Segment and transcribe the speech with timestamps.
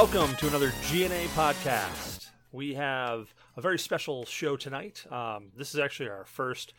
[0.00, 2.30] Welcome to another GNA podcast.
[2.52, 5.04] We have a very special show tonight.
[5.12, 6.72] Um, this is actually our first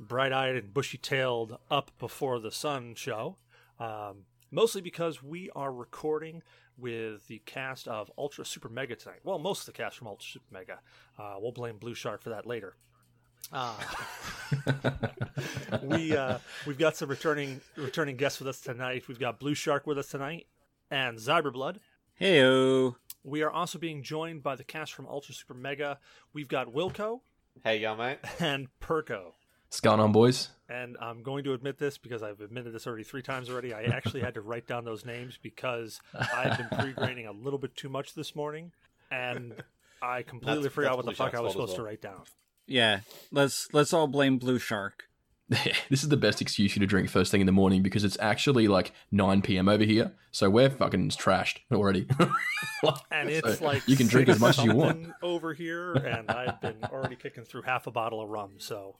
[0.00, 3.36] bright eyed and bushy tailed up before the sun show.
[3.78, 6.42] Um, mostly because we are recording
[6.76, 9.20] with the cast of Ultra Super Mega tonight.
[9.22, 10.80] Well, most of the cast from Ultra Super Mega.
[11.16, 12.74] Uh, we'll blame Blue Shark for that later.
[13.52, 13.76] Uh,
[15.84, 19.06] we uh, we've got some returning returning guests with us tonight.
[19.06, 20.48] We've got Blue Shark with us tonight
[20.90, 21.76] and Zyberblood.
[22.20, 22.96] Heyo.
[23.22, 25.98] We are also being joined by the cast from Ultra Super Mega.
[26.32, 27.20] We've got Wilco
[27.62, 28.18] Hey, y'all, mate.
[28.38, 29.32] and Perko.
[29.68, 30.50] What's going on, boys?
[30.68, 33.72] And I'm going to admit this because I've admitted this already three times already.
[33.74, 36.00] I actually had to write down those names because
[36.34, 38.70] I've been pre-grading a little bit too much this morning,
[39.10, 39.54] and
[40.00, 42.22] I completely That's- forgot that's what the fuck I was supposed as to write down.
[42.66, 43.00] Yeah,
[43.32, 45.04] let's let's all blame Blue Shark.
[45.90, 48.02] this is the best excuse for you to drink first thing in the morning because
[48.02, 49.68] it's actually like 9 p.m.
[49.68, 52.06] over here, so we're fucking trashed already.
[53.10, 55.08] And it's So like you can drink as much as you want.
[55.22, 58.54] over here, and I've been already kicking through half a bottle of rum.
[58.58, 58.96] So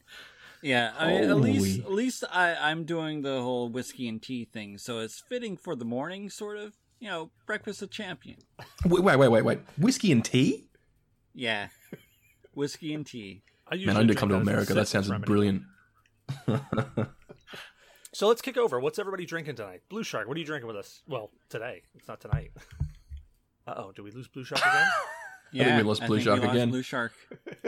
[0.63, 4.45] Yeah, I mean, at least at least I I'm doing the whole whiskey and tea
[4.47, 6.75] thing, so it's fitting for the morning, sort of.
[7.01, 8.39] You know, breakfast of champion.
[8.87, 9.59] wait, wait, wait, wait, wait.
[9.77, 10.69] Whiskey and tea?
[11.35, 11.69] Yeah,
[12.55, 13.43] whiskey and tea.
[13.69, 14.75] I usually Man, I need to come to that as a America.
[14.75, 15.65] That sounds brilliant.
[18.15, 18.79] So let's kick over.
[18.79, 19.83] What's everybody drinking tonight?
[19.89, 20.29] Blue Shark.
[20.29, 21.03] What are you drinking with us?
[21.09, 21.83] Well, today.
[21.97, 22.53] It's not tonight.
[23.67, 23.93] Uh oh.
[23.93, 24.87] do we lose Blue Shark again?
[25.51, 26.69] Yeah, think we lost Blue think Shark we lost again.
[26.71, 27.13] Blue Shark.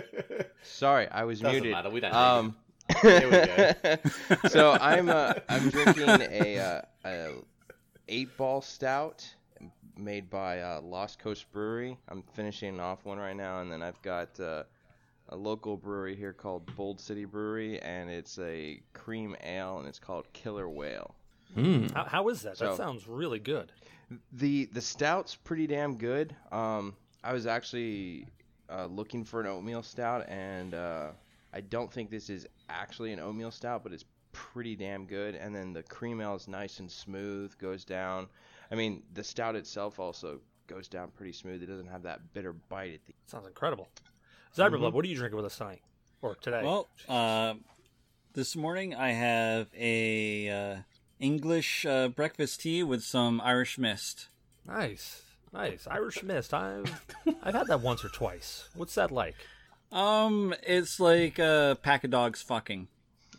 [0.62, 1.72] Sorry, I was Doesn't muted.
[1.72, 2.54] matter, we don't um,
[4.48, 7.28] so I'm uh, I'm drinking a, uh, a
[8.08, 9.26] eight ball stout
[9.96, 11.96] made by uh, Lost Coast Brewery.
[12.10, 14.64] I'm finishing off one right now, and then I've got uh,
[15.28, 19.98] a local brewery here called Bold City Brewery, and it's a cream ale, and it's
[19.98, 21.14] called Killer Whale.
[21.54, 21.86] Hmm.
[21.94, 22.58] How, how is that?
[22.58, 23.72] That sounds really good.
[24.32, 26.34] The the stout's pretty damn good.
[26.52, 26.94] Um,
[27.24, 28.26] I was actually
[28.68, 31.10] uh, looking for an oatmeal stout, and uh,
[31.52, 35.34] I don't think this is actually an oatmeal stout, but it's pretty damn good.
[35.34, 38.28] And then the cream ale is nice and smooth, goes down.
[38.70, 41.62] I mean, the stout itself also goes down pretty smooth.
[41.62, 43.14] It doesn't have that bitter bite at the.
[43.26, 43.88] Sounds incredible.
[44.56, 45.82] Zyberblood, what are you drinking with us tonight?
[46.22, 46.62] Or today?
[46.64, 47.54] Well, uh,
[48.32, 50.76] this morning I have a uh,
[51.20, 54.28] English uh, breakfast tea with some Irish mist.
[54.66, 55.22] nice.
[55.52, 55.86] Nice.
[55.90, 56.52] Irish Mist.
[56.52, 57.06] I've
[57.42, 58.68] I've had that once or twice.
[58.74, 59.36] What's that like?
[59.90, 62.88] Um, it's like a pack of dogs fucking.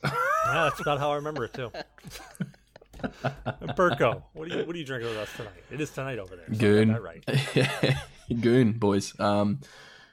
[0.03, 0.13] Ah,
[0.69, 1.69] that's about how I remember it too.
[3.03, 3.03] And
[3.75, 5.63] Perko, what are you what are you drinking with us tonight?
[5.69, 6.45] It is tonight over there.
[6.47, 6.87] so I got Goon.
[6.93, 7.97] that right.
[8.41, 9.19] Goon, boys.
[9.19, 9.59] Um,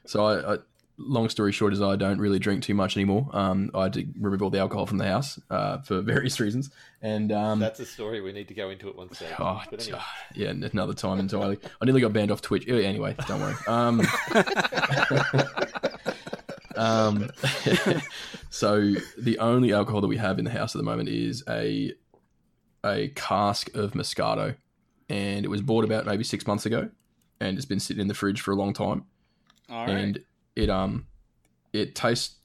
[0.05, 0.57] so I, I,
[0.97, 3.29] long story short is I don't really drink too much anymore.
[3.33, 6.69] Um, I had to remove all the alcohol from the house uh, for various reasons,
[7.01, 9.33] and um, That's a story we need to go into at one stage.
[9.39, 9.99] Oh, but anyway,
[10.35, 11.57] yeah, another time entirely.
[11.81, 12.67] I nearly got banned off Twitch.
[12.67, 13.55] Anyway, don't worry.
[13.67, 14.01] Um,
[16.75, 17.29] um,
[18.49, 21.93] so the only alcohol that we have in the house at the moment is a
[22.83, 24.55] a cask of Moscato,
[25.09, 26.89] and it was bought about maybe six months ago,
[27.39, 29.05] and it's been sitting in the fridge for a long time,
[29.69, 29.97] All right.
[29.97, 30.19] and
[30.55, 31.07] it um
[31.73, 32.35] it tastes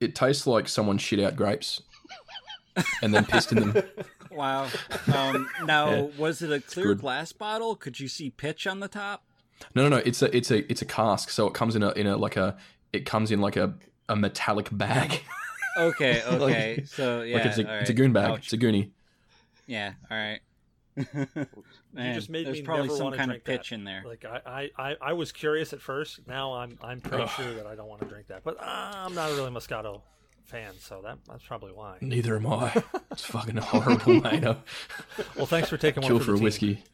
[0.00, 1.82] it tastes like someone shit out grapes.
[3.02, 3.82] and then pissed in them.
[4.30, 4.68] Wow.
[5.14, 6.00] Um, now, Yeah.
[6.16, 7.76] was it a clear glass bottle?
[7.76, 9.22] Could you see pitch on the top?
[9.74, 9.96] No, no, no.
[9.98, 11.28] It's a it's a it's a cask.
[11.28, 12.56] So it comes in a in a like a
[12.94, 13.74] it comes in like a,
[14.08, 15.20] a metallic bag.
[15.78, 16.84] Okay, okay.
[16.86, 18.30] so yeah, like it's a all it's a goon bag.
[18.30, 18.44] Ouch.
[18.44, 18.90] It's a goonie.
[19.66, 20.40] Yeah, all right.
[21.94, 23.58] Man, just made there's me probably never some wanna kind of drink that.
[23.58, 24.02] pitch in there.
[24.06, 24.40] Like I,
[24.78, 26.26] I, I, I was curious at first.
[26.26, 27.30] Now I'm I'm pretty Ugh.
[27.36, 28.42] sure that I don't want to drink that.
[28.44, 30.00] But uh, I'm not a really Moscato
[30.44, 31.98] fan, so that that's probably why.
[32.00, 32.82] Neither am I.
[33.10, 34.44] It's fucking horrible, mate.
[34.44, 34.56] Uh,
[35.36, 36.44] Well, thanks for taking one Kill for, for the a team.
[36.44, 36.84] whiskey.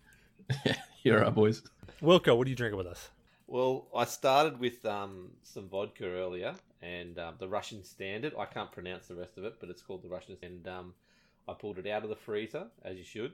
[1.02, 1.62] Here are boys.
[2.02, 3.10] Wilco, what are you drinking with us?
[3.46, 8.34] well, I started with um, some vodka earlier, and um, the Russian Standard.
[8.38, 10.68] I can't pronounce the rest of it, but it's called the Russian Standard.
[10.68, 10.94] Um,
[11.48, 13.32] I pulled it out of the freezer, as you should,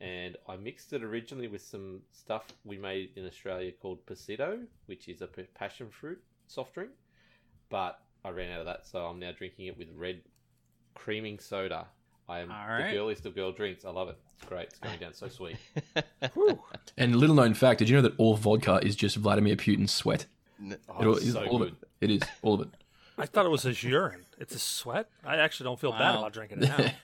[0.00, 5.08] and I mixed it originally with some stuff we made in Australia called Pasito, which
[5.08, 6.90] is a passion fruit soft drink.
[7.70, 10.20] But I ran out of that, so I'm now drinking it with red
[10.94, 11.86] creaming soda.
[12.28, 13.84] I am All the girliest of girl drinks.
[13.84, 14.16] I love it.
[14.36, 14.68] It's great.
[14.68, 15.56] It's going down so sweet.
[16.96, 20.26] And little known fact: Did you know that all vodka is just Vladimir Putin's sweat?
[20.62, 20.70] Oh,
[21.00, 21.68] It all, it's so all good.
[21.72, 21.88] of it.
[22.00, 22.68] It is all of it.
[23.18, 24.24] I thought it was his urine.
[24.38, 25.08] It's a sweat.
[25.24, 26.76] I actually don't feel bad about drinking it now.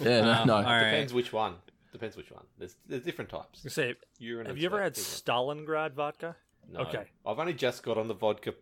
[0.00, 0.44] Yeah, no, Wow.
[0.44, 0.56] no.
[0.56, 0.84] Um, all right.
[0.90, 1.54] Depends which one.
[1.96, 2.44] Depends which one.
[2.58, 3.62] There's there's different types.
[3.64, 5.02] was gonna say, Urine have you ever had big.
[5.04, 6.36] Stalingrad vodka?
[6.70, 6.80] No.
[6.80, 7.04] Okay.
[7.24, 8.52] I've only just got on the vodka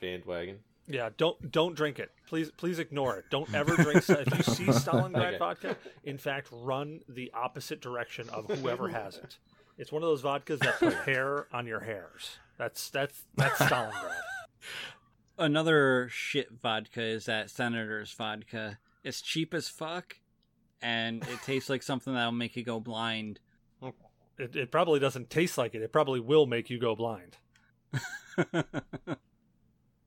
[0.00, 0.60] bandwagon.
[0.86, 2.10] Yeah, don't don't drink it.
[2.26, 3.26] Please please ignore it.
[3.30, 4.02] Don't ever drink.
[4.02, 5.38] Sta- if you see Stalingrad Okay.
[5.38, 9.36] vodka, in fact, run the opposite direction of whoever has it.
[9.76, 12.38] It's one of those vodkas that put hair on your hairs.
[12.56, 14.20] That's that's that's Stalingrad.
[15.36, 18.78] Another shit vodka is that Senator's vodka.
[19.04, 20.16] It's cheap as fuck,
[20.82, 23.40] and it tastes like something that'll make you go blind.
[24.38, 25.82] It, it probably doesn't taste like it.
[25.82, 27.36] It probably will make you go blind.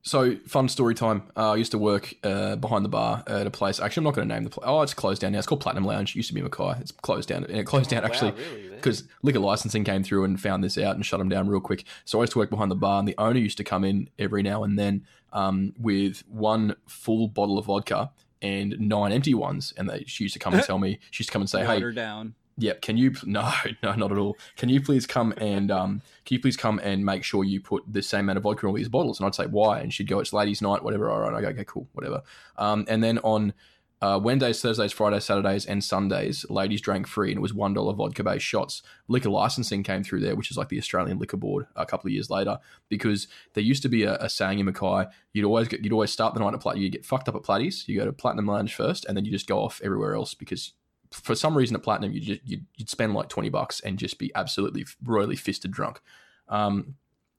[0.04, 1.22] So, fun story time.
[1.36, 3.78] Uh, I used to work uh, behind the bar at a place.
[3.78, 4.64] Actually, I'm not going to name the place.
[4.68, 5.38] Oh, it's closed down now.
[5.38, 6.10] It's called Platinum Lounge.
[6.10, 6.80] It used to be Mackay.
[6.80, 7.44] It's closed down.
[7.44, 8.70] And it closed down Wow, actually really?
[8.70, 11.84] Because liquor licensing came through and found this out and shut them down real quick.
[12.04, 14.10] So I used to work behind the bar, and the owner used to come in
[14.18, 18.10] every now and then um, with one full bottle of vodka
[18.42, 19.72] and nine empty ones.
[19.76, 21.60] And they, she used to come and tell me, she used to come and say,
[21.60, 22.34] "Hey, Water down.
[22.58, 22.82] Yep.
[22.82, 23.12] Can you?
[23.24, 23.50] No,
[23.82, 24.36] no, not at all.
[24.56, 27.82] Can you please come and um, can you please come and make sure you put
[27.90, 29.18] the same amount of vodka in all these bottles?
[29.18, 31.10] And I'd say why, and she'd go, it's ladies' night, whatever.
[31.10, 32.22] All right, I go, okay, cool, whatever.
[32.58, 33.54] Um, and then on
[34.02, 37.94] uh, Wednesdays, Thursdays, Fridays, Saturdays, and Sundays, ladies drank free, and it was one dollar
[37.94, 38.82] vodka based shots.
[39.06, 42.12] Liquor licensing came through there, which is like the Australian Liquor Board, a couple of
[42.12, 42.58] years later,
[42.88, 46.10] because there used to be a, a saying in Mackay, you'd always get, you'd always
[46.10, 48.46] start the night at Plat, you get fucked up at Platties, you go to Platinum
[48.46, 50.72] Lounge first, and then you just go off everywhere else because
[51.12, 54.18] for some reason at Platinum, you just you'd, you'd spend like twenty bucks and just
[54.18, 56.00] be absolutely royally fisted drunk.
[56.48, 56.96] Um,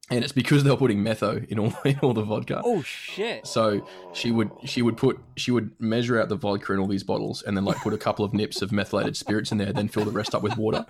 [0.09, 2.61] and it's because they were putting metho in all in all the vodka.
[2.63, 3.47] Oh shit!
[3.47, 7.03] So she would she would put she would measure out the vodka in all these
[7.03, 9.87] bottles and then like put a couple of nips of methylated spirits in there, then
[9.87, 10.85] fill the rest up with water.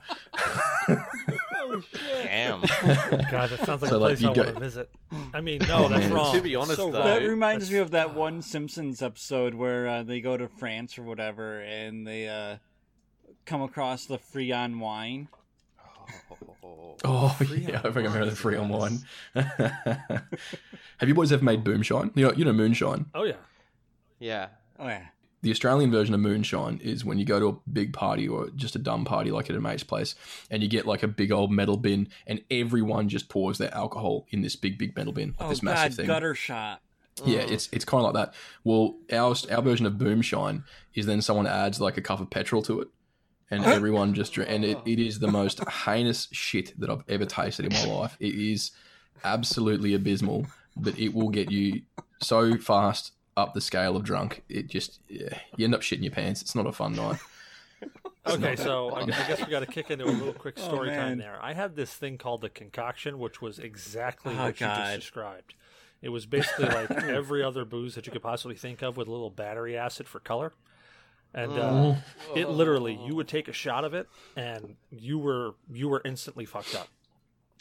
[2.24, 2.62] Damn.
[3.32, 4.90] God, that sounds like So, a like, place you I go- want to visit.
[5.34, 6.14] I mean, no, that's man.
[6.14, 6.36] wrong.
[6.36, 7.04] To be honest, So though.
[7.04, 10.98] That reminds That's- me of that one Simpsons episode where uh, they go to France
[11.00, 12.58] or whatever, and they uh,
[13.46, 15.30] come across the Freon wine.
[16.66, 19.00] Oh, oh yeah, I think I remember the Freon wine.
[21.00, 22.12] Have you boys ever made boomshine?
[22.16, 23.08] You know, you know moonshine.
[23.14, 23.36] Oh yeah.
[24.20, 24.48] Yeah.
[24.80, 25.08] Oh yeah.
[25.42, 28.76] the Australian version of moonshine is when you go to a big party or just
[28.76, 30.16] a dumb party like at a mate's place
[30.50, 34.26] and you get like a big old metal bin and everyone just pours their alcohol
[34.32, 36.82] in this big big metal bin like Oh this massive god, thing gutter shot.
[37.26, 38.34] yeah it's it's kind of like that
[38.64, 40.64] well our our version of boomshine
[40.96, 42.88] is then someone adds like a cup of petrol to it
[43.54, 47.66] and everyone just and it, it is the most heinous shit that I've ever tasted
[47.66, 48.18] in my life.
[48.20, 48.72] It is
[49.24, 51.82] absolutely abysmal but it will get you
[52.22, 54.44] so fast up the scale of drunk.
[54.50, 56.42] It just yeah, you end up shitting your pants.
[56.42, 57.20] It's not a fun night.
[58.26, 60.90] Okay, so I, I guess we got to kick into a little quick Oh, story
[60.90, 61.38] time there.
[61.42, 65.56] I had this thing called the concoction, which was exactly Oh, what you just described.
[66.02, 69.12] It was basically like every other booze that you could possibly think of with a
[69.12, 70.54] little battery acid for color.
[71.34, 71.96] And uh,
[72.36, 76.46] it literally, you would take a shot of it, and you were you were instantly
[76.46, 76.90] fucked up.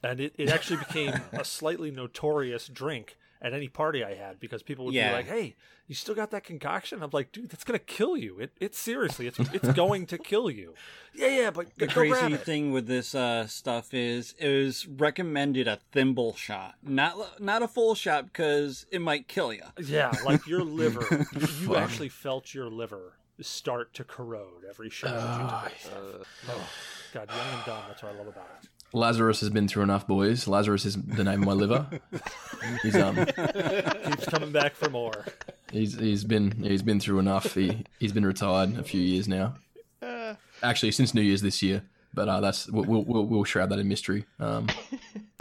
[0.05, 4.63] And it, it actually became a slightly notorious drink at any party I had because
[4.63, 5.09] people would Yeah.
[5.09, 5.57] be like, "Hey,
[5.89, 8.39] you still got that concoction?" I'm like, "Dude, that's gonna kill you.
[8.39, 10.75] It, it's seriously, it's it's going to kill you."
[11.15, 12.45] Yeah, yeah, but The go grab crazy it.
[12.45, 17.69] thing with this uh, stuff is it was recommended a thimble shot, not not a
[17.69, 19.65] full shot because it might kill you.
[19.83, 25.11] Yeah, like your liver, you, you actually felt your liver start to corrode every shot
[25.15, 25.69] that you Ah.
[26.51, 26.69] Oh,
[27.15, 27.83] God, young and dumb.
[27.89, 28.69] That's what I love about it.
[28.95, 30.47] Lazarus has been through enough, boys.
[30.47, 31.87] Lazarus is the name of my liver.
[32.83, 35.25] He's um Keeps coming back for more.
[35.73, 37.55] he's he's been he's been through enough.
[37.55, 39.55] He he's been retired a few years now.
[40.63, 41.83] Actually, since New Year's this year.
[42.15, 44.25] But uh, that's we'll, we'll we'll we'll shroud that in mystery.
[44.39, 44.69] Um,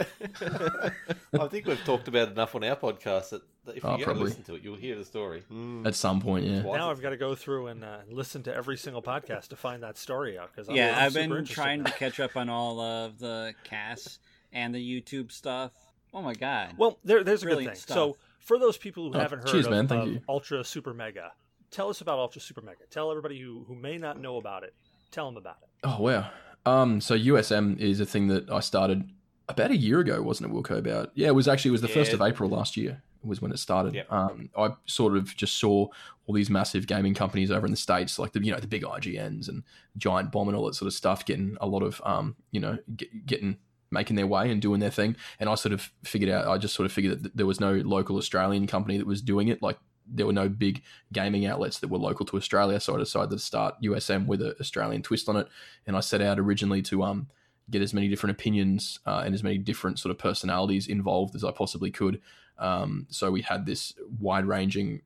[0.40, 4.04] I think we've talked about enough on our podcast that, that if you Oh, go
[4.04, 4.24] probably.
[4.24, 5.42] listen to it, you'll hear the story.
[5.84, 6.62] at some point, yeah.
[6.62, 9.82] Now I've got to go through and uh, listen to every single podcast to find
[9.82, 10.50] that story out.
[10.54, 14.18] Because yeah, I've been trying to catch up on all of the casts
[14.52, 15.72] and the YouTube stuff.
[16.14, 16.74] Oh my god!
[16.76, 17.74] Well, there, there's a good thing.
[17.74, 17.94] stuff.
[17.94, 19.86] So, for those people who Oh, haven't heard cheers, of, man.
[19.90, 20.20] Of you.
[20.28, 21.32] Ultra Super Mega,
[21.70, 22.84] tell us about Ultra Super Mega.
[22.90, 24.74] Tell everybody who, who may not know about it.
[25.10, 25.68] Tell them about it.
[25.84, 26.30] Oh wow.
[26.64, 29.10] Um, so USM is a thing that I started
[29.48, 30.78] about a year ago, wasn't it, Wilco?
[30.78, 32.16] About yeah, it was actually it was the first Yeah.
[32.16, 33.02] of April last year.
[33.24, 33.94] Was when it started.
[33.94, 34.10] Yep.
[34.12, 35.86] Um, I sort of just saw
[36.26, 38.82] all these massive gaming companies over in the states, like the you know the big
[38.82, 39.62] IGNs and
[39.96, 42.78] Giant Bomb and all that sort of stuff, getting a lot of um, you know,
[42.96, 43.58] get, getting
[43.92, 45.14] making their way and doing their thing.
[45.38, 47.74] And I sort of figured out, I just sort of figured that there was no
[47.74, 49.62] local Australian company that was doing it.
[49.62, 50.82] Like there were no big
[51.12, 52.80] gaming outlets that were local to Australia.
[52.80, 55.48] So I decided to start USM with an Australian twist on it.
[55.86, 57.28] And I set out originally to um,
[57.70, 61.44] get as many different opinions uh, and as many different sort of personalities involved as
[61.44, 62.20] I possibly could.
[62.58, 65.02] Um, so we had this wide ranging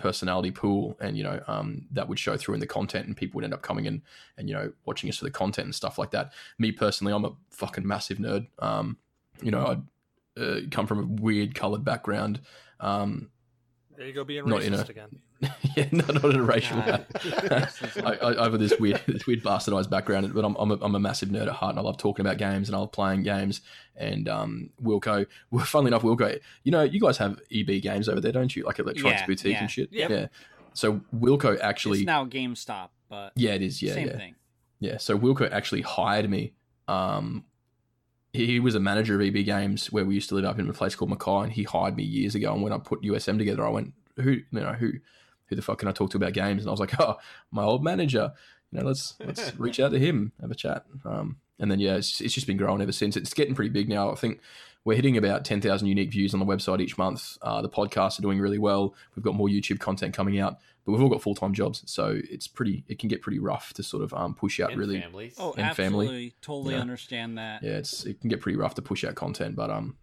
[0.00, 3.36] personality pool and you know um, that would show through in the content and people
[3.36, 4.00] would end up coming in
[4.38, 7.26] and you know watching us for the content and stuff like that me personally i'm
[7.26, 8.96] a fucking massive nerd um,
[9.42, 12.40] you know i'd uh, come from a weird colored background
[12.80, 13.28] um,
[14.00, 15.18] There you go, being Not in racist a- again.
[15.76, 17.04] yeah, not, not in a racial way.
[18.02, 20.94] I, I, I have this weird, this weird bastardized background, but I'm, I'm, a, I'm
[20.94, 23.24] a massive nerd at heart, and I love talking about games, and I love playing
[23.24, 23.60] games.
[23.96, 28.22] And um, Wilco, well, funnily enough, Wilco, you know, you guys have EB games over
[28.22, 28.64] there, don't you?
[28.64, 29.60] Like Electronics Yeah, Boutique yeah.
[29.60, 29.88] and shit.
[29.92, 30.28] Yeah.
[30.72, 33.82] So Wilco actually, it's now GameStop, but yeah, it is.
[33.82, 34.16] Yeah, same yeah.
[34.16, 34.34] thing.
[34.78, 36.54] Yeah, so Wilco actually hired me.
[36.88, 37.44] Um,
[38.32, 40.72] he, was a manager of EB Games where we used to live up in a
[40.72, 42.52] place called Mackay, and he hired me years ago.
[42.52, 44.92] And when I put USM together, I went, "Who, you know, who,
[45.46, 47.16] who the fuck can I talk to about games?" And I was like, "Oh,
[47.50, 48.32] my old manager.
[48.70, 51.96] You know, let's let's reach out to him, have a chat." Um, and then yeah,
[51.96, 53.16] it's, it's just been growing ever since.
[53.16, 54.10] It's getting pretty big now.
[54.10, 54.40] I think
[54.84, 57.36] we're hitting about ten thousand unique views on the website each month.
[57.42, 58.94] Uh, the podcasts are doing really well.
[59.16, 60.58] We've got more YouTube content coming out,
[60.90, 62.84] but we've all got full time jobs, so it's pretty.
[62.88, 65.34] It can get pretty rough to sort of um, push out And really families.
[65.38, 66.06] Oh, And family.
[66.06, 66.80] absolutely, totally Yeah.
[66.80, 67.62] understand that.
[67.62, 69.96] yeah, it's it can get pretty rough to push out content, but um,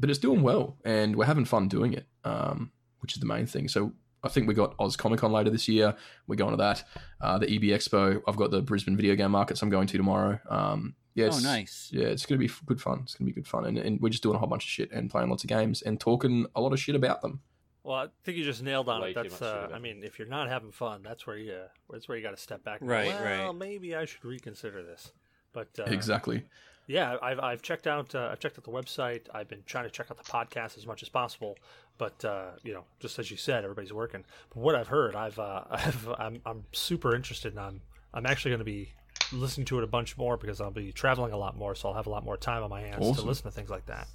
[0.00, 3.46] but it's doing well, and we're having fun doing it, um, which is the main
[3.46, 3.68] thing.
[3.68, 3.92] So
[4.22, 5.94] I think we got Oz Comic Con later this year.
[6.26, 6.84] We're going to that.
[7.20, 8.20] Uh, the EB Expo.
[8.26, 9.62] I've got the Brisbane Video Game Markets.
[9.62, 10.38] I'm going to tomorrow.
[10.48, 11.88] Um, yeah, oh, it's- nice.
[11.92, 13.00] Yeah, it's gonna be good fun.
[13.02, 14.90] It's gonna be good fun, and, and we're just doing a whole bunch of shit
[14.92, 17.40] and playing lots of games and talking a lot of shit about them.
[17.88, 19.14] Well, I think you just nailed on Way it.
[19.14, 21.58] That's uh, I mean, if you're not having fun, that's where you,
[21.90, 22.82] that's where you got to step back.
[22.82, 23.56] and Right, go, well, right.
[23.56, 25.10] maybe I should reconsider this.
[25.54, 26.44] But uh, exactly.
[26.86, 29.22] yeah, I've, I've checked out, uh, I've checked out the website.
[29.32, 31.56] I've been trying to check out the podcast as much as possible.
[31.96, 34.22] But uh, you know, just as you said, everybody's working.
[34.50, 37.80] But what I've heard, I've, uh, I've I'm, I'm super interested, and I'm,
[38.12, 38.92] I'm actually going to be
[39.32, 41.94] listening to it a bunch more because I'll be traveling a lot more, so I'll
[41.94, 44.08] have a lot more time on my hands to listen to things like that.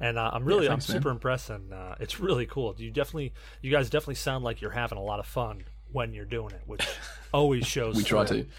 [0.00, 1.02] And uh, I'm really, thanks, I'm man.
[1.02, 2.74] super impressed, and uh, it's really cool.
[2.78, 6.24] You definitely, you guys definitely sound like you're having a lot of fun when you're
[6.24, 6.86] doing it, which
[7.34, 7.96] always shows.
[7.96, 8.44] We try through.
[8.44, 8.48] to.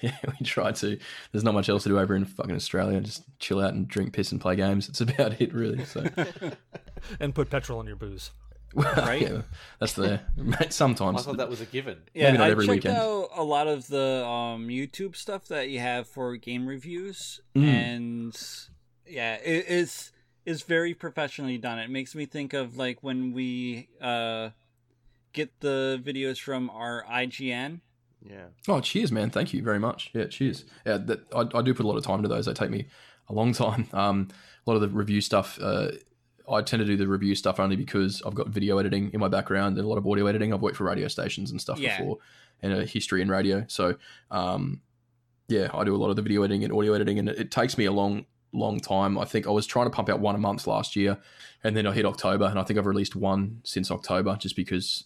[0.00, 0.98] Yeah, we try to.
[1.32, 3.00] There's not much else to do over in fucking Australia.
[3.00, 4.88] Just chill out and drink piss and play games.
[4.88, 5.84] It's about it, really.
[5.84, 6.04] So,
[7.20, 8.30] and put petrol in your booze.
[8.74, 9.22] Right?
[9.22, 9.42] yeah,
[9.78, 10.20] that's the
[10.70, 11.20] sometimes.
[11.20, 11.98] I thought that was a given.
[12.14, 12.96] Yeah, not I every checked weekend.
[12.96, 17.64] out a lot of the um, YouTube stuff that you have for game reviews, Mm.
[17.64, 18.48] and
[19.06, 20.12] yeah, it is
[20.44, 21.78] is very professionally done.
[21.78, 24.50] It makes me think of like when we uh,
[25.32, 27.80] get the videos from our IGN.
[28.28, 28.46] Yeah.
[28.68, 29.30] Oh, cheers, man!
[29.30, 30.10] Thank you very much.
[30.14, 30.64] Yeah, cheers.
[30.86, 32.46] Yeah, that, I, I do put a lot of time into those.
[32.46, 32.86] They take me
[33.28, 33.88] a long time.
[33.94, 34.28] Um,
[34.66, 35.58] a lot of the review stuff.
[35.60, 35.88] Uh,
[36.50, 39.28] I tend to do the review stuff only because I've got video editing in my
[39.28, 40.52] background and a lot of audio editing.
[40.52, 41.98] I've worked for radio stations and stuff Yeah.
[41.98, 42.18] before,
[42.62, 43.64] and a history in radio.
[43.68, 43.96] So,
[44.30, 44.80] um,
[45.48, 47.50] yeah, I do a lot of the video editing and audio editing, and it, it
[47.50, 49.18] takes me a long, long time.
[49.18, 51.18] I think I was trying to pump out one a month last year,
[51.62, 55.04] and then I hit October, and I think I've released one since October, just because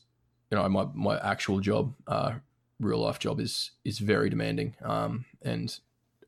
[0.51, 2.35] you know my my actual job, uh,
[2.81, 5.79] real life job is is very demanding, um, and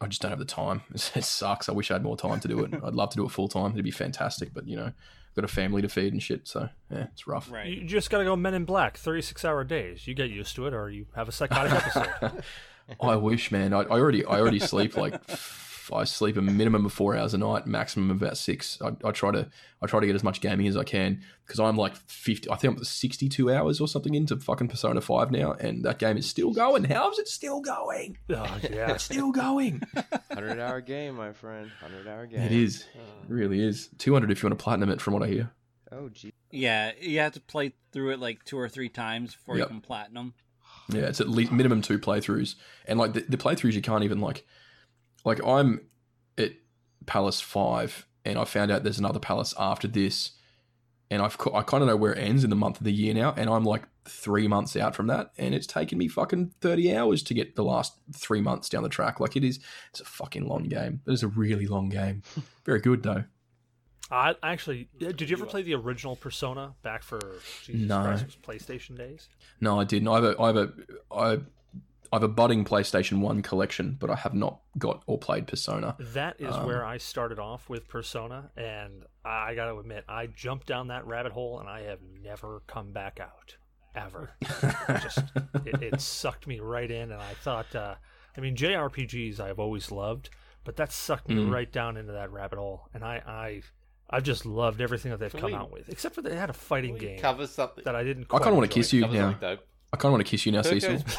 [0.00, 0.82] I just don't have the time.
[0.92, 1.68] It sucks.
[1.68, 2.72] I wish I had more time to do it.
[2.82, 3.72] I'd love to do it full time.
[3.72, 6.68] It'd be fantastic, but you know, I've got a family to feed and shit, so
[6.90, 7.50] yeah, it's rough.
[7.50, 7.66] Right.
[7.66, 10.06] You just got to go Men in Black, 36 hour days.
[10.06, 12.42] You get used to it, or you have a psychotic episode.
[13.00, 13.72] I wish, man.
[13.72, 17.34] I, I already I already sleep like f- I sleep a minimum of four hours
[17.34, 18.78] a night, maximum of about six.
[18.82, 19.48] I, I try to
[19.82, 22.50] I try to get as much gaming as I can because I'm like fifty.
[22.50, 25.98] I think I'm sixty two hours or something into fucking Persona Five now, and that
[25.98, 26.84] game is still going.
[26.84, 28.18] How is it still going?
[28.30, 28.90] oh, yeah.
[28.94, 29.82] It's still going.
[30.32, 31.70] Hundred hour game, my friend.
[31.80, 32.40] Hundred hour game.
[32.40, 32.84] it is.
[32.94, 33.00] Uh.
[33.28, 33.88] It really is.
[33.98, 35.50] Two hundred if you want to platinum it, from what I hear.
[35.92, 36.32] Oh gee.
[36.52, 39.64] Yeah, you have to play through it like two or three times before Yep.
[39.64, 40.34] you can platinum.
[40.88, 42.54] Yeah, it's at least minimum two playthroughs,
[42.86, 44.44] and like the, the playthroughs you can't even like,
[45.24, 45.80] like I'm
[46.38, 46.52] at
[47.06, 50.32] Palace Five, and I found out there's another Palace after this,
[51.10, 53.14] and I've I kind of know where it ends in the month of the year
[53.14, 56.94] now, and I'm like three months out from that, and it's taken me fucking thirty
[56.94, 59.20] hours to get the last three months down the track.
[59.20, 59.60] Like it is,
[59.90, 61.00] it's a fucking long game.
[61.06, 62.22] It is a really long game.
[62.64, 63.24] Very good though.
[64.12, 67.20] I actually, did you ever play the original Persona back for
[67.64, 68.02] Jesus No.
[68.02, 69.28] Christ, PlayStation days?
[69.60, 70.08] No, I didn't.
[70.08, 70.72] I have a, I have a,
[71.12, 71.38] I,
[72.12, 75.96] I have a budding PlayStation One collection, but I have not got or played Persona.
[76.00, 80.26] That is Um, where I started off with Persona, and I got to admit, I
[80.26, 83.56] jumped down that rabbit hole, and I have never come back out
[83.94, 84.30] ever.
[85.02, 85.18] Just
[85.64, 87.94] it, it sucked me right in, and I thought, uh,
[88.36, 90.30] I mean, JRPGs I've always loved,
[90.64, 91.50] but that sucked me Mm.
[91.52, 93.62] right down into that rabbit hole, and I, I,
[94.10, 96.50] I've just loved everything that they've Can come we- out with, except for they had
[96.50, 97.84] a fighting game cover something.
[97.84, 98.26] that I didn't.
[98.30, 99.30] I kind of want to kiss you Cover now.
[99.30, 99.58] something.
[99.92, 100.98] I kind of want to kiss you now, Cecil.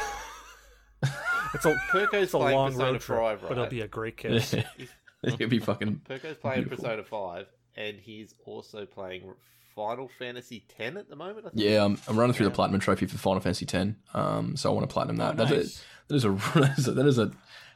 [1.02, 1.10] Perko's,
[1.54, 4.16] It's a Perko's a playing long Persona road trip, 5, but it'll be a great
[4.16, 4.54] kiss.
[5.24, 6.00] It'd be fucking.
[6.08, 6.84] Perko's playing Beautiful.
[6.84, 9.32] Persona 5, and he's also playing
[9.76, 11.62] Final Fantasy X at the moment, I think.
[11.62, 13.90] Yeah, I'm, I'm running through the platinum trophy for Final Fantasy X.
[14.14, 15.34] Um, so I want to platinum that.
[15.34, 15.84] Oh, That is- nice.
[16.08, 16.30] that is a
[16.60, 17.30] that is a, that is a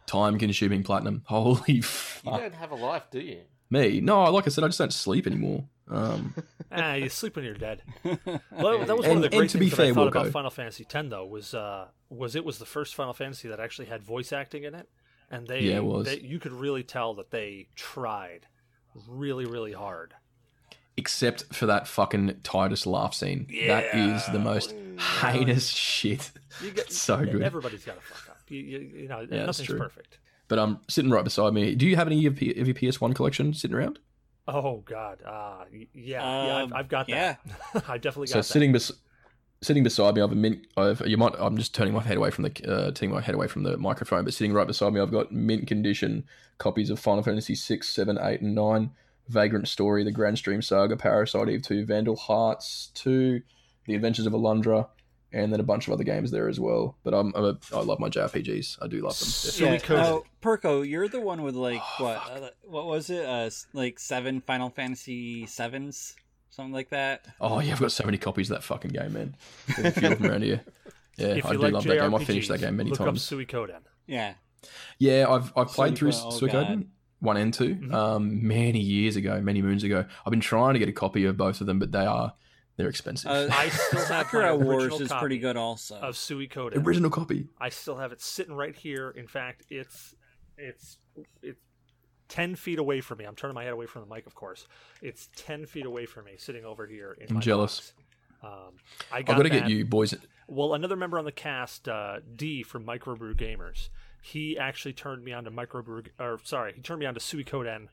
[0.06, 1.22] time-consuming platinum.
[1.26, 3.40] Holy You fuck don't have a life, do you?
[3.70, 4.00] me!
[4.00, 5.64] No, like I said, I just don't sleep anymore.
[5.88, 6.34] Um,
[6.72, 7.82] ah, you sleep when you're dead.
[8.04, 10.26] Well, that was one And- of the great things be that I fair, thought about
[10.26, 13.60] Wilco- Final Fantasy X though was uh, was it was the first Final Fantasy that
[13.60, 14.88] actually had voice acting in it,
[15.30, 16.06] and they, Yeah, it was.
[16.06, 18.46] they you could really tell that they tried
[19.08, 20.14] really really hard.
[20.96, 23.46] except for that fucking Tidus laugh scene.
[23.66, 24.74] That is the most
[25.20, 26.30] heinous shit.
[26.64, 27.42] You get, so good.
[27.42, 28.38] Everybody's got to fuck up.
[28.48, 30.18] You, you, you know, that's nothing's perfect.
[30.48, 31.74] But I'm sitting right beside me.
[31.74, 33.98] Do you have any of, of your PS1 collection sitting around?
[34.48, 37.36] Oh God, uh, y- yeah, yeah, I've, Um, I've got yeah.
[37.74, 37.88] that.
[37.88, 38.28] I definitely got that.
[38.28, 38.44] So that.
[38.44, 38.92] sitting bes-
[39.62, 40.66] sitting beside me, I've a mint.
[40.76, 41.34] I've you might.
[41.38, 43.76] I'm just turning my head away from the uh, turning my head away from the
[43.76, 44.24] microphone.
[44.24, 46.24] But sitting right beside me, I've got mint condition
[46.58, 48.90] copies of Final Fantasy six, seven, eight, and nine,
[49.28, 53.42] Vagrant Story, the Granstream Saga, Parasite Eve two, Vandal Hearts two,
[53.86, 54.88] The Adventures of Alundra,
[55.42, 56.96] and then a bunch of other games there as well.
[57.04, 58.78] But I'm, I'm a, I love my JRPGs.
[58.82, 59.26] I do love them.
[59.28, 62.16] They're So we yeah, could- oh, Perko, you're the one with like Oh, what?
[62.42, 63.24] Uh, what was it?
[63.24, 66.14] Uh, like seven Final Fantasy sevens,
[66.50, 67.26] something like that.
[67.40, 69.36] Oh yeah, I've got so many copies of that fucking game, man.
[69.76, 70.62] There's a few of them around here.
[71.18, 72.14] Yeah, if I do like love that game.
[72.14, 73.00] I JRPGs, finished that game many times.
[73.00, 73.32] look times.
[73.32, 73.80] up Suikoden.
[74.06, 74.34] Yeah.
[74.98, 76.86] Yeah, I've I've played through Suikoden, oh, Suikoden God.
[77.20, 77.94] one and 2 Mhm.
[77.94, 80.04] um, many years ago, many moons ago.
[80.26, 82.34] I've been trying to get a copy of both of them, but they are
[82.76, 83.30] they're expensive.
[83.30, 85.96] Uh, I still have my Sakura Wars original is copy pretty good also.
[85.96, 86.84] of Suikoden.
[86.86, 87.48] Original copy.
[87.60, 89.10] I still have it sitting right here.
[89.10, 90.14] In fact, it's
[90.58, 90.98] it's
[91.42, 91.60] it's
[92.28, 93.24] ten feet away from me.
[93.24, 94.66] I'm turning my head away from the mic, of course.
[95.02, 97.16] It's ten feet away from me, sitting over here.
[97.20, 97.92] In I'm my jealous.
[98.42, 98.50] Um,
[99.10, 100.14] I I've got got to get you boys.
[100.48, 103.88] Well, another member on the cast, uh, D from Microbrew Gamers,
[104.22, 107.88] he actually turned me on to Microbrew, or sorry, he turned me on to Suikoden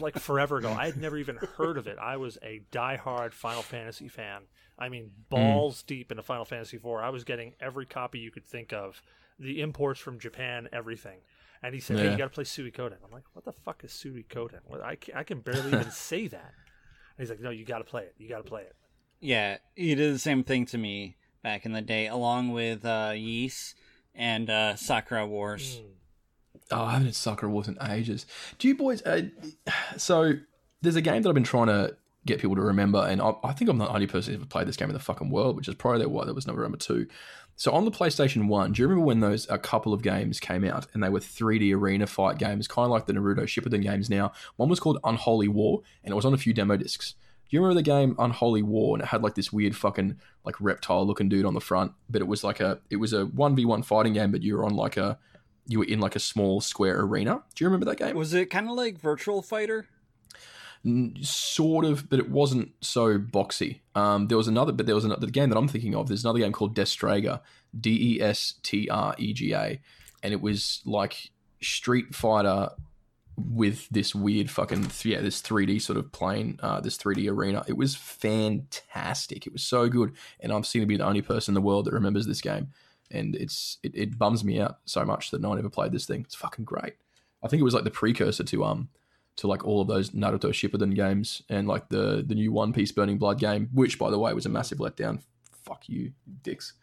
[0.00, 0.70] like forever ago.
[0.70, 1.98] I had never even heard of it.
[2.00, 4.42] I was a diehard Final Fantasy fan.
[4.78, 6.86] I mean, balls deep into Final Fantasy IV.
[7.02, 9.02] I was getting every copy you could think of,
[9.38, 11.18] the imports from Japan, everything.
[11.62, 13.92] And he said, "Hey, you got to play Suikoden." I'm like, "What the fuck is
[13.92, 14.60] Suikoden?
[14.66, 17.78] Well, I can, I can barely even say that." And he's like, "No, you got
[17.78, 18.14] to play it.
[18.16, 18.74] You got to play it."
[19.20, 23.12] yeah, he did the same thing to me back in the day, along with uh,
[23.14, 23.74] Ys
[24.14, 25.80] and uh, Sakura Wars.
[25.82, 25.99] Mm.
[26.70, 28.26] Oh, I haven't had Sakura Wars in ages.
[28.58, 29.02] Do you boys?
[29.02, 29.22] Uh,
[29.96, 30.34] so
[30.82, 33.52] there's a game that I've been trying to get people to remember, and I, I
[33.52, 35.68] think I'm the only person who's ever played this game in the fucking world, which
[35.68, 37.06] is probably why there was number number two.
[37.56, 40.64] So on the PlayStation One, do you remember when those a couple of games came
[40.64, 44.08] out and they were 3D arena fight games, kind of like the Naruto Shippuden games
[44.08, 44.32] now?
[44.56, 47.12] One was called Unholy War, and it was on a few demo discs.
[47.12, 48.96] Do you remember the game Unholy War?
[48.96, 52.22] And it had like this weird fucking like reptile looking dude on the front, but
[52.22, 54.64] it was like a it was a one v one fighting game, but you were
[54.64, 55.18] on like a
[55.66, 57.42] you were in like a small square arena.
[57.54, 58.16] Do you remember that game?
[58.16, 59.86] Was it kind of like Virtual Fighter?
[61.20, 63.80] Sort of, but it wasn't so boxy.
[63.94, 66.08] Um, there was another, but there was another the game that I'm thinking of.
[66.08, 67.40] There's another game called Destrega,
[67.78, 69.80] D E S T R E G A,
[70.22, 72.70] and it was like Street Fighter
[73.36, 77.64] with this weird fucking yeah, this 3D sort of plane, uh, this 3D arena.
[77.66, 79.46] It was fantastic.
[79.46, 81.86] It was so good, and I'm seem to be the only person in the world
[81.86, 82.68] that remembers this game.
[83.10, 86.06] And it's it, it bums me out so much that no one ever played this
[86.06, 86.20] thing.
[86.22, 86.94] It's fucking great.
[87.42, 88.88] I think it was like the precursor to um
[89.36, 92.92] to like all of those Naruto Shippuden games and like the the new One Piece
[92.92, 95.22] Burning Blood game, which by the way was a massive letdown.
[95.64, 96.74] Fuck you, dicks.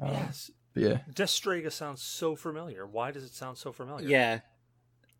[0.00, 0.50] Um, Yes.
[0.74, 2.86] but yeah, Destrega sounds so familiar.
[2.86, 4.08] Why does it sound so familiar?
[4.08, 4.40] Yeah.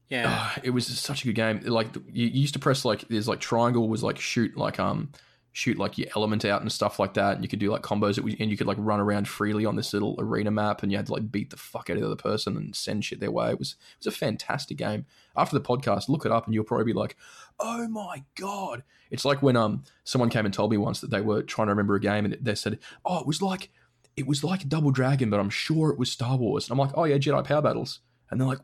[0.09, 0.27] Yeah.
[0.29, 1.61] Ah, it was such a good game.
[1.65, 5.11] Like you used to press like there's like triangle was like shoot like um
[5.57, 8.19] shoot like your element out and stuff like that, and you could do like combos,
[8.19, 11.07] and you could like run around freely on this little arena map, and you had
[11.07, 13.51] to like beat the fuck out of the other person and send shit their way.
[13.51, 15.07] It was it was a fantastic game.
[15.35, 17.17] After the podcast, look it up, and you'll probably be like,
[17.59, 21.23] "Oh my god!" It's like when um someone came and told me once that they
[21.23, 23.71] were trying to remember a game, and they said, "Oh, it was like."
[24.15, 26.65] It was like Double Dragon, but I'm sure it was Star Wars.
[26.65, 28.01] And I'm like, oh yeah, Jedi Power Battles.
[28.31, 28.61] And they're like,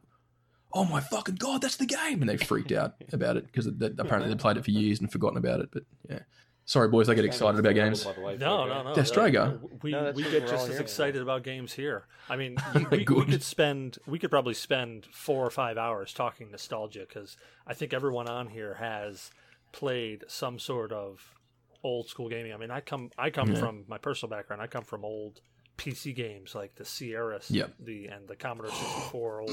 [0.73, 4.31] oh my fucking god, that's the game, and they freaked out about it because apparently
[4.31, 5.69] they played it for years and forgotten about it.
[5.71, 6.21] But yeah,
[6.65, 8.05] sorry boys, I get excited about games.
[8.05, 8.93] By way, No, for no, a no.
[8.95, 9.83] Destrega.
[9.83, 10.83] We, No, we get just as hearing.
[10.83, 12.07] excited about games here.
[12.29, 16.13] I mean, we, we, we could spend, we could probably spend four or five hours
[16.13, 19.31] talking nostalgia because I think everyone on here has
[19.73, 21.35] played some sort of
[21.83, 22.53] old school gaming.
[22.53, 23.59] I mean, I come, I come Yeah.
[23.59, 24.63] from my personal background.
[24.63, 25.41] I come from old
[25.79, 27.75] PC games like the Sierra, Yep.
[27.81, 29.51] the and the Commodore 64, old,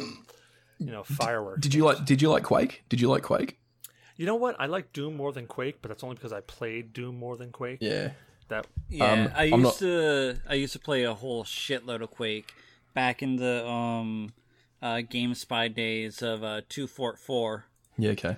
[0.78, 1.62] you know, fireworks.
[1.62, 2.06] Did you like?
[2.06, 2.84] Did you like Quake?
[2.90, 3.58] Did you like Quake?
[4.20, 4.58] You know what?
[4.60, 7.52] I like Doom more than Quake, but that's only because I played Doom more than
[7.54, 7.78] Quake.
[7.80, 8.10] Yeah.
[8.50, 12.12] That Yeah, Um, I I'm used to I used to play a whole shitload of
[12.12, 12.54] Quake
[12.94, 14.34] back in the um
[14.82, 17.64] uh GameSpy days of uh two Fort Four.
[17.98, 18.12] Yeah.
[18.12, 18.36] Okay.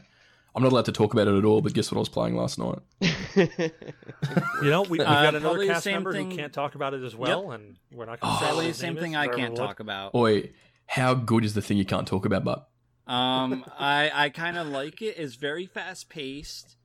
[0.54, 2.36] I'm not allowed to talk about it at all, but guess what I was playing
[2.38, 2.80] last night?
[4.62, 6.54] You know, we, we've Uh, got another probably the cast same member thing- who can't
[6.54, 9.28] talk about it as well, and we're not going to Probably the same thing I
[9.30, 10.14] can't talk about.
[10.14, 10.52] Oi,
[10.86, 12.44] how good is the thing you can't talk about?
[12.44, 12.68] But
[13.12, 15.16] Um, I I kind of like it.
[15.18, 16.78] It's very fast paced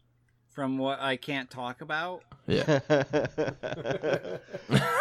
[0.48, 2.22] from what I can't talk about.
[2.46, 2.64] Yeah.
[2.88, 4.40] the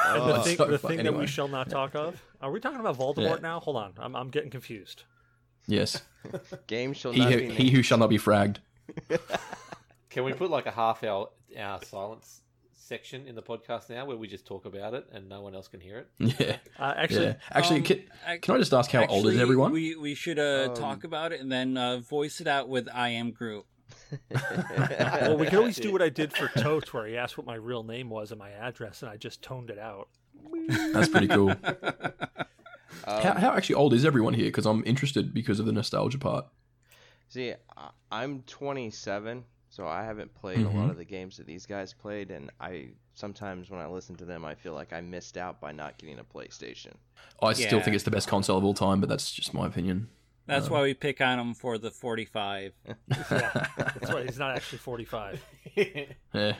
[0.07, 2.21] Oh, thing, so the fu- thing that we shall not talk of.
[2.41, 3.41] Are we talking about Voldemort Yeah.
[3.41, 3.59] now?
[3.59, 5.03] Hold on, I'm, I'm getting confused.
[5.67, 6.01] Yes.
[6.67, 7.69] Game shall He not who, be he named.
[7.71, 8.57] who shall not be fragged.
[10.09, 12.41] Can we put like a half hour hour silence
[12.75, 15.67] section in the podcast now where we just talk about it and no one else
[15.67, 16.07] can hear it?
[16.39, 16.57] Yeah.
[16.77, 17.33] Uh, actually, yeah.
[17.51, 19.71] Actually, um, can, I- can I just ask how old is everyone?
[19.71, 22.87] We we should uh, Um, talk about it and then uh, voice it out with
[22.93, 23.65] I am Groot.
[24.31, 27.55] well, we could always do what I did for Totes, where he asked what my
[27.55, 30.09] real name was and my address, and I just toned it out.
[30.93, 31.51] That's pretty cool.
[31.51, 34.45] Um, how, how actually old is everyone here?
[34.45, 36.45] Because I'm interested because of the nostalgia part.
[37.29, 37.53] See,
[38.11, 39.43] I'm 27,
[39.75, 40.73] so I haven't played a Mhm.
[40.75, 44.25] lot of the games that these guys played, and I sometimes when I listen to
[44.25, 46.93] them, I feel like I missed out by not getting a PlayStation.
[47.41, 50.07] I still think it's the best console of all time, but that's just my opinion.
[50.47, 52.71] That's Uh, why we pick on him for the 45.
[53.09, 55.43] Yeah, that's why he's not actually 45.
[55.75, 56.55] Yeah.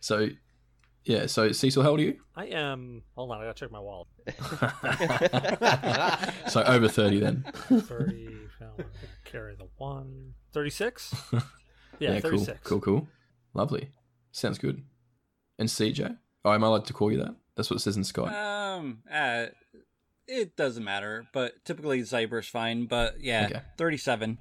[0.00, 0.28] So,
[1.04, 1.26] yeah.
[1.26, 2.20] So, Cecil, how old are you?
[2.34, 3.02] I am.
[3.14, 4.08] Hold on, I gotta check my wallet.
[6.48, 7.44] so over thirty then.
[7.68, 8.38] 30.
[9.24, 10.34] carry the one.
[10.52, 11.14] 36?
[11.98, 12.60] Yeah, cool, 36.
[12.64, 13.08] cool, cool.
[13.54, 13.90] Lovely.
[14.32, 14.82] Sounds good.
[15.58, 16.16] And CJ?
[16.44, 17.34] Oh, am I allowed to call you that?
[17.56, 18.32] That's what it says in Skype.
[18.32, 19.46] Um, uh,
[20.26, 22.86] it doesn't matter, but typically Zyber's fine.
[22.86, 23.60] But yeah, Okay.
[23.78, 24.38] 37.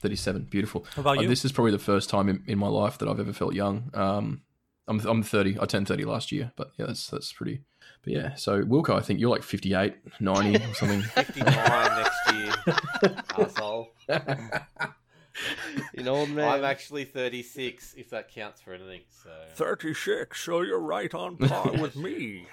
[0.00, 0.42] 37.
[0.50, 0.86] Beautiful.
[0.94, 1.28] How about Uh, you?
[1.28, 3.90] this is probably the first time in, in my life that I've ever felt young.
[3.94, 4.42] Um,
[4.86, 5.56] I'm I'm 30.
[5.60, 7.62] I turned 30 last year, but yeah, that's that's pretty.
[8.02, 11.00] But yeah, so Wilco, I think you're like 58, 90 or something.
[11.14, 13.88] 59 next year, asshole.
[15.96, 16.48] An old man.
[16.48, 19.02] I'm actually 36, if that counts for anything.
[19.10, 22.46] So 36, so you're right on par with me.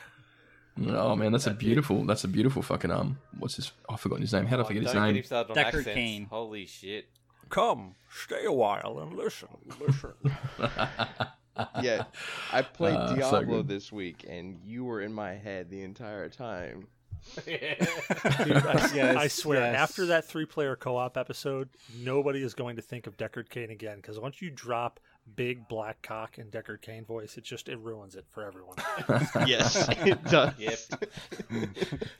[0.88, 2.06] oh man, that's a beautiful.
[2.06, 3.20] That's a beautiful fucking um.
[3.38, 3.72] What's his?
[3.90, 4.46] I've forgotten his name.
[4.46, 5.16] How did I forget his don't get name?
[5.18, 5.88] him started on Deckard accents.
[5.94, 6.28] Cain.
[6.30, 7.10] Holy shit.
[7.50, 9.50] Come, stay a while and listen.
[9.80, 10.14] Listen.
[11.82, 12.06] yeah,
[12.54, 13.68] I played Uh, so Diablo good.
[13.68, 16.88] this week, and you were in my head the entire time.
[17.46, 19.76] Dude, I, Yes, I swear, yes.
[19.76, 23.98] after that three-player co-op episode, nobody is going to think of Deckard Cain again.
[23.98, 25.00] Because once you drop
[25.36, 28.76] big black cock and Deckard Cain voice, it just it ruins it for everyone.
[29.48, 30.54] yes, it does.
[30.58, 30.80] Yep.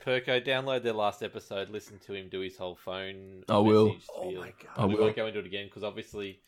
[0.06, 3.42] Perko, download their last episode, listen to him do his whole phone.
[3.48, 3.96] I will.
[4.16, 4.40] Oh spiel.
[4.40, 4.72] my God.
[4.76, 5.04] I we will.
[5.04, 6.40] won't go into it again because obviously,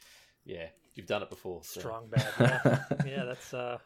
[0.45, 1.61] yeah, you've done it before.
[1.65, 1.81] so.
[1.81, 2.27] Strong bad.
[2.41, 3.79] Yeah, yeah that's uh,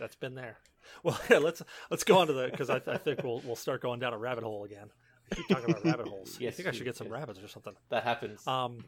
[0.00, 0.58] that's been there.
[1.04, 3.80] Well, yeah, let's let's go on to the because I, I think we'll we'll start
[3.80, 4.88] going down a rabbit hole again.
[5.30, 6.36] I keep talking about rabbit holes.
[6.40, 7.74] I Yes, think I should get some rabbits or something.
[7.90, 8.44] That happens.
[8.46, 8.78] Um,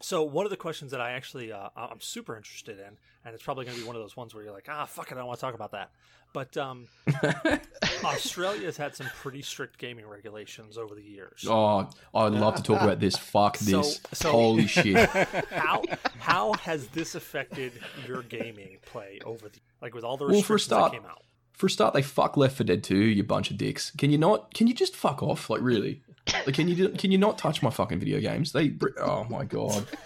[0.00, 3.42] so one of the questions that I actually uh, I'm super interested in, and it's
[3.42, 5.18] probably going to be one of those ones where you're like, ah, fuck it, I
[5.18, 5.90] don't want to talk about that.
[6.32, 6.86] But um,
[8.04, 11.44] Australia has had some pretty strict gaming regulations over the years.
[11.48, 13.16] Oh, I'd love to talk about this.
[13.16, 14.00] Fuck So- this.
[14.12, 15.08] so- Holy shit.
[15.08, 15.82] How
[16.18, 17.72] how has this affected
[18.06, 20.98] your gaming play over the like with all the Well, for a restrictions start- that
[21.00, 21.22] came out?
[21.52, 23.90] For a start, they fuck Left 4 Dead 2, you bunch of dicks.
[23.92, 24.52] Can you not?
[24.52, 25.48] Can you just fuck off?
[25.48, 26.02] Like, really?
[26.26, 28.52] Can you can you not touch my fucking video games?
[28.52, 28.74] They.
[29.00, 29.86] Oh my god.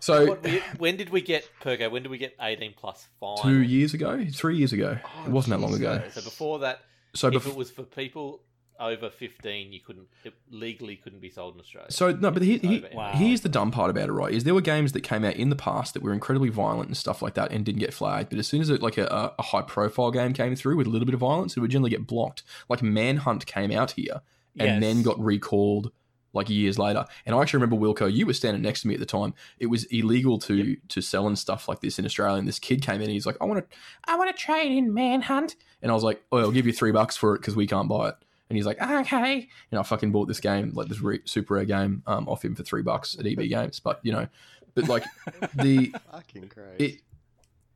[0.00, 1.90] So What we- when did we get Perko?
[1.90, 3.38] When did we get 18 plus fine?
[3.42, 4.98] two years ago, three years ago.
[5.04, 6.02] Oh, it wasn't that long ago.
[6.10, 6.80] So before that,
[7.14, 7.52] So if before.
[7.52, 8.42] it was for people
[8.78, 11.90] over 15, you couldn't it legally couldn't be sold in Australia.
[11.90, 13.12] So no, but he, he, Wow.
[13.14, 14.32] here's the dumb part about it, right?
[14.32, 16.96] Is there were games that came out in the past that were incredibly violent and
[16.96, 18.30] stuff like that and didn't get flagged.
[18.30, 20.90] But as soon as it, like a, a high profile game came through with a
[20.90, 22.42] little bit of violence, it would generally get blocked.
[22.68, 24.20] Like Manhunt came out here
[24.60, 24.80] and Yes.
[24.80, 25.90] then got recalled
[26.32, 27.04] like years later.
[27.26, 29.34] And I actually remember Wilco, you were standing next to me at the time.
[29.58, 32.38] It was illegal to to sell and stuff like this in Australia.
[32.38, 34.70] And this kid came in and he's like, I want to I want to trade
[34.70, 35.56] in Manhunt.
[35.82, 37.88] And I was like, Oh, I'll give you three bucks for it because we can't
[37.88, 38.14] buy it.
[38.48, 39.48] And he's like, okay.
[39.70, 42.56] And I fucking bought this game, like this re- super rare game, um, off him
[42.56, 43.78] for three bucks at EB Games.
[43.80, 44.26] But you know,
[44.74, 45.04] but like
[45.54, 47.00] the Fucking it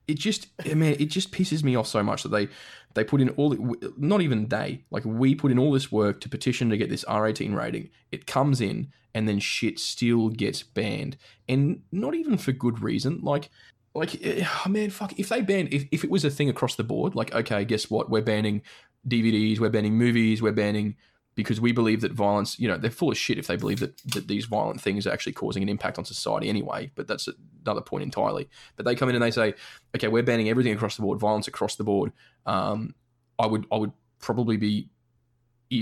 [0.06, 2.48] it just I mean it just pisses me off so much that they
[2.94, 6.20] they put in all the, not even they like we put in all this work
[6.20, 7.90] to petition to get this R18 rating.
[8.12, 11.16] It comes in and then shit still gets banned.
[11.48, 13.20] And not even for good reason.
[13.22, 13.50] Like
[13.94, 16.74] like eh, oh man fuck if they banned if, if it was a thing across
[16.74, 18.10] the board like okay guess what?
[18.10, 18.62] We're banning
[19.06, 20.96] DVDs we're banning movies we're banning
[21.34, 23.96] because we believe that violence, you know, they're full of shit if they believe that,
[24.12, 26.90] that these violent things are actually causing an impact on society anyway.
[26.94, 27.28] But that's
[27.64, 28.48] another point entirely.
[28.76, 29.54] But they come in and they say,
[29.96, 32.12] okay, we're banning everything across the board, violence across the board.
[32.46, 32.94] Um,
[33.38, 34.88] I would, I would probably be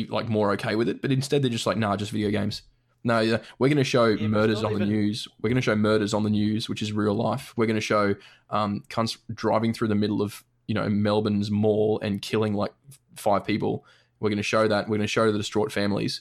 [0.09, 1.03] like more okay with it.
[1.03, 2.62] But instead, they're just like, nah, just video games.
[3.05, 5.27] No, yeah, we're going to show it's murders on the news.
[5.43, 7.53] We're going to show murders on the news, which is real life.
[7.57, 8.15] We're going to show
[8.49, 12.73] um, cunts driving through the middle of you know Melbourne's mall and killing like
[13.17, 13.85] five people.
[14.23, 14.85] We're going to show that.
[14.85, 16.21] We're going to show the distraught families.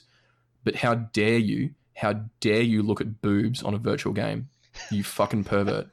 [0.64, 1.70] But how dare you?
[1.96, 4.48] How dare you look at boobs on a virtual game?
[4.90, 5.88] You fucking pervert.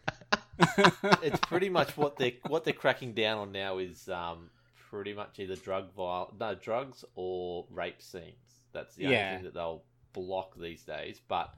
[1.21, 4.49] it's pretty much what they're what they're cracking down on now is um,
[4.89, 8.33] pretty much either drug viol no drugs or rape scenes.
[8.73, 11.21] That's the only thing that they'll block these days.
[11.27, 11.53] But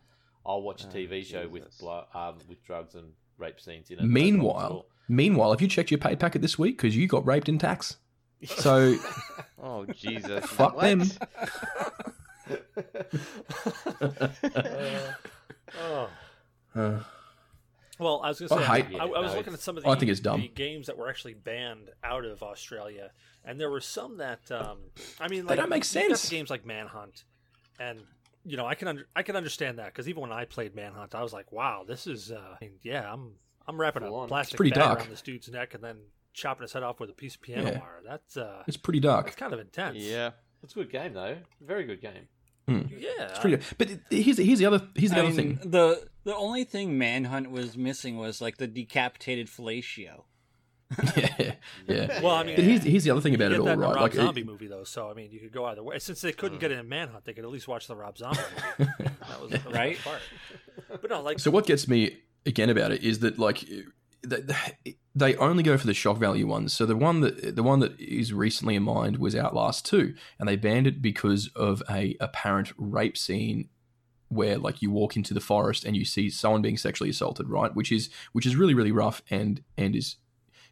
[0.46, 4.00] I'll watch a Oh, TV show with blo- um, with drugs and rape scenes in
[4.00, 4.02] it.
[4.04, 6.78] no problem at Meanwhile, meanwhile, have you checked your pay packet this week?
[6.78, 7.98] Because you got raped in tax.
[8.44, 8.96] So
[9.62, 10.45] Oh Jesus!
[10.47, 10.84] Fuck What?
[10.84, 11.04] them.
[15.80, 16.10] Oh.
[16.76, 17.00] uh,
[18.00, 19.84] Well, I was going to say, hate- I, I was Yeah, looking at some of
[19.84, 20.41] the, I think it's dumb.
[20.41, 23.12] the games that were actually banned out of Australia,
[23.45, 24.80] and there were some that, um,
[25.19, 26.30] I mean, like, don't make you've got the sense.
[26.30, 27.24] games like Manhunt,
[27.80, 28.02] and
[28.43, 31.13] you know, I can under, I can understand that because even when I played Manhunt,
[31.15, 33.34] I was like, wow, this is, uh, I mean, yeah, I'm
[33.67, 34.28] I'm wrapping Full a on.
[34.28, 35.00] plastic pretty bag dark.
[35.00, 35.97] around this dude's neck and then
[36.34, 37.80] chopping his head off with a piece of piano Yeah.
[37.80, 38.02] wire.
[38.06, 39.38] That's uh, it's pretty that's dark.
[39.38, 39.98] kind of intense.
[39.98, 40.32] Yeah.
[40.63, 41.38] it's a good game though.
[41.62, 42.28] Very good game.
[42.67, 42.78] yeah.
[43.30, 43.62] It's pretty.
[43.78, 45.72] But here's here's the other here's the I other mean, thing.
[45.72, 50.24] The the only thing Manhunt was missing was like the decapitated fellatio.
[51.15, 51.54] yeah,
[51.88, 52.22] yeah.
[52.22, 53.74] Well, I mean, But here's here's the other thing You about get it all, that
[53.74, 53.88] in a?
[53.88, 56.00] Rob Like, it- Zombie movie though, so I mean, you could go either way.
[56.00, 58.39] Since they couldn't get in Manhunt, they could at least watch the Rob Zombie
[58.78, 58.91] movie.
[59.00, 59.98] that was, that was Right?
[60.04, 60.20] part.
[60.89, 63.63] But no, like So what gets me again about it is that like
[64.23, 66.73] they, only go for the shock value ones.
[66.73, 70.47] So the one that the one that is recently in mind was Outlast Two, and
[70.47, 73.69] they banned it because of a apparent rape scene
[74.29, 77.75] where like you walk into the forest and you see someone being sexually assaulted, right?
[77.75, 80.17] Which is which is really really rough and and is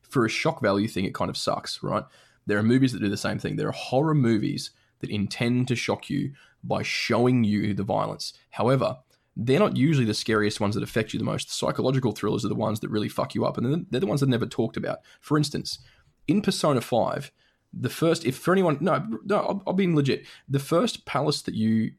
[0.01, 1.05] for a shock value thing.
[1.05, 2.03] It kind of sucks, right?
[2.45, 3.55] There are movies that do the same thing.
[3.55, 6.33] There are horror movies that intend to shock you
[6.63, 8.33] by showing you the violence.
[8.51, 8.97] However,
[9.41, 11.47] they're not usually the scariest ones that affect you the most.
[11.47, 14.19] The psychological thrillers are the ones that really fuck you up, and they're- the ones
[14.19, 14.99] that are never talked about.
[15.21, 15.79] For instance,
[16.27, 17.31] in Persona 5,
[17.71, 20.25] the first, if for anyone, no, no, I'll, I'll be legit.
[20.49, 21.93] The first palace that you,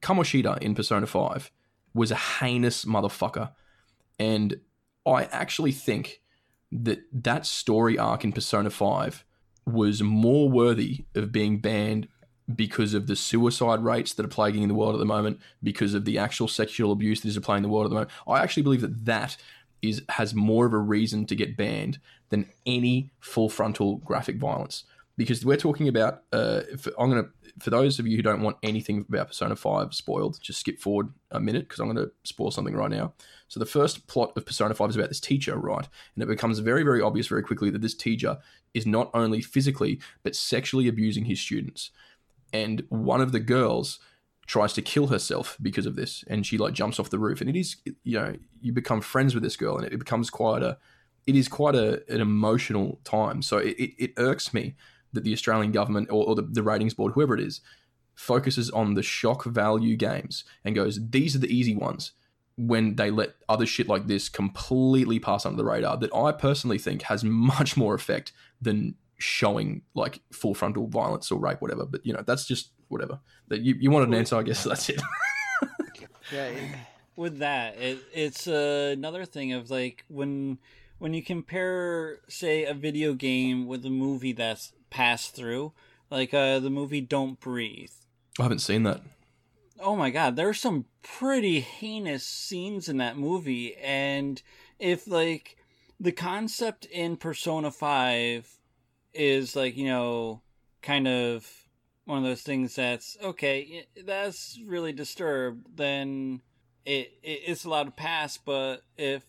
[0.00, 1.50] Kamoshida in Persona 5,
[1.92, 3.50] was a heinous motherfucker.
[4.18, 4.60] And
[5.04, 6.20] I actually think
[6.70, 9.24] that that story arc in Persona 5
[9.66, 12.06] was more worthy of being banned
[12.56, 16.04] because of the suicide rates that are plaguing the world at the moment, because of
[16.04, 18.10] the actual sexual abuse that is playing in the world at the moment.
[18.26, 19.36] I actually believe that that
[19.82, 24.84] is has more of a reason to get banned than any full frontal graphic violence.
[25.16, 28.56] Because we're talking about, uh, if, I'm gonna for those of you who don't want
[28.62, 32.50] anything about Persona Five spoiled, just skip forward a minute because I'm going to spoil
[32.50, 33.12] something right now.
[33.48, 35.86] So the first plot of Persona 5 is about this teacher, right?
[36.14, 38.38] And it becomes very, very obvious very quickly that this teacher
[38.74, 41.90] is not only physically but sexually abusing his students.
[42.52, 43.98] And one of the girls
[44.46, 47.40] tries to kill herself because of this, and she like jumps off the roof.
[47.40, 50.62] And it is, you know, you become friends with this girl, and it becomes quite
[50.62, 50.78] a,
[51.26, 53.42] it is quite a an emotional time.
[53.42, 54.74] So it, it, it irks me
[55.12, 57.60] that the Australian government or, or the, the ratings board, whoever it is,
[58.14, 62.12] focuses on the shock value games and goes, these are the easy ones
[62.56, 66.78] when they let other shit like this completely pass under the radar that I personally
[66.78, 71.86] think has much more effect than showing like full frontal violence or rape, whatever.
[71.86, 73.20] But you know, that's just whatever.
[73.48, 75.00] That you, you wanted an answer, I guess that's it.
[76.32, 76.46] Yeah.
[76.46, 76.76] it-
[77.16, 80.56] with that it, it's uh, another thing of like when
[80.98, 85.72] when you compare say a video game with a movie that's passed through
[86.10, 87.90] like uh, the movie don't breathe
[88.38, 89.02] I haven't seen that.
[89.80, 94.40] oh my god there's some pretty heinous scenes in that movie and
[94.78, 95.56] if like
[95.98, 98.59] the concept in persona 5
[99.14, 100.40] is like you know
[100.82, 101.46] kind of
[102.04, 106.40] one of those things that's okay that's really disturbed then
[106.84, 109.24] it, it it's allowed to pass but if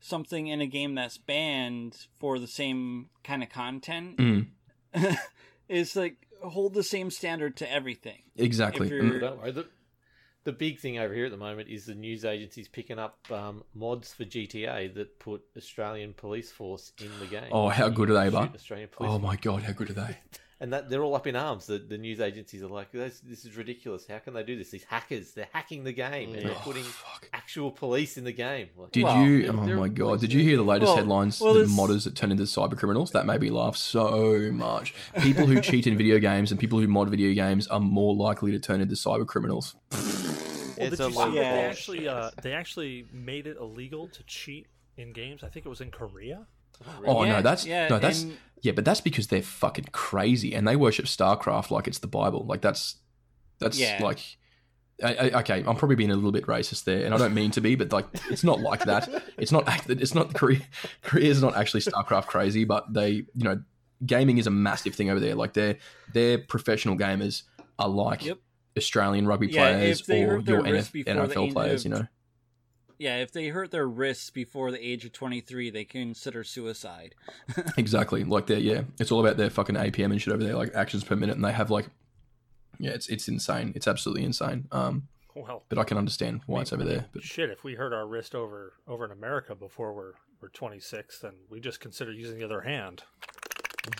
[0.00, 5.16] something in a game that's banned for the same kind of content Mm,
[5.68, 8.86] is like hold the same standard to everything exactly.
[8.86, 9.42] If you're- Mm.
[10.48, 13.62] The, big thing over here at the moment is the news agencies picking up um,
[13.74, 17.50] mods for GTA that put Australian police force in the game.
[17.52, 20.16] Oh, how good are they, can Australian police Oh my god, how good are they?
[20.60, 21.66] and that they're all up in arms.
[21.66, 24.06] The, the news agencies are like, this, this is ridiculous.
[24.08, 24.70] How can they do this?
[24.70, 27.28] These hackers, they're hacking the game and they're Oh, putting fuck.
[27.32, 28.68] actual police in the game.
[28.76, 29.46] Like, Did Well, you?
[29.48, 30.20] Oh my god!
[30.20, 31.40] Did you hear the latest Well- headlines?
[31.40, 33.12] well, the modders that turn into cyber criminals.
[33.12, 34.94] That made me laugh so much.
[35.22, 38.50] People who cheat in video games and people who mod video games are more likely
[38.52, 39.74] to turn into cyber criminals.
[39.92, 40.00] Well,
[40.86, 43.56] It's did a you lot see of that they actually uh, they actually made it
[43.58, 44.66] illegal to cheat
[44.96, 45.42] in games?
[45.42, 46.46] I think it was in Korea.
[47.06, 50.54] Oh Yeah, no, that's yeah, no, that's and- yeah, but that's because they're fucking crazy
[50.54, 52.44] and they worship StarCraft like it's the Bible.
[52.46, 52.96] Like that's
[53.58, 54.00] that's Yeah.
[54.02, 54.20] like.
[55.00, 57.52] I, I, okay, I'm probably being a little bit racist there, and I don't mean
[57.52, 59.08] to be, but like, it's not like that.
[59.36, 59.68] It's not.
[59.88, 60.34] It's not.
[60.34, 60.58] Korea,
[61.02, 63.62] Korea is not actually StarCraft crazy, but they, you know,
[64.04, 65.36] gaming is a massive thing over there.
[65.36, 65.76] Like their
[66.14, 67.44] their professional gamers
[67.78, 68.38] are like Yep.
[68.76, 71.84] Australian rugby Yeah, players or your NF, NFL players.
[71.84, 72.06] You know,
[72.98, 77.14] yeah, if they hurt their wrists before the age of 23, they consider suicide.
[77.76, 78.24] Exactly.
[78.24, 81.04] Like they're yeah, it's all about their fucking APM and shit over there, like actions
[81.04, 81.86] per minute, and they have like,
[82.78, 83.72] yeah, it's it's insane.
[83.74, 84.66] It's absolutely insane.
[84.72, 87.06] Um, Well, but I can understand why it's over there.
[87.12, 91.20] But shit, if we hurt our wrist over over in America before we're we're 26,
[91.20, 93.02] then we just consider using the other hand.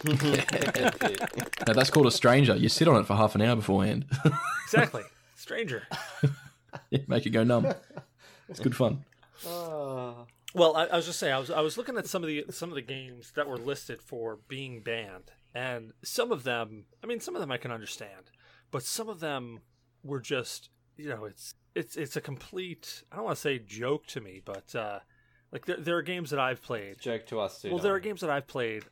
[0.04, 0.20] That's
[1.66, 2.56] now that's called a stranger.
[2.56, 4.06] You sit on it for half an hour beforehand,
[4.64, 5.02] Exactly,
[5.36, 5.86] stranger.
[7.06, 7.72] make it go numb.
[8.48, 9.04] It's good fun.
[9.46, 10.14] Ah.
[10.54, 12.44] Well, I, I was just saying, I was I was looking at some of the
[12.50, 17.06] some of the games that were listed for being banned, and some of them, I
[17.06, 18.30] mean, some of them I can understand,
[18.70, 19.60] but some of them
[20.02, 23.02] were just, you know, it's it's it's a complete.
[23.12, 25.00] I don't want to say joke to me, but uh,
[25.52, 26.98] like there, there are games that I've played.
[26.98, 27.68] Joke to us too.
[27.70, 28.84] Well, there are games that I've played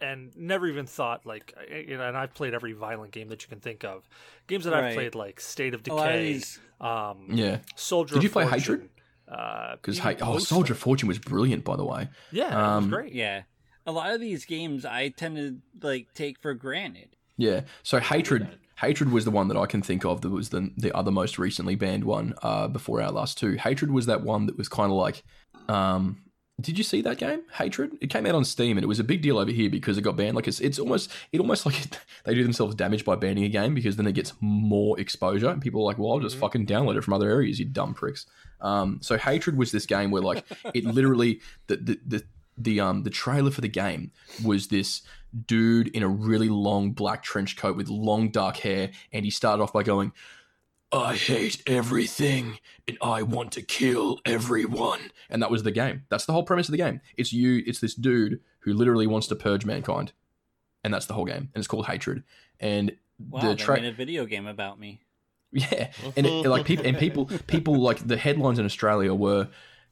[0.00, 3.48] and never even thought like you know, and I've played every violent game that you
[3.48, 4.08] can think of.
[4.46, 8.14] Games that I've played like State of A lot of Decay, these- um, Yeah, Soldier.
[8.14, 8.90] Did you of play Fortune, Hatred?
[9.28, 12.08] Uh, because even hey, oh, Soldier of Fortune was brilliant, by the way.
[12.30, 13.12] Yeah, it was Um, great.
[13.12, 13.42] Yeah.
[13.86, 17.16] A lot of these games I tend to like take for granted.
[17.36, 17.62] Yeah.
[17.82, 18.48] So hatred,
[18.80, 21.38] hatred was the one that I can think of that was the the other most
[21.38, 23.52] recently banned one uh, before our last two.
[23.54, 25.22] Hatred was that one that was kind of like,
[25.68, 26.20] um,
[26.60, 27.42] did you see that game?
[27.52, 27.92] Hatred.
[28.00, 30.02] It came out on Steam and it was a big deal over here because it
[30.02, 30.36] got banned.
[30.36, 33.48] Like it's it's almost it almost like it, they do themselves damage by banning a
[33.48, 36.66] game because then it gets more exposure and people are like, well, I'll just fucking
[36.66, 38.24] download it from other areas, you dumb pricks.
[38.60, 42.24] Um, so hatred was this game where like it literally the the the
[42.56, 44.12] the um the trailer for the game
[44.44, 45.02] was this
[45.46, 49.62] dude in a really long black trench coat with long dark hair and he started
[49.62, 50.12] off by going
[50.92, 55.10] I hate everything and I want to kill everyone.
[55.28, 56.04] And that was the game.
[56.08, 57.00] That's the whole premise of the game.
[57.16, 60.12] It's you, it's this dude who literally wants to purge mankind.
[60.84, 61.50] And that's the whole game.
[61.52, 62.22] And it's called Hatred.
[62.60, 65.00] And Wow, the they tra- made a video game about me.
[65.72, 69.48] yeah, and it, like people and people people like the headlines in Australia were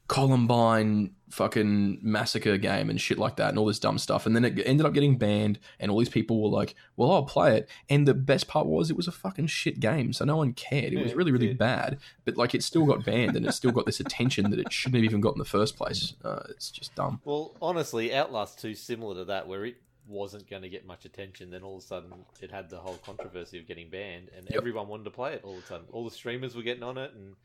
[0.08, 4.26] Columbine fucking massacre game and shit like that and all this dumb stuff.
[4.26, 7.22] And then it ended up getting banned, and all these people were like, "Well, I'll
[7.22, 10.36] play it." And the best part was it was a fucking shit game, so no
[10.36, 10.92] one cared.
[10.92, 13.86] It was really really bad, but like it still got banned, and it still got
[13.86, 16.14] this attention that it shouldn't have even got in the first place.
[16.24, 17.20] Uh, it's just dumb.
[17.24, 21.50] Well, honestly, Outlast 2 similar to that, where it wasn't going to get much attention.
[21.50, 24.58] Then all of a sudden, it had the whole controversy of getting banned, and Yep.
[24.58, 25.86] everyone wanted to play it all of a sudden.
[25.92, 27.36] All the streamers were getting on it, and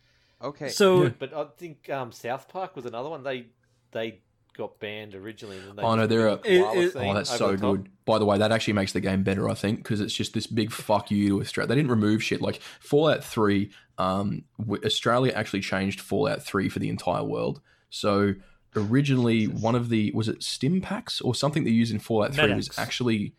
[0.41, 0.69] Okay.
[0.69, 1.09] So Yeah.
[1.17, 3.23] but I think um, South Park was another one.
[3.23, 3.47] They
[3.91, 4.21] they
[4.55, 7.13] got banned originally, and then they Oh, no, just they're did a- It- it- Oh,
[7.13, 7.75] that's so the top.
[7.77, 7.89] good.
[8.05, 10.47] By the way, that actually makes the game better, I think, because it's just this
[10.47, 11.67] big fuck you to Australia.
[11.67, 13.71] They didn't remove shit like Fallout Three.
[13.99, 14.45] Um,
[14.83, 17.61] Australia actually changed Fallout Three for the entire world.
[17.89, 18.33] So
[18.77, 22.53] originally, one of the was it stim packs or something they used in Fallout Three
[22.53, 23.33] was actually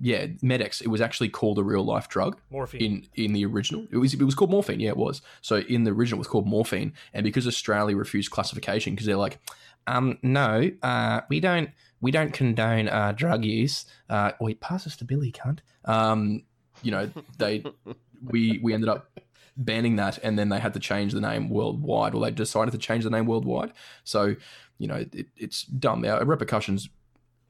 [0.00, 0.80] yeah Med-X.
[0.80, 2.80] It was actually called a real life drug Morphine.
[2.80, 3.86] in in the original.
[3.90, 4.80] It was it was called morphine.
[4.80, 5.22] Yeah, it was.
[5.40, 9.16] So in the original, it was called morphine, and because Australia refused classification because they're
[9.16, 9.38] like,
[9.86, 13.86] um, no, uh, we don't we don't condone uh, drug use.
[14.08, 15.58] Uh, wait, pass us to Billy, cunt.
[15.84, 16.44] Um,
[16.82, 17.64] you know they
[18.24, 19.10] we we ended up
[19.56, 22.78] banning that, and then they had to change the name worldwide, or they decided to
[22.78, 23.72] change the name worldwide.
[24.04, 24.36] So
[24.80, 26.04] you know it, it's dumb.
[26.04, 26.88] Our repercussions.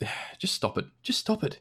[0.39, 0.87] Just stop it.
[1.03, 1.61] Just stop it.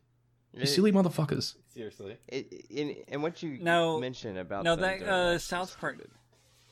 [0.53, 1.55] You It- silly motherfuckers.
[1.73, 6.11] Seriously, it, in, and what you No, mentioned about no, that, uh, South Park- stupid.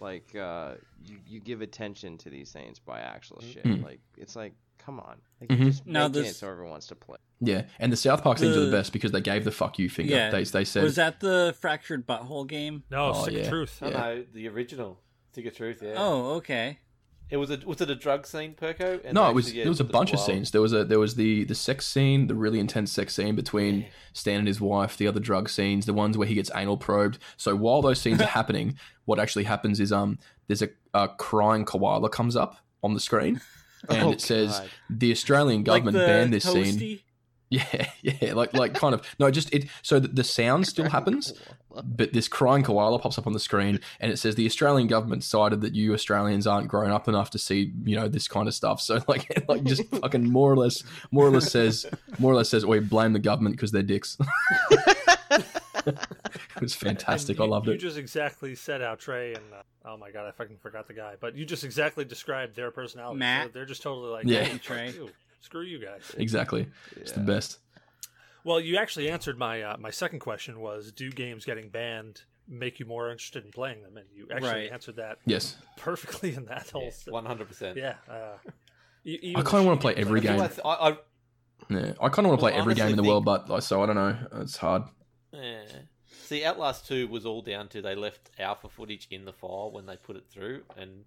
[0.01, 0.73] like uh,
[1.05, 3.63] you you give attention to these things by actual shit.
[3.63, 3.83] Mm.
[3.83, 5.60] Like it's like, come on, like Mhm.
[5.60, 7.17] you just No, making it this- so everyone wants to play.
[7.39, 9.77] Yeah, and the South Park things are the The- best because they gave the fuck
[9.79, 10.12] you finger.
[10.15, 10.31] Yeah.
[10.31, 12.83] They, they said, was that the fractured butthole game?
[12.89, 13.39] no, Oh, Sick yeah.
[13.41, 13.79] of Truth.
[13.83, 13.89] Yeah.
[13.91, 14.99] no, the original
[15.31, 15.81] Stick of Truth.
[15.83, 15.93] Yeah.
[15.97, 16.79] Oh, okay.
[17.29, 19.03] It was a was it a drug scene, Perko?
[19.03, 20.51] And no, it was yeah, there was a bunch of scenes.
[20.51, 23.85] There was a there was the the sex scene, the really intense sex scene between
[24.13, 24.97] Stan and his wife.
[24.97, 27.17] The other drug scenes, the ones where he gets anal probed.
[27.36, 31.65] So while those scenes are happening, what actually happens is um there's a, a crying
[31.65, 33.41] koala comes up on the screen,
[33.89, 34.69] and Oh, it says God.
[34.89, 36.99] the Australian government like the banned this scene.
[37.52, 37.88] Toasty?
[38.02, 39.68] Yeah, yeah, like like kind of no, just it.
[39.82, 41.34] So the, the sound still happens,
[41.84, 45.22] but this crying koala pops up on the screen, and it says the Australian government
[45.22, 48.54] decided that you Australians aren't grown up enough to see you know this kind of
[48.54, 48.82] stuff.
[48.82, 51.86] So like like just fucking more or less more or less says
[52.20, 54.18] more or less says we blame the government because they're dicks.
[55.86, 57.38] it was fantastic.
[57.38, 57.76] And I you- loved you it.
[57.76, 60.93] You just exactly said how Trey and uh, oh my god, I fucking forgot the
[60.93, 61.16] guy.
[61.20, 63.20] But you just exactly described their personality.
[63.20, 63.48] Matt.
[63.48, 64.43] So they're just totally like, Yeah.
[64.43, 64.91] "Hey, fuck Trey.
[64.91, 65.10] you.
[65.39, 66.13] Screw you guys.
[66.17, 67.59] Exactly, it's the best.
[68.43, 72.79] Well, you actually answered my uh, my second question was, do games getting banned make
[72.79, 73.97] you more interested in playing them?
[73.97, 74.71] And you actually Right.
[74.71, 76.83] answered that Yes, perfectly in that whole.
[76.83, 77.77] Yes, one hundred percent.
[77.77, 77.95] Yeah.
[78.09, 78.38] Uh,
[79.03, 80.39] even I kind of want to play every game.
[80.39, 80.97] I, I,
[81.69, 83.63] Yeah, I kind of want to play every game in the honestly, world, but like,
[83.63, 84.17] so I don't know.
[84.41, 84.83] It's hard.
[85.33, 85.63] Yeah.
[86.23, 89.85] See, Outlast 2 was all down to they left alpha footage in the file when
[89.85, 91.05] they put it through, and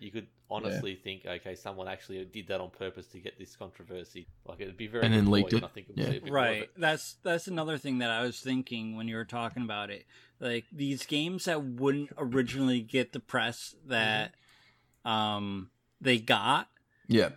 [0.00, 4.26] you could honestly think, okay, someone actually did that on purpose to get this controversy.
[4.46, 5.64] Like it'd be very And then good leaked it.
[5.64, 6.10] I think it Yeah.
[6.10, 6.70] see a bit more of right it.
[6.76, 10.04] that's that's another thing that i was thinking when you were talking about it
[10.40, 14.34] like these games that wouldn't originally get the press that
[15.04, 15.70] um
[16.00, 16.68] they got
[17.08, 17.30] Yeah.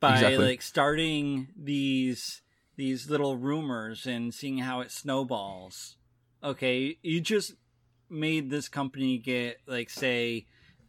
[0.00, 0.44] by Exactly.
[0.46, 2.42] like starting these
[2.76, 5.96] these little rumors and seeing how it snowballs
[6.42, 7.54] okay you just
[8.08, 10.46] made this company get like say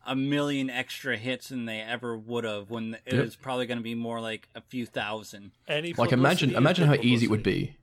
[0.09, 3.23] a million extra hits than they ever would have when it Yep.
[3.23, 6.95] was probably going to be more like a few thousand Any Like imagine imagine how
[6.95, 7.77] good easy it would be.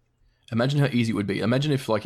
[0.53, 1.41] Imagine how easy it would be.
[1.41, 2.05] Imagine if like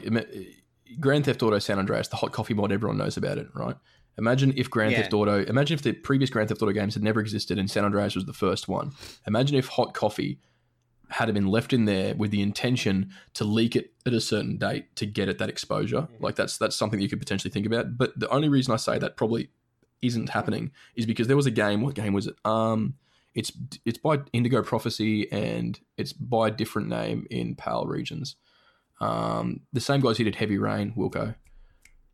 [1.01, 3.77] Grand Theft Auto San Andreas, the hot coffee mod, everyone knows about it, right?
[4.19, 5.03] Imagine if Grand Yeah.
[5.03, 7.85] Theft Auto, imagine if the previous Grand Theft Auto games had never existed and San
[7.85, 8.93] Andreas was the first one.
[9.27, 10.39] Imagine if hot coffee
[11.11, 14.95] had been left in there with the intention to leak it at a certain date
[14.97, 16.09] to get it that exposure.
[16.21, 17.97] Like that's that's something that you could potentially think about.
[17.97, 19.51] But the only reason I say that probably
[20.03, 21.81] isn't happening is because there was a game.
[21.83, 22.37] What game was it?
[22.45, 22.95] Um,
[23.35, 23.53] it's
[23.85, 28.37] it's by Indigo Prophecy and it's by a different name in PAL regions.
[29.01, 31.35] Um, the same guys who did Heavy Rain, Wilco.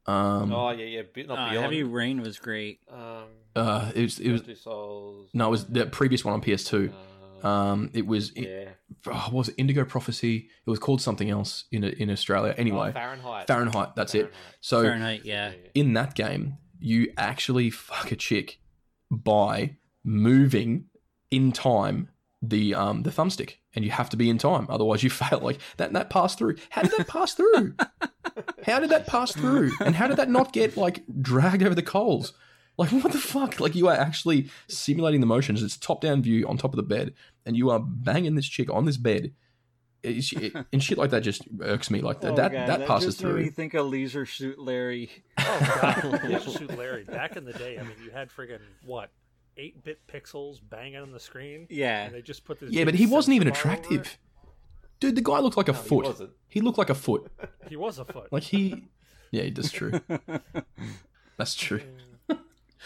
[0.07, 1.65] Um, Oh yeah, yeah, but not Uh, beyond.
[1.65, 3.25] heavy rain was great Um,
[3.57, 5.31] uh, it was it was Souls.
[5.35, 6.93] no, it was the previous one on PS2.
[6.93, 9.13] Uh, Um, it was it, yeah.
[9.13, 10.49] oh, what was it Indigo Prophecy?
[10.67, 12.55] It was called something else in in Australia.
[12.57, 13.47] Anyway, Oh, Fahrenheit.
[13.47, 13.97] Fahrenheit.
[13.97, 14.33] That's it.
[14.61, 18.61] So fahrenheit yeah in that game, you actually fuck a chick
[19.11, 20.87] by moving
[21.31, 22.09] in time
[22.43, 25.41] the um the thumbstick, and you have to be in time, otherwise you fail.
[25.41, 26.57] Like that that passed through.
[26.71, 27.75] How did that pass through?
[28.65, 29.73] How did that pass through?
[29.81, 32.33] And how did that not get like dragged over the coals?
[32.79, 33.59] Like what the fuck?
[33.61, 35.63] Like you are actually simulating the motions.
[35.63, 37.15] It's top down view on top of the bed,
[37.45, 39.33] and you are banging this chick on this bed.
[40.07, 42.01] It's- it- and shit like that just irks me.
[42.01, 43.51] Like that Oh, that, God, that passes just made me through.
[43.51, 45.11] think of Leisure Suit Larry.
[45.39, 47.05] Oh god, Leisure Suit Larry.
[47.05, 49.11] Back in the day, I mean, you had friggin' what,
[49.57, 52.71] eight bit pixels banging on the screen, Yeah, and they just put this.
[52.71, 53.87] Yeah, but he wasn't even sensor bar over it.
[53.87, 54.19] attractive.
[55.01, 56.05] Dude, the guy looked like a No, he foot.
[56.07, 56.31] wasn't.
[56.49, 57.31] He looked like a foot.
[57.69, 58.33] He was a foot.
[58.33, 58.85] Like he,
[59.31, 60.01] yeah, that's true.
[61.37, 61.83] That's true.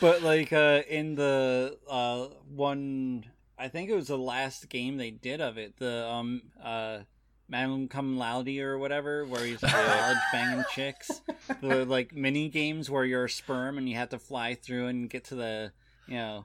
[0.00, 3.26] but like uh, in the uh, one,
[3.60, 5.76] I think it was the last game they did of it.
[5.78, 7.00] The um uh.
[7.48, 11.20] Magna Cum Laude or whatever, where he's in college banging chicks.
[11.60, 15.10] The like mini games where you're a sperm and you have to fly through and
[15.10, 15.72] get to the,
[16.06, 16.44] you know,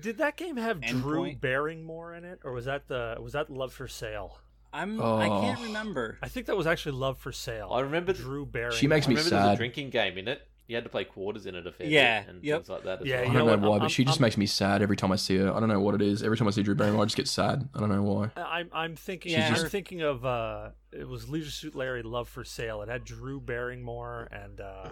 [0.00, 1.40] Did that game have Drew Endpoint?
[1.42, 4.38] Barrymore in it, or was that the was that Love for Sale?
[4.72, 5.64] I'm I can't Oh.
[5.64, 6.16] remember.
[6.22, 7.68] I think that was actually Love for Sale.
[7.70, 8.14] I remember.
[8.14, 8.72] Drew Barrymore.
[8.78, 9.58] She makes I me remember there was a sad.
[9.58, 10.40] drinking game in it.
[10.68, 12.58] You had to play quarters in it a fair Yeah, bit and yep.
[12.58, 13.00] things like that.
[13.02, 13.22] As Yeah, well.
[13.22, 14.96] I don't know know what, why, I'm- but she just I'm- makes me sad every
[14.96, 15.52] time I see her.
[15.52, 16.22] I don't know what it is.
[16.24, 17.68] Every time I see Drew Barrymore, I just get sad.
[17.74, 18.30] I don't know why.
[18.36, 19.54] I'm I'm thinking Yeah.
[19.56, 22.82] I'm thinking of uh it was Leisure Suit Larry Love for Sale.
[22.82, 24.88] It had Drew Barrymore and uh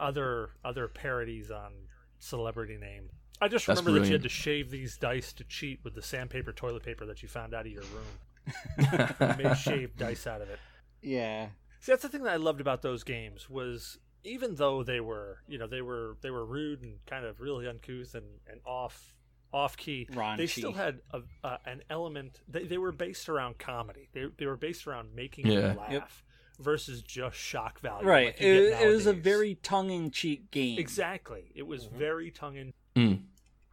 [0.00, 1.72] other other parodies on
[2.18, 3.10] celebrity name.
[3.40, 6.52] I just remember that you had to shave these dice to cheat with the sandpaper
[6.52, 8.56] toilet paper that you found out of your room.
[9.20, 10.58] You made shaved dice out of it.
[11.02, 11.48] Yeah.
[11.80, 15.38] See, that's the thing that I loved about those games was even though they were,
[15.48, 19.14] you know, they were they were rude and kind of really uncouth and, and off
[19.52, 20.06] off key.
[20.36, 22.40] They still had a, uh, an element.
[22.48, 24.08] They, they were based around comedy.
[24.12, 25.72] They they were based around making Yeah.
[25.72, 26.10] you laugh Yep.
[26.58, 28.06] versus just shock value.
[28.06, 28.26] Right.
[28.26, 30.78] like It, it was a very tongue in cheek game.
[30.78, 31.52] exactly.
[31.54, 32.72] It was very tongue in.
[32.96, 33.22] Mm.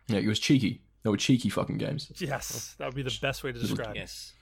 [0.07, 0.81] Yeah, it was cheeky.
[1.01, 2.11] They were cheeky fucking games.
[2.17, 3.95] Yes, that would be the best way to describe it.
[3.99, 4.33] Yes.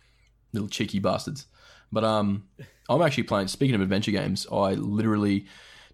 [0.54, 1.48] Little cheeky bastards.
[1.92, 2.44] But um,
[2.90, 3.48] I'm actually playing.
[3.48, 5.46] Speaking of adventure games, I literally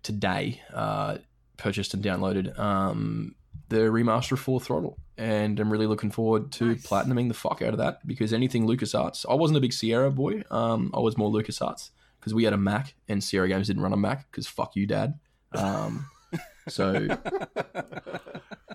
[0.07, 1.17] today uh,
[1.57, 3.35] purchased and downloaded um,
[3.69, 6.87] the remaster of Full Throttle, and I'm really looking forward to Nice.
[6.87, 9.25] platinuming the fuck out of that because anything LucasArts.
[9.29, 10.43] I wasn't a big Sierra boy.
[10.49, 11.89] Um, I was more LucasArts
[12.19, 14.87] because we had a Mac and Sierra Games didn't run on Mac because fuck you,
[14.87, 15.19] Dad.
[15.53, 16.05] Um,
[16.67, 17.07] so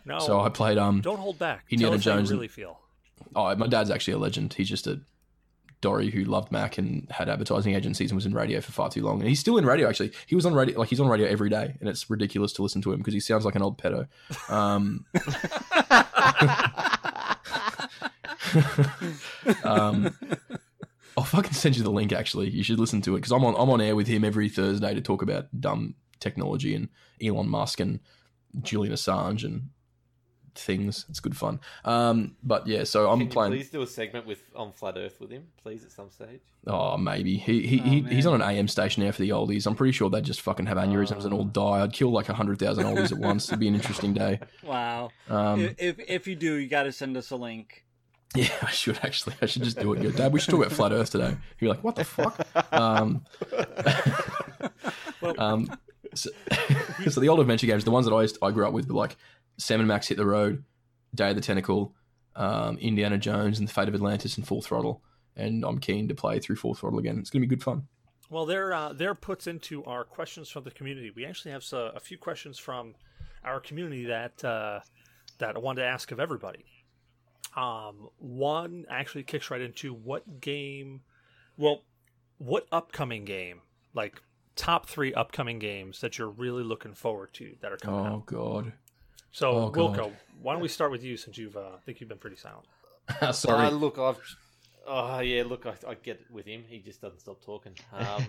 [0.05, 1.01] No, so I played um.
[1.01, 1.65] don't hold back.
[1.71, 2.79] Indiana Tell us how Jones you and- really feel.
[3.35, 4.53] Oh, my dad's actually a legend.
[4.53, 5.01] He's just a
[5.83, 9.03] Dory who loved Mac and had advertising agencies and was in radio for far too
[9.03, 9.21] long.
[9.21, 9.89] And he's still in radio.
[9.89, 10.79] Actually, he was on radio.
[10.79, 13.21] Like he's on radio every day, and it's ridiculous to listen to him because he
[13.21, 14.09] sounds like an old pedo.
[14.49, 15.05] Um,
[19.65, 20.17] um,
[21.17, 22.13] I'll fucking send you the link.
[22.13, 24.49] Actually, you should listen to it because I'm on I'm on air with him every
[24.49, 26.89] Thursday to talk about dumb technology and
[27.23, 28.01] Elon Musk and
[28.63, 29.71] Julian Assange and
[30.55, 31.07] things.
[31.09, 31.61] It's good fun.
[31.85, 33.53] Um, but yeah, so I'm Can you playing.
[33.53, 36.41] please do a segment with on Flat Earth with him, please, at some stage?
[36.67, 39.67] Oh, maybe he he, Oh, he he's on an AM station now for the oldies.
[39.67, 41.83] I'm pretty sure they just fucking have aneurysms and all die.
[41.83, 43.49] I'd kill like hundred thousand oldies at once.
[43.49, 44.41] It'd be an interesting day.
[44.65, 45.11] Wow.
[45.29, 47.85] Um, if, if if you do, you got to send us a link.
[48.35, 49.35] yeah, I should actually.
[49.43, 50.01] I should just do it.
[50.01, 51.37] and Go, Dad, we should talk about flat Earth today.
[51.61, 52.47] You're like, what the fuck?
[52.73, 53.25] Um,
[55.21, 55.71] Well, um,
[56.15, 56.31] so,
[57.09, 58.95] so the old adventure games, the ones that I used, I grew up with, were
[58.95, 59.17] like
[59.57, 60.65] Sam and Max hit the road,
[61.15, 61.95] Day of the Tentacle,
[62.37, 65.03] um, Indiana Jones, and the Fate of Atlantis, and Full Throttle.
[65.37, 67.19] And I'm keen to play through Full Throttle again.
[67.19, 67.87] It's going to be good fun.
[68.31, 71.13] Well, there, uh, there puts into our questions from the community.
[71.15, 72.95] We actually have uh, a few questions from
[73.45, 74.81] our community that uh,
[75.39, 76.65] that I wanted to ask of everybody.
[77.57, 81.03] Um, one actually kicks right into what game,
[81.57, 81.83] well,
[82.39, 83.61] what upcoming game,
[83.93, 84.23] like
[84.57, 88.13] top three upcoming games that you're really looking forward to that are coming Oh out.
[88.13, 88.73] Oh, God.
[89.33, 89.97] So, oh, God.
[89.97, 92.37] Wilco, why don't we start with you since you've, uh, I think you've been pretty
[92.37, 92.67] silent.
[93.35, 93.67] Sorry.
[93.67, 94.19] Uh, look, I've.
[94.87, 96.65] Oh yeah, look, I, I get it with him.
[96.69, 97.73] He just doesn't stop talking.
[97.93, 98.27] Um,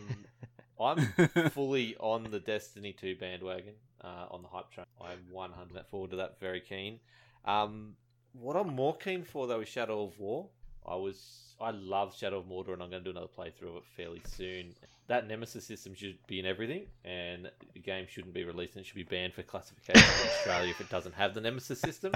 [0.79, 3.73] I'm fully on the Destiny 2 bandwagon,
[4.03, 4.85] uh, on the hype train.
[5.01, 6.39] I'm 100 forward to that.
[6.39, 6.99] Very keen.
[7.45, 7.95] Um,
[8.33, 10.47] what I'm more keen for though is Shadow of War.
[10.87, 13.75] I was, I love Shadow of Mordor, and I'm going to do another playthrough of
[13.77, 14.73] it fairly soon.
[15.07, 18.87] That Nemesis system should be in everything, and the game shouldn't be released, and it
[18.87, 22.13] should be banned for classification in Australia if it doesn't have the Nemesis system.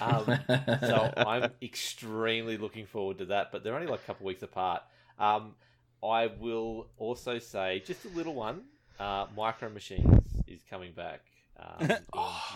[0.00, 0.38] Um,
[0.80, 3.52] so I'm extremely looking forward to that.
[3.52, 4.82] But they're only like a couple weeks apart.
[5.18, 5.54] Um,
[6.02, 8.62] I will also say just a little one.
[8.98, 11.20] Uh, Micro Machines is coming back
[11.58, 11.98] um, in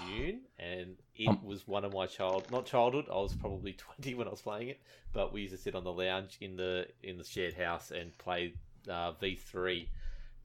[0.09, 3.07] June, and it Um, was one of my child not childhood.
[3.11, 4.81] I was probably 20 when I was playing it,
[5.13, 8.17] but we used to sit on the lounge in the in the shared house and
[8.19, 8.55] play
[8.89, 9.87] uh, V3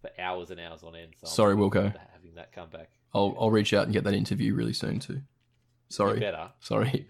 [0.02, 1.14] for hours and hours on end.
[1.22, 1.92] So Sorry, looking Wilco.
[1.92, 2.90] forward having that come back.
[3.14, 5.14] I'll I'll reach out and get that interview really soon too.
[5.14, 5.22] You
[5.90, 6.20] Sorry.
[6.20, 6.50] better.
[6.60, 7.08] Sorry.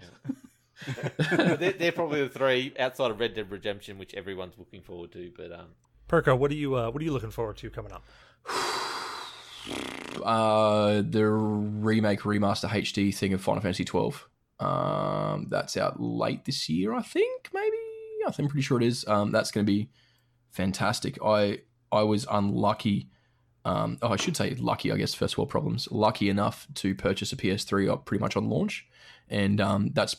[0.86, 1.16] But
[1.60, 5.32] they're, they're probably the three outside of Red Dead Redemption, which everyone's looking forward to.
[5.38, 5.68] But um,
[6.10, 8.04] Perko, what are you, uh, what are you looking forward to coming up?
[10.24, 14.28] Uh, the remake remaster HD thing of Final Fantasy twelve.
[14.60, 17.50] Um, that's out late this year, I think.
[17.54, 17.78] Maybe
[18.26, 19.06] I'm pretty sure it is.
[19.08, 19.90] Um, that's going to be
[20.52, 21.18] fantastic.
[21.24, 21.60] I
[21.92, 23.10] I was unlucky.
[23.66, 24.92] Um, oh, I should say lucky.
[24.92, 25.88] I guess first world problems.
[25.92, 28.88] Lucky enough to purchase a PS3 up pretty much on launch,
[29.30, 30.16] and um, that's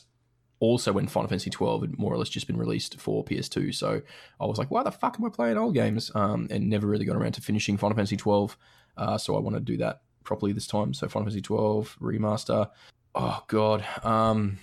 [0.59, 3.75] also when Final Fantasy 12 had more or less just been released for PS2.
[3.75, 4.01] So
[4.39, 6.11] I was like, why the fuck am I playing old games?
[6.15, 8.57] Um, and never really got around to finishing Final Fantasy 12.
[8.97, 10.93] Uh, so I want to do that properly this time.
[10.93, 12.69] So Final Fantasy 12 remaster.
[13.13, 14.57] Oh god, um,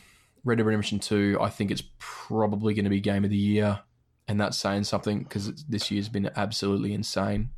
[0.45, 1.39] Red Dead Redemption 2.
[1.41, 3.81] I think it's probably going to be game of the year,
[4.29, 7.51] and that's saying something because this year's been absolutely insane.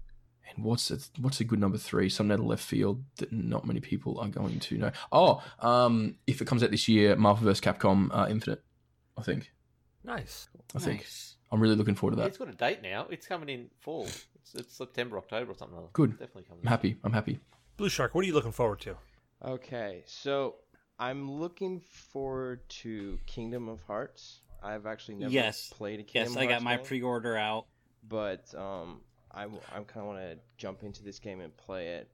[0.54, 2.08] And what's a, what's a good number three?
[2.08, 4.92] Something out of left field that not many people are going to know.
[5.10, 7.60] Oh, um, if it comes out this year, Marvel vs.
[7.60, 8.62] Capcom uh, Infinite.
[9.16, 9.52] I think.
[10.04, 10.48] Nice.
[10.74, 11.36] I think Nice.
[11.50, 12.28] I'm really looking forward to that.
[12.28, 13.06] it's got a date now.
[13.10, 14.06] It's coming in fall.
[14.44, 15.76] It's, it's September, October, or something.
[15.78, 15.92] Like.
[15.92, 16.12] Good.
[16.12, 16.60] Definitely coming.
[16.64, 16.96] I'm happy.
[17.02, 17.40] I'm happy.
[17.76, 18.96] Blue Shark, what are you looking forward to?
[19.44, 20.56] Okay, so
[20.98, 24.40] I'm looking forward to Kingdom of Hearts.
[24.62, 25.68] I've actually never Yes.
[25.70, 27.66] played a Kingdom Yes, of I got my game, pre-order out.
[28.08, 31.88] but um, I, w- I kind of want to jump into this game and play
[31.94, 32.10] it.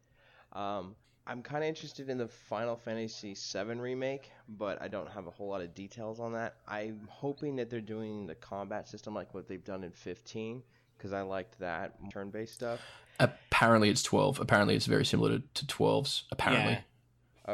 [0.53, 5.27] Um, I'm kind of interested in the Final Fantasy VII remake, but I don't have
[5.27, 6.57] a whole lot of details on that.
[6.67, 10.63] I'm hoping that they're doing the combat system like what they've done in 15,
[11.01, 12.81] because I liked that turn-based stuff.
[13.19, 14.39] Apparently it's 12.
[14.41, 16.25] Apparently it's very similar to, to 12's.
[16.31, 16.73] Apparently.
[16.75, 16.81] Yeah.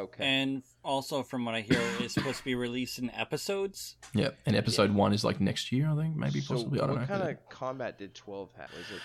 [0.00, 0.24] Okay.
[0.24, 3.96] And also, from what I hear, it's supposed to be released in episodes.
[4.14, 4.30] Yeah.
[4.44, 6.16] And episode one is like next year, I think.
[6.16, 6.80] Maybe so possibly.
[6.80, 7.14] I don't what know.
[7.14, 8.70] What kind of combat did 12 have?
[8.72, 9.02] Was it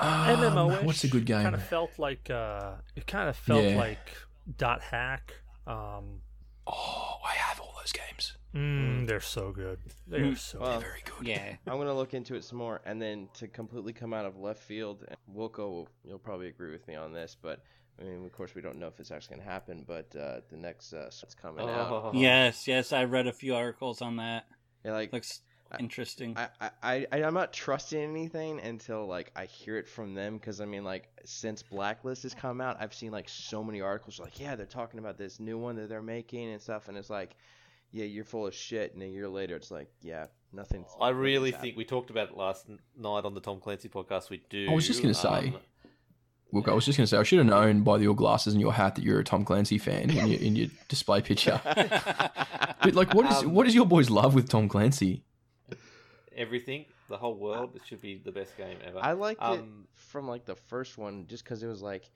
[0.00, 0.84] Um, MMO.
[0.84, 1.42] What's a good game?
[1.42, 3.76] Kind of felt like uh, it kind of felt Yeah.
[3.76, 4.16] like
[4.56, 5.34] dot hack.
[5.66, 6.22] Um,
[6.66, 8.34] Oh, I have all those games.
[8.54, 9.78] Mm, they're so good.
[10.06, 10.38] They're Mm.
[10.38, 10.60] so.
[10.60, 11.26] Well, Very good.
[11.26, 11.56] Yeah.
[11.66, 14.62] I'm gonna look into it some more, and then to completely come out of left
[14.62, 17.60] field, and Wilco, you'll probably agree with me on this, but
[18.00, 20.56] I mean, of course, we don't know if it's actually gonna happen, but uh, the
[20.56, 21.90] next uh, it's coming out.
[21.90, 22.12] Oh.
[22.14, 24.46] Yes, yes, I read a few articles on that.
[24.84, 25.40] Yeah, like Looks
[25.72, 26.36] I- interesting.
[26.38, 26.48] I,
[26.82, 30.64] I, I, I'm not trusting anything until like I hear it from them, because I
[30.64, 34.54] mean, like since Blacklist has come out, I've seen like so many articles like, yeah,
[34.54, 37.34] they're talking about this new one that they're making and stuff, and it's like,
[37.90, 40.84] yeah, you're full of shit, and a year later, it's like, yeah, nothing.
[41.00, 44.30] I really think we talked about it last n- night on the Tom Clancy podcast.
[44.30, 44.68] We do.
[44.70, 45.28] I was just gonna say.
[45.28, 45.56] um,
[46.50, 48.60] Look, I was just going to say, I should have known by your glasses and
[48.62, 51.60] your hat that you're a Tom Clancy fan in your, in your display picture.
[52.82, 55.24] But like, what is Um, what is your boys' love with Tom Clancy?
[56.34, 57.72] everything, the whole world.
[57.74, 58.98] It should be the best game ever.
[58.98, 62.08] I liked it Um, from like the first one just because it was like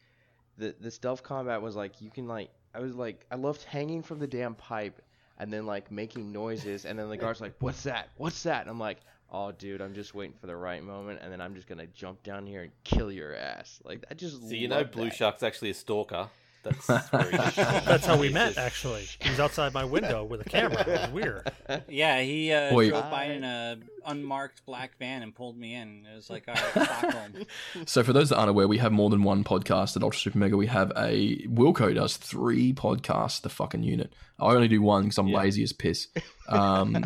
[0.58, 4.02] the the stealth combat was like you can like I was like I loved hanging
[4.02, 5.00] from the damn pipe
[5.38, 8.70] and then like making noises and then the guard's like what's that what's that and
[8.70, 8.98] I'm like
[9.30, 12.22] oh dude I'm just waiting for the right moment and then I'm just gonna jump
[12.22, 15.14] down here and kill your ass like I just So you know, Blue that.
[15.14, 16.28] Shark's actually a stalker.
[16.62, 19.04] That's That's how we He's met, actually.
[19.20, 20.80] He was outside my window with a camera.
[20.80, 21.52] It was weird.
[21.88, 22.90] Yeah, he uh, Wait.
[22.90, 26.06] drove by in a unmarked black van and pulled me in.
[26.10, 27.32] It was like, all right, Stockholm.
[27.86, 30.38] So for those that aren't aware, we have more than one podcast at Ultra Super
[30.38, 30.56] Mega.
[30.56, 33.40] We have a Wilco does three podcasts.
[33.40, 34.12] The fucking unit.
[34.38, 35.38] I only do one because I'm Yeah.
[35.38, 36.08] lazy as piss.
[36.48, 37.04] Um,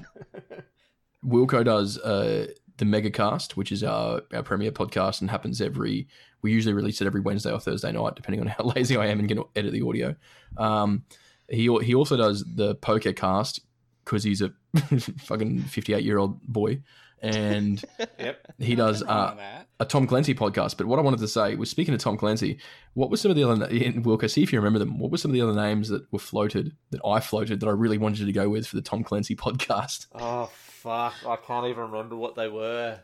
[1.25, 2.49] Wilco does uh,
[2.79, 6.09] the Megacast, which is our, our premiere podcast and happens every.
[6.47, 9.19] We usually release it every Wednesday or Thursday night, depending on how lazy I am
[9.19, 10.15] and can edit the audio.
[10.57, 11.03] Um,
[11.49, 13.61] he he also does the Poker Cast
[14.05, 14.53] because he's a
[15.19, 16.83] fucking 58 year old boy,
[17.21, 17.85] and
[18.21, 18.53] Yep.
[18.59, 19.35] he does uh,
[19.81, 20.77] a Tom Clancy podcast.
[20.77, 22.59] But what I wanted to say was speaking of Tom Clancy,
[22.95, 24.31] what were some of the other in Wilco?
[24.31, 24.99] See if you remember them.
[25.01, 27.73] What were some of the other names that were floated that I floated that I
[27.73, 30.07] really wanted you to go with for the Tom Clancy podcast?
[30.15, 31.15] Oh fuck!
[31.27, 33.01] I can't even remember what they were.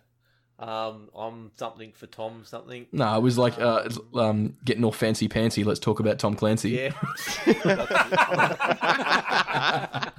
[0.62, 2.86] Um, I'm something for Tom something.
[2.92, 5.64] No, it was like uh, um, getting all fancy pantsy.
[5.64, 6.70] Let's talk about Tom Clancy.
[6.70, 6.92] Yeah.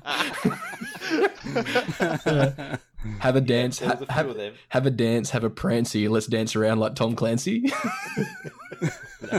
[3.20, 3.82] Have a dance.
[3.82, 5.30] was ha- a have, have a dance.
[5.32, 6.08] Have a prancy.
[6.08, 7.68] Let's dance around like Tom Clancy.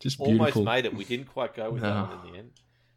[0.00, 0.94] Just Almost made it.
[0.94, 2.08] We didn't quite go with that No.
[2.26, 2.50] in the end.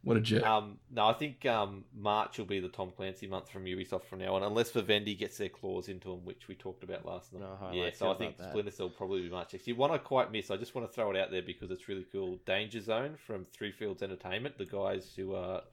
[0.05, 0.45] What a jerk.
[0.45, 4.19] Um, no, I think um, March will be the Tom Clancy month from Ubisoft from
[4.19, 7.41] now on, unless Vivendi gets their claws into them, which we talked about last night.
[7.41, 8.51] Know how I yeah, might so I think that.
[8.51, 9.65] Splinter Cell will probably be March next.
[9.67, 10.51] You want to quite miss?
[10.51, 12.39] I just want to throw it out there because it's really cool.
[12.45, 15.63] Danger Zone from Three Fields Entertainment, the guys who are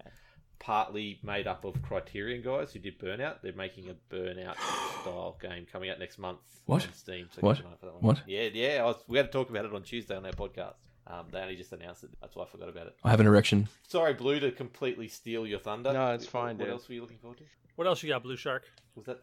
[0.58, 3.42] partly made up of Criterion guys who did Burnout.
[3.42, 4.54] They're making a Burnout
[5.02, 6.86] style game coming out next month What?
[6.86, 7.28] on Steam.
[7.34, 7.56] So What?
[7.56, 8.02] keep an eye for that one.
[8.02, 8.22] What?
[8.26, 8.78] Yeah, yeah.
[8.80, 10.76] I was, we had to talk about it on Tuesday on our podcast.
[11.06, 12.10] Um, they only just announced it.
[12.20, 12.96] That's why I forgot about it.
[13.02, 13.68] I have an erection.
[13.88, 15.92] Sorry, Blue, to completely steal your thunder.
[15.92, 16.72] No, it's fine, What dude.
[16.72, 17.44] else were you looking forward to?
[17.76, 18.64] What else you got, Blue Shark?
[18.94, 19.20] Was that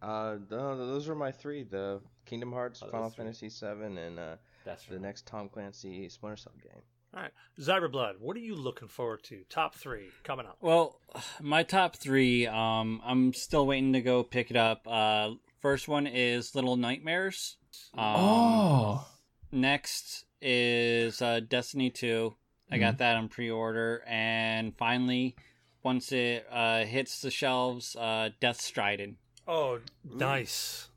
[0.00, 3.10] Uh, no, those were my three: the Kingdom Hearts, Oh, Final.
[3.10, 5.02] Fantasy VII, and uh, that's the right.
[5.02, 6.82] next Tom Clancy Splinter Cell game.
[7.14, 7.32] All right.
[7.58, 9.42] Zyberblood, what are you looking forward to?
[9.50, 10.56] Top three coming up.
[10.60, 11.00] Well,
[11.40, 14.86] my top three, um, I'm still waiting to go pick it up.
[14.86, 17.56] Uh, first one is Little Nightmares.
[17.94, 19.08] Um, oh,
[19.50, 22.34] Next is uh, Destiny 2.
[22.70, 22.80] I Mm-hmm.
[22.82, 24.02] got that on pre order.
[24.06, 25.36] And finally,
[25.82, 29.16] once it uh, hits the shelves, uh, Death Stranding.
[29.46, 30.88] Oh, nice.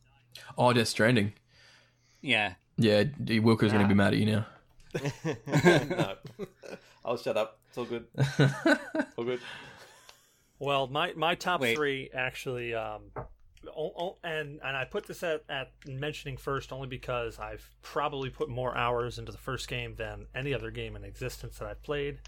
[0.58, 1.32] oh, Death Stranding.
[2.22, 2.56] Yeah.
[2.78, 4.46] Yeah, D- Wilco's going to be mad at you now.
[5.48, 6.16] no,
[7.06, 7.60] I'll shut up.
[7.70, 8.06] It's all good.
[9.18, 9.40] All good.
[10.60, 11.76] Well, my, my top Wait.
[11.78, 13.28] three actually, um, o- o-
[14.24, 18.76] and and I put this at, at mentioning first only because I've probably put more
[18.76, 22.20] hours into the first game than any other game in existence that I've played,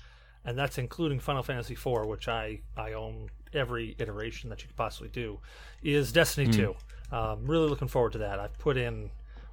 [0.46, 4.78] and that's including Final Fantasy IV, which I I own every iteration that you could
[4.78, 5.40] possibly do.
[5.82, 6.76] Is Destiny Two?
[7.12, 8.40] Um, really looking forward to that.
[8.40, 9.10] I've put in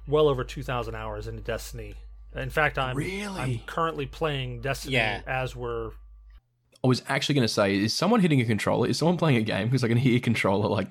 [0.07, 1.95] well over two thousand hours into Destiny.
[2.35, 2.95] In fact, I'm
[3.41, 5.21] I'm currently playing Destiny Yeah.
[5.27, 5.91] as we're
[6.83, 8.87] I was actually going to say, is someone hitting a controller?
[8.87, 9.67] Is someone playing a game?
[9.67, 10.87] Because I can hear controller like,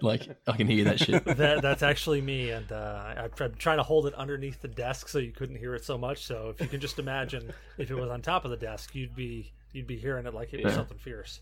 [0.00, 1.24] like I can hear that shit.
[1.36, 5.08] that that's actually me, and uh, I, I'm trying to hold it underneath the desk
[5.08, 6.24] so you couldn't hear it so much.
[6.24, 9.16] So if you can just imagine if it was on top of the desk, you'd
[9.16, 10.76] be you'd be hearing it like it was Yeah.
[10.78, 11.40] something fierce.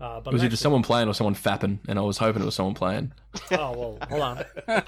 [0.00, 2.42] Uh, but It was I'm either someone playing or someone fapping, and I was hoping
[2.42, 3.12] it was someone playing.
[3.52, 4.44] oh well, hold on.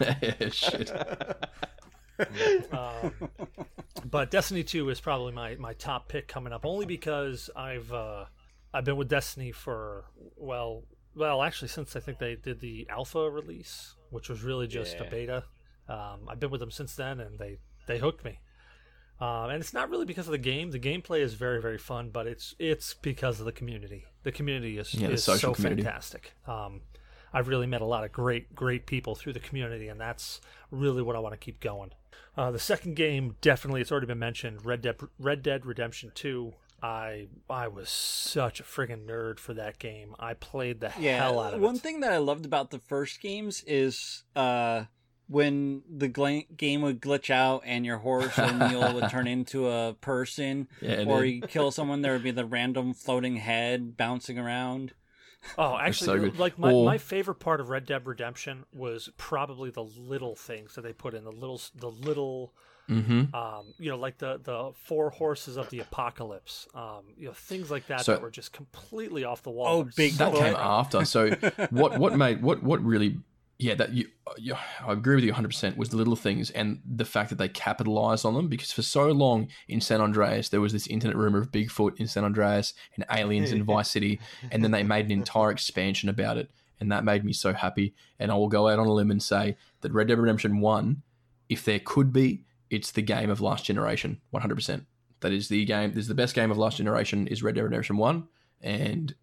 [0.00, 0.92] yeah, shit.
[2.72, 3.12] Um,
[4.04, 8.24] but Destiny Two is probably my, my top pick coming up, only because I've uh,
[8.72, 10.04] I've been with Destiny for
[10.36, 10.84] well
[11.14, 15.04] well actually since I think they did the alpha release, which was really just a
[15.04, 15.44] beta.
[15.88, 18.38] Um, I've been with them since then, and they they hooked me.
[19.20, 20.70] Um, and it's not really because of the game.
[20.70, 24.04] The gameplay is very very fun, but it's it's because of the community.
[24.24, 25.82] The community is, Yeah, the is social so community.
[25.82, 26.32] fantastic.
[26.46, 26.80] Um,
[27.32, 31.02] I've really met a lot of great, great people through the community, and that's really
[31.02, 31.90] what I want to keep going.
[32.36, 34.64] Uh, the second game, definitely, it's already been mentioned.
[34.64, 36.54] Red Dead, Red Dead Redemption Two.
[36.82, 40.14] I I was such a friggin' nerd for that game.
[40.18, 41.18] I played the Yeah.
[41.18, 41.66] hell out of One it.
[41.74, 44.84] One thing that I loved about the first games is uh,
[45.28, 49.68] when the gla- game would glitch out and your horse or mule would turn into
[49.68, 54.38] a person, Yeah, or you kill someone, there would be the random floating head bouncing
[54.38, 54.92] around.
[55.58, 59.70] Oh, actually, so like my, Or- my favorite part of Red Dead Redemption was probably
[59.70, 62.52] the little things that they put in the little the little
[62.90, 63.34] Mm-hmm.
[63.34, 67.70] um, you know, like the the four horses of the apocalypse, um, you know, things
[67.70, 69.66] like that So- that were just completely off the wall.
[69.68, 71.04] Oh, big so That came after.
[71.04, 71.30] So
[71.70, 71.98] what?
[71.98, 72.42] What made?
[72.42, 72.62] What?
[72.62, 73.18] What really?
[73.62, 74.56] Yeah, that you, uh, you.
[74.84, 75.46] I agree with you 100.
[75.48, 78.82] percent Was the little things and the fact that they capitalized on them because for
[78.82, 82.74] so long in San Andreas there was this internet rumor of Bigfoot in San Andreas
[82.96, 84.18] and aliens in Vice City,
[84.50, 86.50] and then they made an entire expansion about it,
[86.80, 87.94] and that made me so happy.
[88.18, 91.02] And I will go out on a limb and say that Red Dead Redemption One,
[91.48, 94.86] if there could be, it's the game of last generation, one hundred percent.
[95.20, 95.90] That is the game.
[95.90, 97.28] This is the best game of last generation.
[97.28, 98.26] Is Red Dead Redemption One,
[98.60, 99.14] and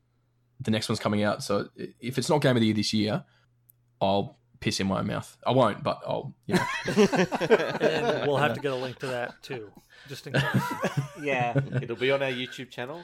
[0.61, 1.43] the next one's coming out.
[1.43, 1.67] So
[1.99, 3.25] if it's not game of the year this year,
[4.01, 5.37] I'll piss in my mouth.
[5.45, 6.33] I won't, but I'll.
[6.45, 6.65] You know.
[6.87, 9.71] and we'll have to get a link to that too,
[10.07, 10.43] just in case.
[11.21, 11.59] Yeah.
[11.81, 13.01] It'll be on our YouTube channel.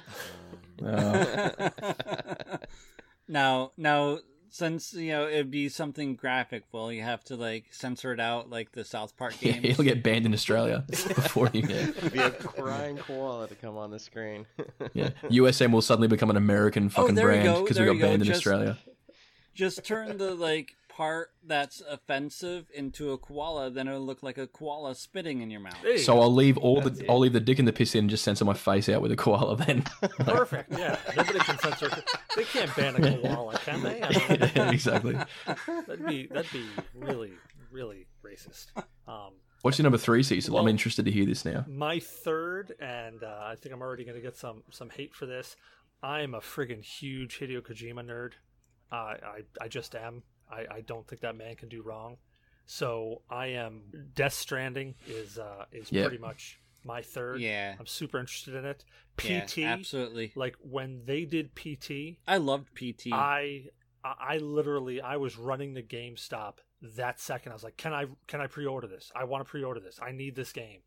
[0.82, 1.70] Um, Uh,
[3.28, 4.20] now, now,
[4.50, 8.50] since you know it'd be something graphic, will you have to like censor it out
[8.50, 9.76] like the South Park yeah, games?
[9.76, 11.62] he'll get banned in Australia before you.
[11.68, 11.88] Yeah.
[11.89, 14.46] It'd be a crying koala to come on the screen.
[14.93, 17.86] yeah, USM will suddenly become an American fucking Oh, there you brand go, because we
[17.86, 18.78] got you go, banned in just- Australia.
[19.54, 24.48] Just turn the like part that's offensive into a koala, then it'll look like a
[24.48, 25.76] koala spitting in your mouth.
[25.84, 26.22] There you So go.
[26.22, 27.10] I'll leave all That's the it.
[27.10, 29.12] I'll leave the dick and the piss in and just censor my face out with
[29.12, 29.82] a koala then.
[30.20, 30.72] perfect.
[30.72, 31.89] Yeah, nobody can censor.
[32.38, 34.02] They can't ban a koala, can they?
[34.02, 35.18] I mean, Yeah, exactly.
[35.88, 37.34] that'd be that'd be really
[37.72, 38.68] really racist.
[39.08, 39.34] Um,
[39.64, 40.56] What's your number three, Cecil?
[40.58, 41.66] I'm Well- interested to hear this now.
[41.68, 45.26] my third, and uh, I think I'm already going to get some some hate for
[45.26, 45.56] this.
[46.02, 48.34] I'm a friggin' huge Hideo Kojima nerd.
[48.91, 50.24] Uh, I I just am.
[50.52, 52.18] I, I don't think that man can do wrong.
[52.66, 53.82] So I am.
[54.16, 56.08] Death Stranding is uh, is Yep.
[56.08, 57.39] pretty much my third.
[57.41, 57.76] Yeah.
[57.80, 58.84] I'm super interested in it.
[59.24, 60.32] Yeah, PT, absolutely.
[60.36, 63.08] like when they did PT, I loved PT.
[63.14, 63.66] I
[64.04, 67.52] I I literally I was running the GameStop that second.
[67.52, 69.12] I was like, "Can I can I pre-order this?
[69.16, 70.00] I want to pre-order this.
[70.02, 70.82] I need this game."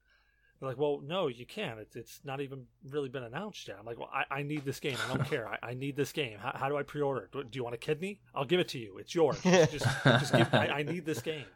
[0.61, 1.79] They're like, "Well, no, you can't.
[1.79, 4.81] It's it's not even really been announced yet." I'm like, "Well, I, I need this
[4.81, 4.97] game.
[5.09, 5.47] I don't care.
[5.49, 6.39] I, I need this game.
[6.39, 7.29] How, how do I pre-order?
[7.33, 8.21] Do, do you want a kidney?
[8.35, 8.99] I'll give it to you.
[8.99, 9.41] It's yours.
[9.43, 11.45] Just just, just give, I, I need this game."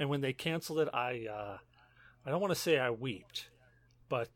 [0.00, 1.58] And when they canceled it, I uh,
[2.24, 3.48] I don't want to say I weeped,
[4.08, 4.30] but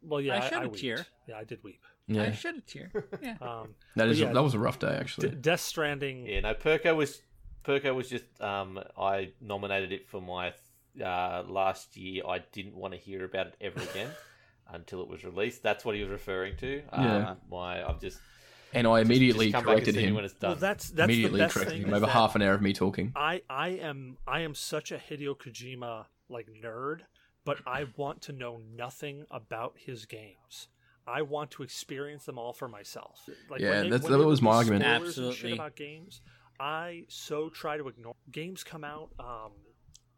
[0.00, 0.80] well, yeah, I I, shed I a weeped.
[0.80, 1.06] tear.
[1.28, 1.82] Yeah, I did weep.
[2.06, 2.22] Yeah.
[2.22, 2.90] I Yeah, shed a tear.
[3.22, 3.34] Yeah.
[3.42, 4.32] Um, that is yeah.
[4.32, 5.28] that was a rough day D- actually.
[5.28, 6.24] Death Stranding.
[6.26, 7.20] yeah, no, Perko was
[7.66, 10.54] Perko was just um, I nominated it for my
[11.02, 12.22] uh, last year.
[12.28, 14.10] I didn't want to hear about it ever again
[14.72, 15.62] until it was released.
[15.62, 16.82] That's what he was referring to.
[16.92, 17.34] Um, Yeah.
[17.50, 18.18] My I've just
[18.72, 20.14] And I immediately just come back and corrected him.
[20.14, 20.50] when it's done.
[20.52, 21.86] Well, that's that's Immediately the best corrected thing.
[21.88, 23.12] him over half an hour of me talking.
[23.16, 27.00] I I am I am such a Hideo Kojima like nerd,
[27.44, 30.68] but I want to know nothing about his games.
[31.06, 33.28] I want to experience them all for myself.
[33.50, 34.84] Like Yeah, they- that's- that was my argument.
[34.84, 35.36] Absolutely.
[35.36, 36.22] shit about games.
[36.58, 39.10] I so try to ignore games come out.
[39.18, 39.52] Um,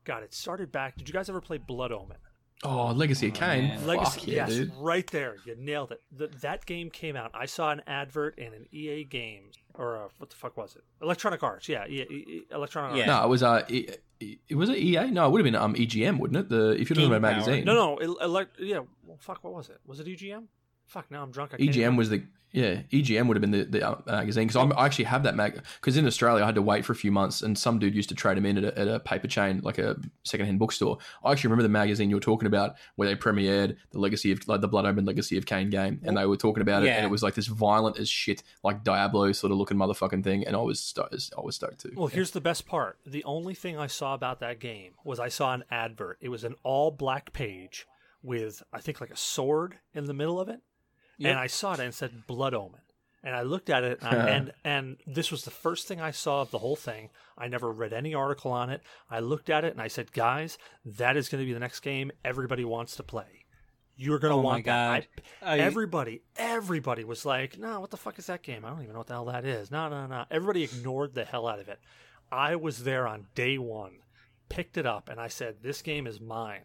[0.07, 0.97] God, it started back.
[0.97, 2.17] Did you guys ever play Blood Omen?
[2.65, 4.73] Oh, Legacy of Oh, Legacy, Fuck yeah, yes, dude.
[4.79, 6.01] right there, you nailed it.
[6.11, 7.31] The, that game came out.
[7.35, 10.83] I saw an advert in an EA game, or uh, what the fuck was it?
[11.03, 13.03] Electronic Arts, yeah, EA, E- Electronic Yeah.
[13.03, 13.09] Arts.
[13.21, 14.03] No, it was uh, it,
[14.49, 15.11] it was it EA.
[15.11, 16.49] No, it would have been um EGM, wouldn't it?
[16.49, 17.65] The if you're talking about a magazine.
[17.67, 18.57] No, no, el- elect.
[18.59, 19.45] Yeah, well, fuck.
[19.45, 19.79] What was it?
[19.87, 20.45] Was it EGM?
[20.87, 21.11] Fuck.
[21.11, 21.53] Now I'm drunk.
[21.55, 21.97] I can't EGM.
[21.97, 22.23] Was the
[22.53, 25.61] yeah EGM would have been the, the uh, magazine because I actually have that mag
[25.81, 28.09] because in Australia I had to wait for a few months and some dude used
[28.11, 30.99] to trade them in at a, at a paper chain like a secondhand bookstore.
[31.25, 34.47] I actually remember the magazine you were talking about where they premiered the Legacy of
[34.47, 36.95] like the Blood Omen Legacy of Kain game and they were talking about it Yeah.
[36.95, 40.47] and it was like this violent as shit like Diablo sort of looking motherfucking thing
[40.47, 41.93] and I was sto- I was stoked too.
[41.97, 42.99] Well, here's the best part.
[43.05, 46.19] The only thing I saw about that game was I saw an advert.
[46.21, 47.87] It was an all black page
[48.23, 50.61] with I think like a sword in the middle of it,
[51.19, 51.31] Yep.
[51.31, 52.81] and I saw it and it said Blood Omen.
[53.23, 56.13] And I looked at it, and, I, and and this was the first thing I
[56.13, 57.11] saw of the whole thing.
[57.37, 58.83] I never read any article on it.
[59.11, 61.81] I looked at it and I said, "Guys, that is going to be the next
[61.81, 63.47] game everybody wants to play.
[63.97, 65.07] You're going to Oh want that."
[65.43, 68.65] I- I- everybody, everybody was like, "No, what the fuck is that game?
[68.65, 70.25] I don't even know what the hell that is." No, no, no.
[70.31, 71.81] Everybody ignored the hell out of it.
[72.31, 73.99] I was there on day one,
[74.49, 76.63] picked it up, and I said, "This game is mine."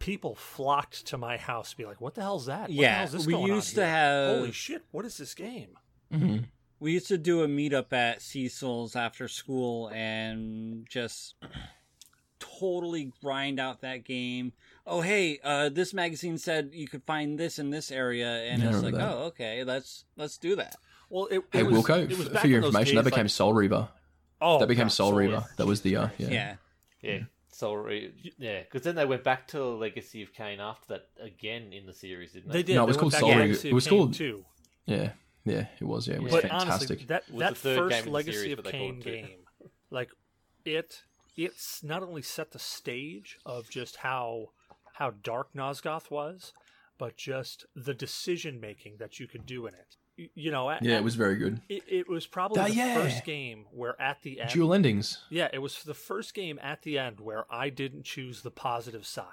[0.00, 2.62] People flocked to my house to be like, "What the hell's that?
[2.62, 4.82] What the Yeah, hell's this we going on used to have- Holy shit!
[4.90, 5.68] What is this game?"
[6.10, 6.38] hmm
[6.80, 11.34] We used to do a meetup at Cecil's after school and just
[12.38, 14.52] totally grind out that game.
[14.86, 18.82] Oh, hey, uh, this magazine said you could find this in this area, and it's
[18.82, 19.02] like, that.
[19.12, 20.76] oh, okay, let's let's do that.
[21.10, 23.24] Well, it, Hey it was, Wilco, it was for your in those information, that became
[23.24, 23.88] like- Soul Reaver.
[24.40, 25.44] oh, that became God, Soul Soul Reaver.
[25.58, 26.28] That was the uh, yeah.
[26.30, 26.54] Yeah,
[27.02, 27.18] Yeah.
[27.60, 28.12] Sorry.
[28.38, 31.92] Yeah, because then they went back to Legacy of Kain after that again in the
[31.92, 32.62] series, didn't They they?
[32.62, 32.74] did.
[32.76, 33.68] No, it was called back Soul Reaver.
[33.68, 34.44] It was called- too.
[34.86, 35.12] Yeah,
[35.44, 36.08] yeah, it was.
[36.08, 36.90] Yeah, it was But fantastic.
[36.90, 39.44] honestly, that was that the third first in Legacy series, of but Kain game,
[39.90, 40.10] like
[40.64, 41.02] it,
[41.36, 44.52] it's not only set the stage of just how
[44.94, 46.52] how dark Nosgoth was,
[46.98, 49.96] but just the decision making that you could do in it.
[50.20, 51.60] Y- You know, at, yeah, at- it was very good.
[51.68, 52.94] It, it was probably Ah, the yeah.
[52.94, 55.18] first game where at the end, Dual endings.
[55.30, 59.06] yeah, it was the first game at the end where I didn't choose the positive
[59.06, 59.24] side.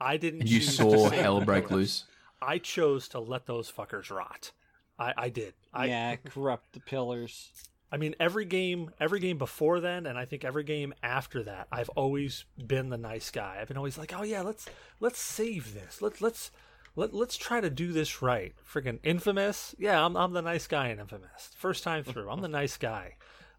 [0.00, 0.40] I didn't.
[0.42, 2.04] And you choose saw save hell break loose.
[2.40, 4.52] I chose to let those fuckers rot.
[4.98, 5.54] I, I did.
[5.72, 7.50] I, yeah, corrupt the pillars.
[7.90, 11.68] I mean, every game, every game before then, and I think every game after that,
[11.72, 13.58] I've always been the nice guy.
[13.60, 14.66] I've been always like, oh yeah, let's
[15.00, 16.02] let's save this.
[16.02, 16.50] Let's let's
[16.96, 18.52] let, let's try to do this right.
[18.70, 21.50] Freaking Infamous, yeah, I'm I'm the nice guy in Infamous.
[21.56, 23.16] First time through, I'm the nice guy.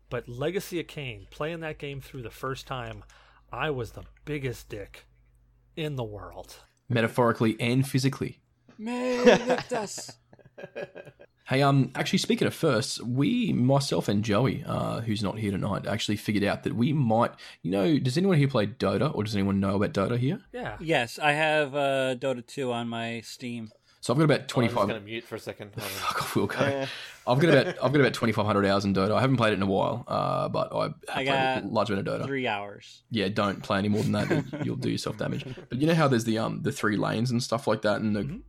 [0.09, 3.03] But Legacy of Kain, playing that game through the first time,
[3.51, 5.05] I was the biggest dick
[5.75, 6.55] in the world.
[6.89, 8.39] Metaphorically and physically.
[8.77, 10.11] May with us.
[11.47, 15.85] Hey, um, actually, speaking of firsts, we, myself and Joey, uh, who's not here tonight,
[15.85, 17.31] actually figured out that we might,
[17.61, 20.39] you know, does anyone here play Dota, or does anyone know about Dota here?
[20.51, 20.77] Yeah.
[20.79, 23.69] Yes, I have uh, Dota 2 on my Steam.
[24.01, 24.77] So I've got about twenty five.
[24.83, 24.87] I'm twenty just five.
[24.89, 25.71] going to mute for a second.
[25.81, 26.61] Fuck off, Wilco.
[26.61, 26.85] Eh.
[27.25, 29.15] I've got about I've got about twenty five hundred hours in Dota.
[29.15, 31.89] I haven't played it in a while, uh, but I have I played a large
[31.89, 32.25] amount of Dota.
[32.27, 33.01] Three hours.
[33.09, 34.29] Yeah, don't play any more than that.
[34.29, 35.43] you- You'll do yourself damage.
[35.69, 38.15] But you know how there's the um the three lanes and stuff like that, and
[38.15, 38.41] the Mhm.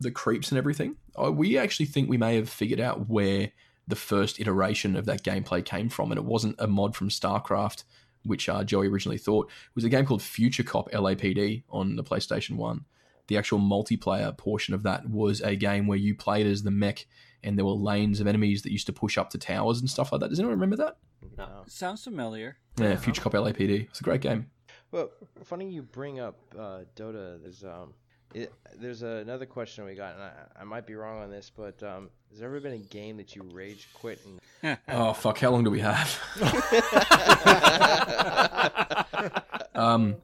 [0.00, 0.96] The creeps and everything.
[1.16, 3.50] Oh, we actually think we may have figured out where
[3.86, 7.84] the first iteration of that gameplay came from, and it wasn't a mod from StarCraft,
[8.24, 12.04] which uh, Joey originally thought it was a game called Future Cop LAPD on the
[12.04, 12.84] PlayStation One.
[13.28, 17.06] The actual multiplayer portion of that was a game where you played as the mech,
[17.42, 20.12] and there were lanes of enemies that used to push up to towers and stuff
[20.12, 20.28] like that.
[20.28, 20.96] Does anyone remember that?
[21.36, 21.64] No.
[21.66, 22.58] Sounds familiar.
[22.78, 23.88] Yeah, Future Cop LAPD.
[23.88, 24.50] It's a great game.
[24.90, 25.10] Well,
[25.44, 27.40] funny you bring up uh, Dota.
[27.40, 27.94] There's um,
[28.34, 31.82] it, there's another question we got, and I, I might be wrong on this, but
[31.82, 34.20] um, has there ever been a game that you rage quit
[34.62, 35.38] and Oh fuck!
[35.38, 36.18] How long do we have?
[39.74, 40.16] um,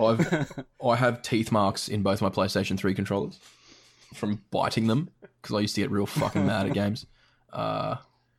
[0.00, 0.52] I've
[0.84, 3.38] I have teeth marks in both my PlayStation Three controllers
[4.14, 5.10] from biting them
[5.42, 7.06] because I used to get real fucking mad at games.
[7.52, 7.96] Uh,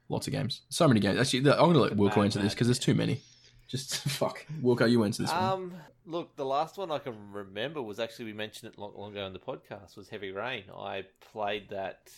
[0.07, 1.19] lots of games, so many games.
[1.19, 3.21] Actually, the- I'm gonna let Wilco Mad, answer this because there's too many.
[3.69, 5.43] Just fuck, Wilco, you answer this one.
[5.43, 5.73] Um,
[6.05, 9.25] look, the last one I can remember was actually we mentioned it long, long ago
[9.27, 10.63] in the podcast was Heavy Rain.
[10.75, 12.09] I played that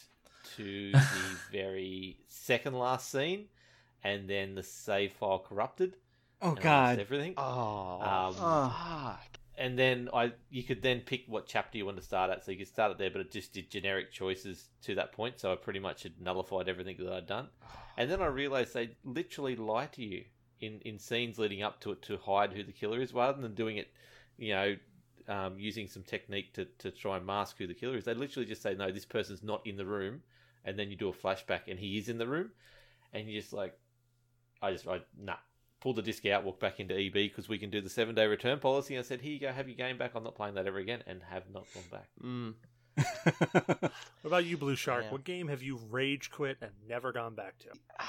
[0.55, 3.45] to the very second last scene,
[4.03, 5.97] and then the save file corrupted.
[6.41, 6.99] Oh, and I lost God.
[6.99, 7.33] everything.
[7.37, 9.37] oh, Um, fuck.
[9.57, 12.45] and then I you could then pick what chapter you want to start at.
[12.45, 15.39] So you could start it there, but it just did generic choices to that point.
[15.39, 17.49] So I pretty much had nullified everything that I'd done.
[17.97, 20.23] And then I realized they literally lie to you
[20.61, 23.53] in, in scenes leading up to it to hide who the killer is, rather than
[23.53, 23.89] doing it,
[24.37, 24.75] you know,
[25.27, 28.05] um, using some technique to, to try and mask who the killer is.
[28.05, 30.21] They literally just say, no, this person's not in the room.
[30.63, 32.51] And then you do a flashback and he is in the room.
[33.13, 33.77] And you're just like,
[34.61, 35.35] I just, I, nah.
[35.79, 38.27] Pulled the disc out, walk back into EB because we can do the seven day
[38.27, 38.93] return policy.
[38.95, 40.11] And I said, here you go, have your game back.
[40.13, 41.01] I'm not playing that ever again.
[41.07, 42.07] And have not gone back.
[42.23, 42.53] Mm.
[44.21, 45.05] What about you, Blue Shark?
[45.05, 45.11] Yeah.
[45.11, 47.69] What game have you rage quit and never gone back to?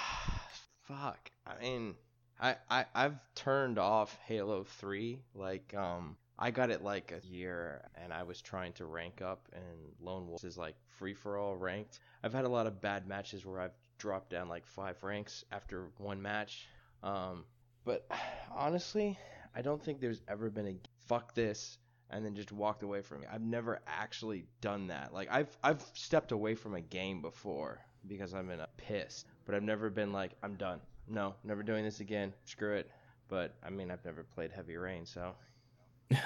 [0.82, 1.30] Fuck.
[1.46, 1.94] I mean,
[2.42, 5.20] I, I I've turned off Halo Three.
[5.34, 9.48] Like, um, I got it like a year, and I was trying to rank up,
[9.52, 9.62] and
[10.00, 12.00] Lone Wolf is like free for all ranked.
[12.24, 15.86] I've had a lot of bad matches where I've dropped down like five ranks after
[15.98, 16.66] one match.
[17.04, 17.44] Um,
[17.84, 18.06] but
[18.54, 19.16] honestly,
[19.54, 20.76] I don't think there's ever been a
[21.06, 21.78] fuck this
[22.10, 23.28] and then just walked away from it.
[23.32, 25.14] I've never actually done that.
[25.14, 29.54] Like I've I've stepped away from a game before because I'm in a piss, but
[29.54, 30.80] I've never been like I'm done.
[31.08, 32.32] No, never doing this again.
[32.44, 32.90] Screw it.
[33.28, 35.34] But I mean, I've never played Heavy Rain, so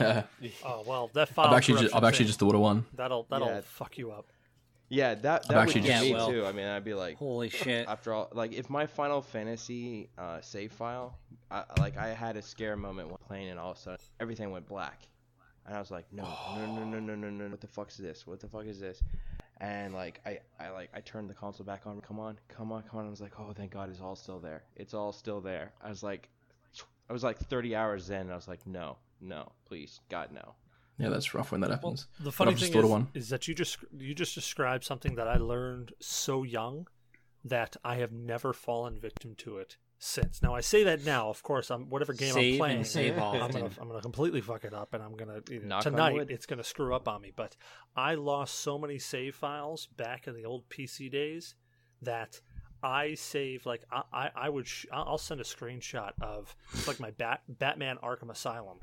[0.00, 1.46] Oh well, that file.
[1.46, 2.84] I've actually just, corruption I've actually thing, just thought of one.
[2.94, 3.60] that'll that'll Yeah.
[3.62, 4.26] fuck you up.
[4.88, 6.46] yeah, that that actually would be just- me Yeah, well- too.
[6.46, 7.86] I mean, I'd be like, Holy shit.
[7.88, 11.18] after all, like if my Final Fantasy uh, save file,
[11.50, 14.50] I, like I had a scare moment when playing, and all of a sudden everything
[14.50, 15.02] went black,
[15.66, 16.24] and I was like, no,
[16.56, 18.26] no, no, no, no, no, no, what the fuck's this?
[18.26, 19.00] What the fuck is this?
[19.58, 22.00] And like I, I like I turned the console back on.
[22.02, 23.06] Come on, come on, come on.
[23.06, 24.64] I was like, oh, thank God, it's all still there.
[24.76, 25.72] It's all still there.
[25.82, 26.28] I was like,
[27.08, 30.54] I was like 30 hours in, and I was like, no, no, please, God, no.
[30.98, 32.06] Yeah, that's rough when that Well, happens.
[32.20, 33.08] the funny thing is, one.
[33.14, 36.86] is that you just you just described something that I learned so young
[37.44, 40.42] that I have never fallen victim to it since.
[40.42, 43.50] Now I say that now, of course, I'm whatever game Save I'm playing, save I'm
[43.50, 46.26] gonna I'm gonna completely fuck it up, and I'm gonna you know, Knock on tonight
[46.30, 47.32] it's gonna screw up on me.
[47.34, 47.56] But
[47.96, 51.54] I lost so many save files back in the old PC days
[52.02, 52.40] that.
[52.82, 56.54] I save like I I, I would sh- I'll send a screenshot of
[56.86, 58.78] like my Bat Batman Arkham Asylum.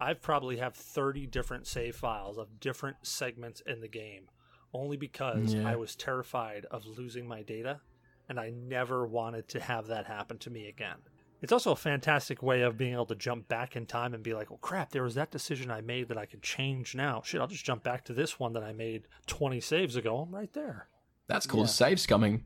[0.00, 4.28] I've probably have 30 different save files of different segments in the game
[4.72, 5.68] only because Yeah.
[5.68, 7.80] I was terrified of losing my data
[8.28, 10.96] and I never wanted to have that happen to me again.
[11.42, 14.32] It's also a fantastic way of being able to jump back in time and be
[14.34, 17.22] like, "Oh crap, there was that decision I made that I could change now.
[17.24, 20.18] Shit, I'll just jump back to this one that I made 20 saves ago.
[20.18, 20.88] I'm right there."
[21.28, 22.42] That's called save scumming.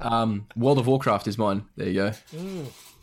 [0.00, 1.64] um, World of Warcraft is mine.
[1.76, 2.12] There you go.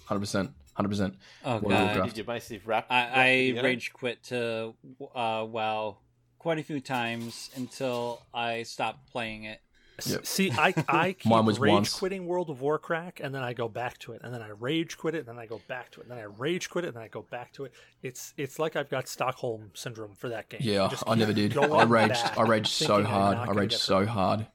[0.05, 0.51] Hundred percent.
[0.73, 1.15] Hundred percent.
[1.45, 2.05] Oh, World God.
[2.05, 2.87] Did you massive rap?
[2.89, 3.63] I, I video?
[3.63, 4.73] rage quit to
[5.15, 5.97] uh, WoW
[6.43, 9.61] quite a few times until I stopped playing it.
[10.05, 10.25] Yep.
[10.25, 11.93] See, I I keep Mine was rage once.
[11.97, 14.97] quitting World of Warcraft, and then I go back to it, and then I rage
[14.97, 16.89] quit it, and then I go back to it, and then I rage quit it,
[16.89, 17.73] and then I go back to it.
[18.01, 20.59] It's it's like I've got Stockholm syndrome for that game.
[20.63, 21.57] Yeah, just I never did.
[21.57, 22.25] I raged.
[22.37, 23.37] I raged so hard.
[23.37, 24.09] I gonna raged so hurt.
[24.09, 24.47] hard.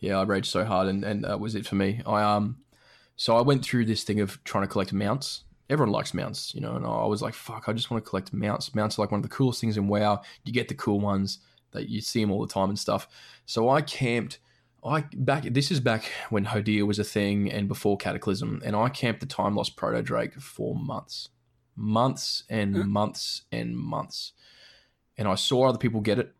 [0.00, 2.02] Yeah, I raged so hard, and, and that was it for me.
[2.04, 2.58] I um,
[3.16, 5.44] so I went through this thing of trying to collect mounts.
[5.72, 8.32] Everyone likes mounts, you know, and I was like, "Fuck, I just want to collect
[8.32, 10.20] mounts." Mounts are like one of the coolest things in WoW.
[10.44, 11.38] You get the cool ones
[11.72, 13.08] that you see them all the time and stuff.
[13.46, 14.38] So I camped.
[14.84, 15.44] I back.
[15.44, 19.26] This is back when Hodir was a thing and before Cataclysm, and I camped the
[19.26, 21.30] Time Lost Proto Drake for months,
[21.76, 22.86] months and Mm.
[22.88, 24.32] months and months,
[25.16, 26.34] and I saw other people get it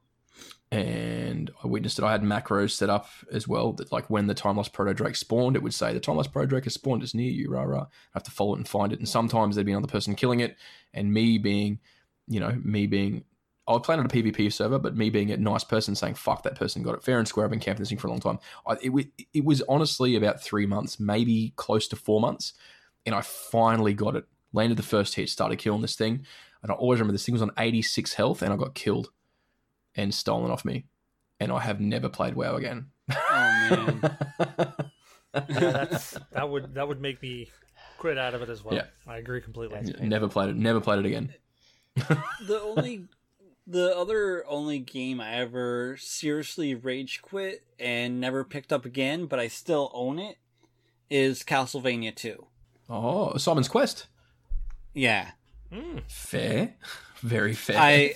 [0.72, 2.04] and I witnessed it.
[2.04, 5.16] I had macros set up as well that like when the time lost proto drake
[5.16, 7.02] spawned, it would say the time lost proto drake has spawned.
[7.02, 7.82] It's near you, rah rah.
[7.82, 8.98] I have to follow it and find it.
[8.98, 10.56] And sometimes there'd be another person killing it,
[10.94, 11.78] and me being,
[12.26, 13.24] you know, me being.
[13.68, 16.42] I was playing on a PvP server, but me being a nice person saying "fuck
[16.44, 18.20] that person got it fair and square." I've been camping this thing for a long
[18.20, 18.38] time.
[18.66, 22.54] I, it, it was honestly about three months, maybe close to four months,
[23.04, 24.24] and I finally got it.
[24.54, 26.24] Landed the first hit, started killing this thing,
[26.62, 29.10] and I always remember this thing was on 86 health, and I got killed
[29.96, 30.86] and stolen off me,
[31.40, 32.86] and I have never played WoW again.
[33.10, 34.16] Oh man.
[35.34, 35.86] Yeah,
[36.32, 37.48] that would that would make me
[37.96, 38.74] quit out of it as well.
[38.74, 38.84] Yeah.
[39.06, 39.80] I agree completely.
[39.80, 40.56] That's- never played it.
[40.56, 41.32] Never played it again.
[41.96, 43.06] the only
[43.66, 49.38] the other only game I ever seriously rage quit and never picked up again, but
[49.38, 50.36] I still own it,
[51.08, 52.44] is Castlevania 2.
[52.90, 54.06] Oh, Simon's Quest.
[54.94, 55.30] Yeah.
[55.72, 56.02] Mm.
[56.10, 56.74] Fair,
[57.20, 57.78] very fair.
[57.78, 58.14] I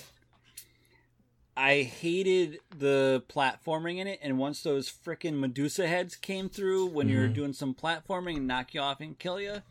[1.57, 7.09] I hated the platforming in it, and once those frickin' Medusa heads came through when
[7.09, 7.33] you're Mhm.
[7.33, 9.63] doing some platforming and knock you off and kill you,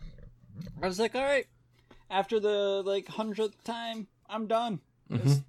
[0.83, 1.47] I was like, all right.
[2.11, 4.81] After the like hundredth time, I'm done.
[5.11, 5.45] Mhm.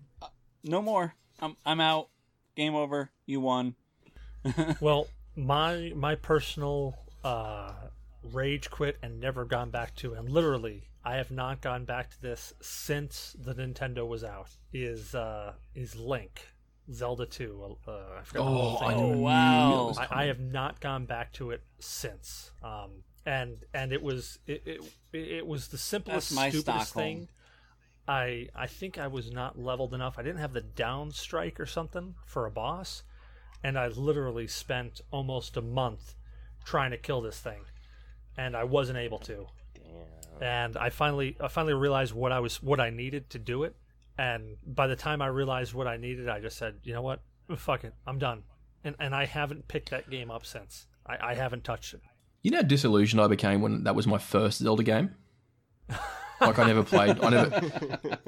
[0.64, 1.16] No more.
[1.40, 2.10] I'm I'm out.
[2.56, 3.12] Game over.
[3.26, 3.76] You won.
[4.80, 7.74] Well, my my personal uh,
[8.24, 12.22] rage quit and never gone back to, and literally I have not gone back to
[12.22, 14.50] this since the Nintendo was out.
[14.74, 16.42] Is uh, is Link,
[16.92, 17.78] Zelda Two?
[17.88, 18.88] Uh, I forgot the Oh, thing.
[18.90, 19.94] I Oh, wow.
[19.98, 22.52] I, I have not gone back to it since.
[22.62, 24.82] Um, and and it was it, it,
[25.14, 27.04] it was the simplest, my stupidest Stockholm.
[27.06, 27.30] thing.
[28.06, 30.16] I I think I was not leveled enough.
[30.20, 33.04] I didn't have the down strike or something for a boss,
[33.64, 36.16] and I literally spent almost a month
[36.66, 37.62] trying to kill this thing,
[38.36, 39.48] and I wasn't able to.
[40.42, 43.76] And I finally I finally realized what I was what I needed to do it.
[44.18, 47.22] And by the time I realized what I needed, I just said, you know what,
[47.56, 48.44] fuck it, I'm done.
[48.84, 50.88] And and I haven't picked that game up since.
[51.06, 52.02] I, I haven't touched it.
[52.44, 55.16] You know how disillusioned I became when that was my first Zelda game.
[56.40, 57.20] Like I never played.
[57.20, 57.62] I never.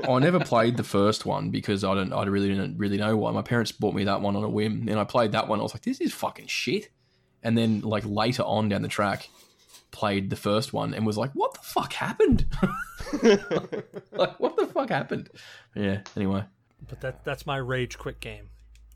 [0.03, 2.11] I never played the first one because I don't.
[2.11, 3.31] I really didn't really know why.
[3.31, 5.59] My parents bought me that one on a whim, and I played that one.
[5.59, 6.89] I was like, "This is fucking shit."
[7.43, 9.29] And then, like later on down the track,
[9.91, 12.45] played the first one and was like, "What the fuck happened?"
[14.11, 15.29] like, what the fuck happened?
[15.75, 16.01] Yeah.
[16.15, 16.43] Anyway,
[16.87, 18.49] But that that's my rage quit game.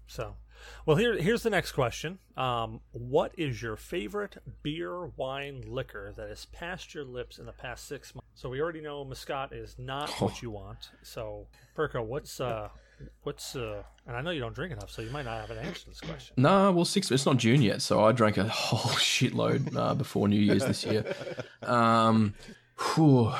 [0.07, 0.35] So,
[0.85, 2.19] well here here's the next question.
[2.37, 7.51] Um, what is your favorite beer, wine, liquor that has passed your lips in the
[7.53, 8.27] past six months?
[8.35, 10.89] So we already know Muscat is not what you want.
[11.03, 12.69] So Perko, what's uh
[13.23, 15.59] what's uh and I know you don't drink enough, so you might not have an
[15.59, 16.33] answer to this question.
[16.37, 16.71] no.
[16.71, 17.09] Well, six.
[17.09, 20.83] It's not June yet, so I drank a whole shitload uh, before New Year's this
[20.83, 21.05] year.
[21.61, 22.33] Um,
[22.95, 23.31] whew,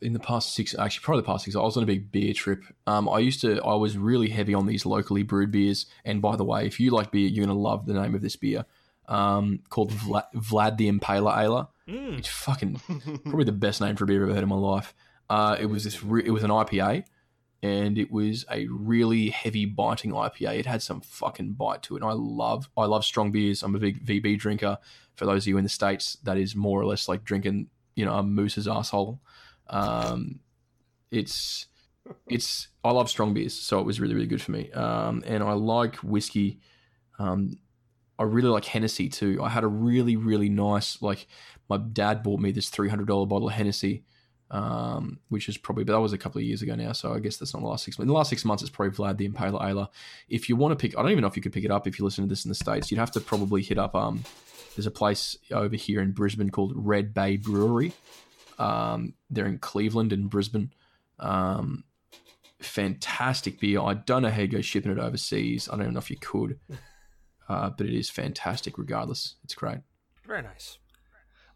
[0.00, 2.32] in the past six, actually, probably the past six, I was on a big beer
[2.32, 2.62] trip.
[2.86, 5.86] Um, I used to, I was really heavy on these locally brewed beers.
[6.04, 8.36] And by the way, if you like beer, you're gonna love the name of this
[8.36, 8.64] beer.
[9.08, 11.70] Um, called Vlad, Vlad the Impaler Ale.
[11.88, 12.18] Mm.
[12.18, 12.80] It's fucking
[13.24, 14.94] probably the best name for a beer I've ever heard in my life.
[15.30, 17.04] Uh, it was this, re- it was an IPA,
[17.66, 20.58] and it was a really heavy biting IPA.
[20.60, 22.02] It had some fucking bite to it.
[22.02, 23.62] And I love, I love strong beers.
[23.62, 24.78] I'm a big VB drinker.
[25.16, 28.04] For those of you in the states, that is more or less like drinking, you
[28.04, 29.20] know, a moose's asshole.
[29.68, 30.40] Um,
[31.10, 31.66] it's,
[32.28, 32.68] it's.
[32.84, 34.70] I love strong beers, so it was really, really good for me.
[34.72, 36.60] Um, and I like whiskey.
[37.18, 37.58] Um,
[38.18, 39.40] I really like Hennessy too.
[39.42, 41.26] I had a really, really nice like.
[41.68, 44.04] My dad bought me this three hundred dollar bottle of Hennessy,
[44.50, 46.92] um, which is probably, but that was a couple of years ago now.
[46.92, 48.04] So I guess that's not the last six months.
[48.04, 49.92] In the last six months, it's probably Vlad the Impaler Ale.
[50.28, 51.86] If you want to pick, I don't even know if you could pick it up
[51.86, 52.90] if you listen to this in the states.
[52.90, 53.94] You'd have to probably hit up.
[53.94, 54.22] Um,
[54.76, 57.92] there's a place over here in Brisbane called Red Bay Brewery.
[58.58, 60.72] Um, they're in Cleveland and Brisbane.
[61.18, 61.84] Um,
[62.60, 63.80] fantastic beer.
[63.80, 65.68] I don't know how you go shipping it overseas.
[65.68, 66.58] I don't even know if you could,
[67.48, 68.78] uh, but it is fantastic.
[68.78, 69.78] Regardless, it's great.
[70.24, 70.78] Very nice.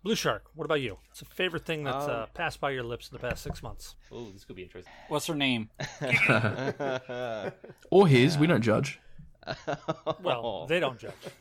[0.03, 0.96] Blue Shark, what about you?
[1.11, 3.62] It's a favorite thing that's Um, uh, passed by your lips in the past six
[3.62, 3.96] months.
[4.11, 4.92] Oh, this could be interesting.
[5.09, 5.68] What's her name?
[7.90, 8.38] Or his.
[8.38, 8.98] We don't judge.
[10.22, 11.12] Well, they don't judge.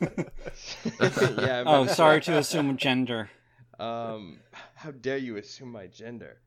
[1.38, 1.64] yeah.
[1.66, 3.30] Oh, sorry to assume gender.
[3.78, 4.40] Um,
[4.74, 6.38] how dare you assume my gender?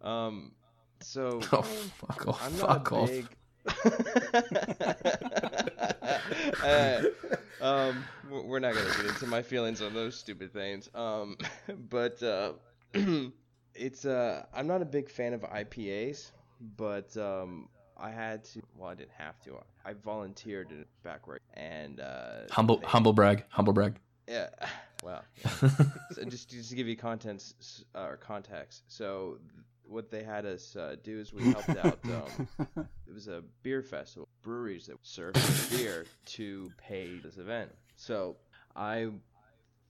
[0.00, 0.52] Um,
[1.00, 2.42] so Oh, fuck off.
[2.46, 3.28] I'm fuck not a off.
[6.64, 7.02] Uh,
[7.60, 10.88] um, we're not gonna get into my feelings on those stupid things.
[10.94, 11.36] Um,
[11.90, 12.52] but uh,
[13.74, 16.30] it's uh, I'm not a big fan of IPAs,
[16.76, 18.62] but um, I had to.
[18.76, 19.58] Well, I didn't have to.
[19.84, 23.44] I volunteered in back right, and uh, Humble, they- humble brag.
[23.48, 23.96] Humble brag.
[24.28, 24.48] Yeah.
[25.02, 25.22] Well,
[26.12, 29.38] so just, just to give you contents uh, or context, so
[29.90, 31.98] what they had us uh, do is we helped out.
[32.10, 32.48] Um,
[33.06, 35.38] it was a beer festival, breweries that served
[35.70, 37.70] beer to pay this event.
[37.96, 38.36] So
[38.76, 39.08] I,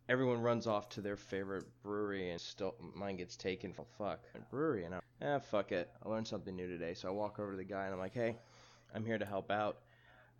[0.09, 4.21] everyone runs off to their favorite brewery, and still mine gets taken for fuck
[4.51, 5.91] brewery, and I'm ah fuck it.
[6.05, 8.15] I learned something new today, so I walk over to the guy and I'm like,
[8.15, 8.37] hey,
[8.95, 9.79] I'm here to help out.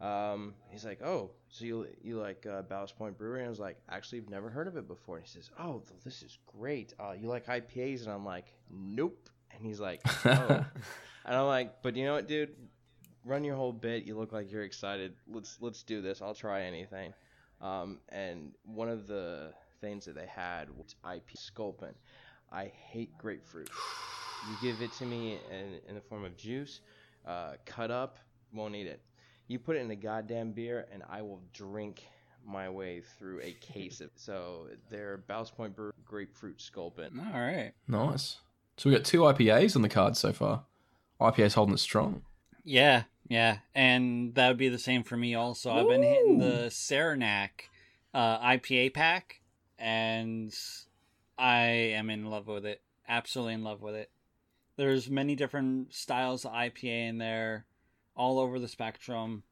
[0.01, 3.41] Um, he's like, oh, so you you like uh, Ballast Point Brewery?
[3.41, 5.17] And I was like, actually, I've never heard of it before.
[5.17, 6.95] And he says, oh, this is great.
[6.99, 8.03] Uh, you like IPAs?
[8.05, 9.29] And I'm like, nope.
[9.61, 10.65] And he's like, oh.
[11.25, 12.51] and I'm like, but you know what, dude?
[13.25, 14.05] Run your whole bit.
[14.05, 15.13] You look like you're excited.
[15.29, 16.23] Let's let's do this.
[16.23, 17.13] I'll try anything.
[17.61, 19.53] Um, and one of the
[19.83, 21.95] things that they had was IP Sculpin.
[22.51, 23.69] I hate grapefruit.
[24.49, 26.81] You give it to me in, in the form of juice,
[27.27, 28.17] uh, cut up,
[28.55, 29.03] won't eat it.
[29.49, 32.07] You put it in a goddamn beer, and I will drink
[32.47, 34.11] my way through a case of.
[34.15, 37.21] So they're Ballast Point Brew Grapefruit Sculpin.
[37.35, 37.73] All right.
[37.87, 38.39] Nice.
[38.81, 40.65] So we got two IPAs on the card so far.
[41.21, 42.23] IPA's holding it strong.
[42.65, 45.35] Yeah, yeah, and that would be the same for me.
[45.35, 47.69] Also, I've been hitting the Saranac
[48.15, 49.43] uh, IPA pack,
[49.79, 50.51] and
[51.37, 52.81] I am in love with it.
[53.07, 54.11] Absolutely in love with it.
[54.77, 57.67] There's many different styles of IPA in there,
[58.17, 59.43] all over the spectrum,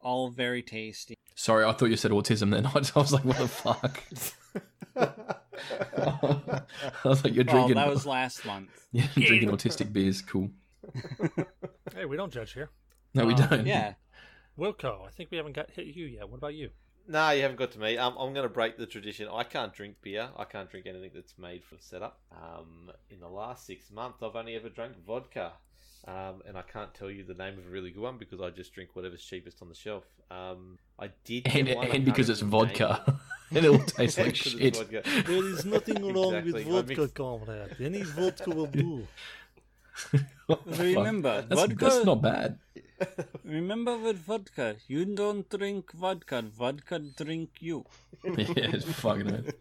[0.00, 1.16] all very tasty.
[1.34, 2.64] Sorry, I thought you said autism then.
[2.94, 4.04] I was like, what the fuck?
[5.96, 8.70] I was like, you're Well, drinking, that was last month.
[8.92, 10.22] yeah, drinking autistic beers.
[10.22, 10.50] Cool.
[11.94, 12.70] hey, we don't judge here.
[13.14, 13.66] No, we Uh, don't.
[13.66, 13.94] Yeah,
[14.58, 16.28] Wilco, I think we haven't got hit you yet.
[16.28, 16.70] What about you?
[17.10, 17.96] No, you haven't got to me.
[17.96, 19.28] Um, I'm going to break the tradition.
[19.32, 20.28] I can't drink beer.
[20.36, 22.20] I can't drink anything that's made for setup.
[22.32, 25.52] Um, in the last six months, I've only ever drank vodka.
[26.06, 28.48] Um, and I can't tell you the name of a really good one because I
[28.50, 30.04] just drink whatever's cheapest on the shelf.
[30.30, 31.44] Um, I did.
[31.44, 32.88] get And, one, and can't because it's remember the name.
[32.88, 33.20] vodka.
[33.50, 34.74] and it all tastes like shit.
[35.26, 36.64] There is nothing wrong Exactly.
[36.64, 37.76] with vodka, mixed- comrade.
[37.80, 39.06] Any vodka will do.
[40.46, 40.78] What the fuck?
[40.80, 42.58] Remember, that's, vodka- that's not bad.
[43.44, 46.42] remember with vodka, you don't drink vodka.
[46.42, 47.84] Vodka drink you.
[48.24, 48.34] yeah,
[48.74, 49.60] it's fucking it.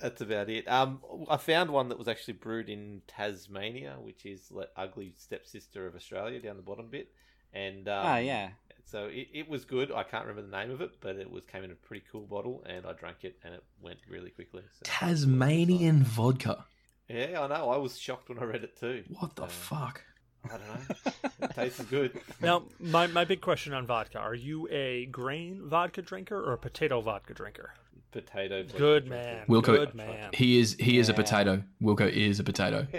[0.00, 0.66] That's about it.
[0.68, 5.86] Um, I found one that was actually brewed in Tasmania, which is the ugly stepsister
[5.86, 7.10] of Australia down the bottom bit.
[7.52, 8.50] And um, ah, yeah.
[8.84, 9.92] So it, it was good.
[9.92, 12.22] I can't remember the name of it, but it was came in a pretty cool
[12.26, 14.62] bottle, and I drank it, and it went really quickly.
[14.72, 16.64] So, Tasmanian vodka.
[17.08, 17.70] yeah, I know.
[17.70, 19.04] I was shocked when I read it too.
[19.18, 20.02] What the Uh, fuck?
[20.44, 21.12] I don't know.
[21.48, 22.18] it tastes good.
[22.40, 26.58] Now, my, my big question on vodka are you a grain vodka drinker or a
[26.58, 27.74] potato vodka drinker?
[28.10, 28.64] Potato.
[28.76, 29.44] Good man.
[29.48, 30.30] Wilco- Good man.
[30.32, 31.62] He is he is a potato.
[31.82, 32.86] Wilco is a potato.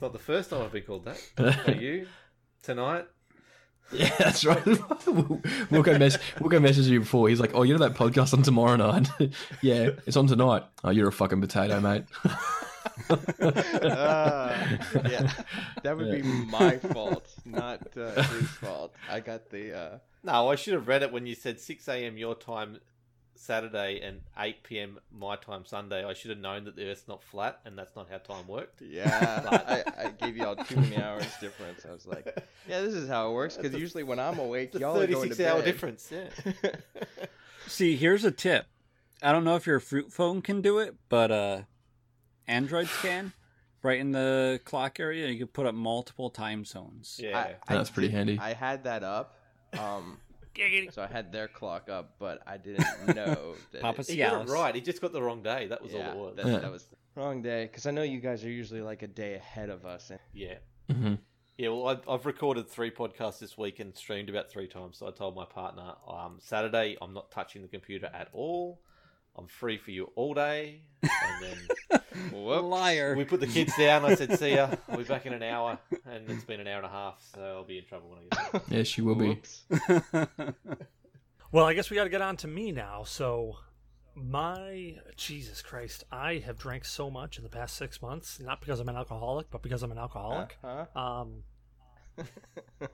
[0.00, 1.20] Not the first time I've been called that.
[1.68, 2.06] Are you
[2.62, 3.06] tonight?
[3.92, 4.64] Yeah, that's right.
[4.66, 4.76] we'll
[5.70, 7.28] Wilco, mess- Wilco messaged you before.
[7.28, 9.08] He's like, "Oh, you know that podcast on tomorrow night?
[9.62, 10.64] yeah, it's on tonight.
[10.84, 12.04] Oh, you're a fucking potato, mate.
[13.10, 15.30] Ah, yeah,
[15.82, 18.94] that would be my fault, not uh, his fault.
[19.10, 19.76] I got the.
[19.78, 22.16] Uh, No, I should have read it when you said 6 a.m.
[22.18, 22.78] your time
[23.34, 24.98] Saturday and 8 p.m.
[25.16, 26.04] my time Sunday.
[26.04, 28.82] I should have known that the Earth's not flat and that's not how time worked.
[28.82, 31.86] yeah, I, I gave y'all too many hours difference.
[31.88, 32.26] I was like,
[32.68, 33.56] yeah, this is how it works.
[33.56, 36.10] Because usually when I'm awake, It's y'all are going to 36 hour difference.
[36.12, 36.70] Yeah.
[37.66, 38.66] See, here's a tip.
[39.22, 41.62] I don't know if your fruit phone can do it, but uh
[42.46, 43.32] Androids can.
[43.82, 47.20] Right in the clock area, you can put up multiple time zones.
[47.22, 47.38] yeah.
[47.38, 48.38] I, I That's pretty did- handy.
[48.40, 49.36] I had that up.
[49.78, 50.18] Um,
[50.90, 53.80] so I had their clock up, but I didn't know that.
[53.80, 54.74] Papa it, he got it right.
[54.74, 55.68] He just got the wrong day.
[55.68, 56.36] That was yeah, all it was.
[56.36, 57.64] That, that was wrong day.
[57.64, 60.10] Because I know you guys are usually like a day ahead of us.
[60.10, 60.54] And Yeah.
[60.90, 61.14] Mm-hmm.
[61.58, 64.98] Yeah, well, I've, I've recorded three podcasts this week and streamed about three times.
[64.98, 68.80] So I told my partner, um, Saturday, I'm not touching the computer at all.
[69.38, 70.80] I'm free for you all day.
[71.02, 71.10] And
[71.42, 72.00] then
[72.32, 72.64] Whoops.
[72.64, 73.14] Liar.
[73.16, 74.04] we put the kids down.
[74.04, 74.68] I said, see ya.
[74.88, 75.78] I'll be back in an hour.
[76.10, 77.22] And it's been an hour and a half.
[77.34, 78.62] So I'll be in trouble when I get back.
[78.68, 79.28] Yes, you will be.
[79.28, 79.62] Whoops.
[81.50, 83.04] Well, I guess we got to get on to me now.
[83.04, 83.56] So,
[84.14, 88.38] my Jesus Christ, I have drank so much in the past six months.
[88.38, 90.58] Not because I'm an alcoholic, but because I'm an alcoholic.
[90.62, 90.84] Huh?
[90.94, 91.44] Um,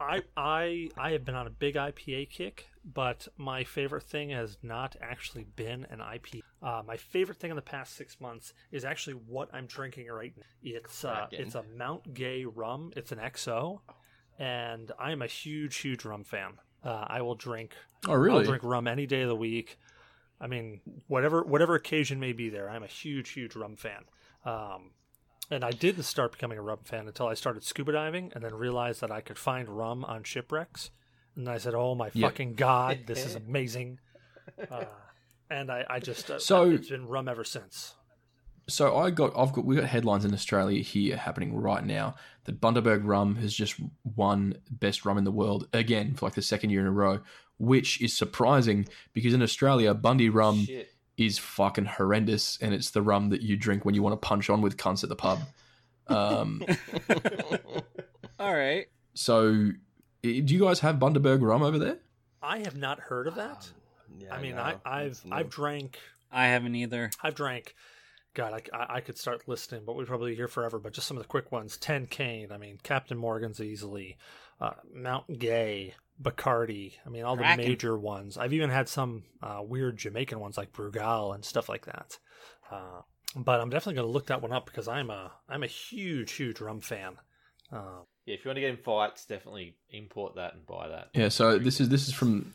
[0.01, 4.59] I I I have been on a big IPA kick, but my favorite thing has
[4.63, 6.41] not actually been an IPA.
[6.63, 10.33] Uh, my favorite thing in the past six months is actually what I'm drinking right
[10.37, 10.43] now.
[10.63, 12.93] It's uh, it's a Mount Gay rum.
[12.97, 13.81] It's an XO,
[14.39, 16.55] and I am a huge huge rum fan.
[16.83, 17.75] Uh, I will drink.
[18.07, 18.45] Oh, I'll really?
[18.45, 19.79] drink rum any day of the week.
[20.41, 24.05] I mean, whatever whatever occasion may be there, I'm a huge huge rum fan.
[24.45, 24.91] Um,
[25.51, 28.55] and I didn't start becoming a rum fan until I started scuba diving, and then
[28.55, 30.91] realized that I could find rum on shipwrecks.
[31.37, 32.31] And I said, "Oh my Yep.
[32.31, 33.99] fucking god, this is amazing!"
[34.71, 34.85] Uh,
[35.51, 37.95] and I, I just uh, So- it's been rum ever since.
[38.67, 42.15] So I got, I've got, we got headlines in Australia here happening right now
[42.45, 43.75] that Bundaberg Rum has just
[44.17, 47.21] won best rum in the world again for like the second year in a row,
[47.59, 50.94] which is surprising because in Australia Bundy rum Shit.
[51.17, 54.51] Is fucking horrendous, and it's the rum that you drink when you want to punch
[54.51, 55.41] on with cunts at the pub.
[56.09, 56.63] Um,
[58.39, 58.87] All right.
[59.15, 59.71] so,
[60.23, 61.99] do you guys have Bundaberg rum over there?
[62.43, 63.71] I have not heard of that.
[64.19, 65.35] Yeah, I mean, no, I, I've it's new.
[65.35, 65.99] I've drank
[66.35, 67.11] I haven't either.
[67.23, 67.75] I've drank.
[68.35, 70.81] God, I, I, I could start listing, but we'd probably be here forever.
[70.81, 72.51] But just some of the quick ones: Ten Cane.
[72.51, 74.19] I mean, Captain Morgan's easily.
[74.61, 76.95] Uh, Mount Gay, Bacardi.
[77.07, 78.37] I mean, all the major ones.
[78.39, 82.19] I've even had some uh, weird Jamaican ones like Brugal and stuff like that.
[82.71, 83.03] Uh,
[83.37, 86.33] but I'm definitely going to look that one up because I'm a I'm a huge
[86.33, 87.17] huge rum fan.
[87.73, 91.09] Uh, Yeah, if you want to get in fights, definitely import that and buy that.
[91.15, 92.53] Yeah, so this is this is from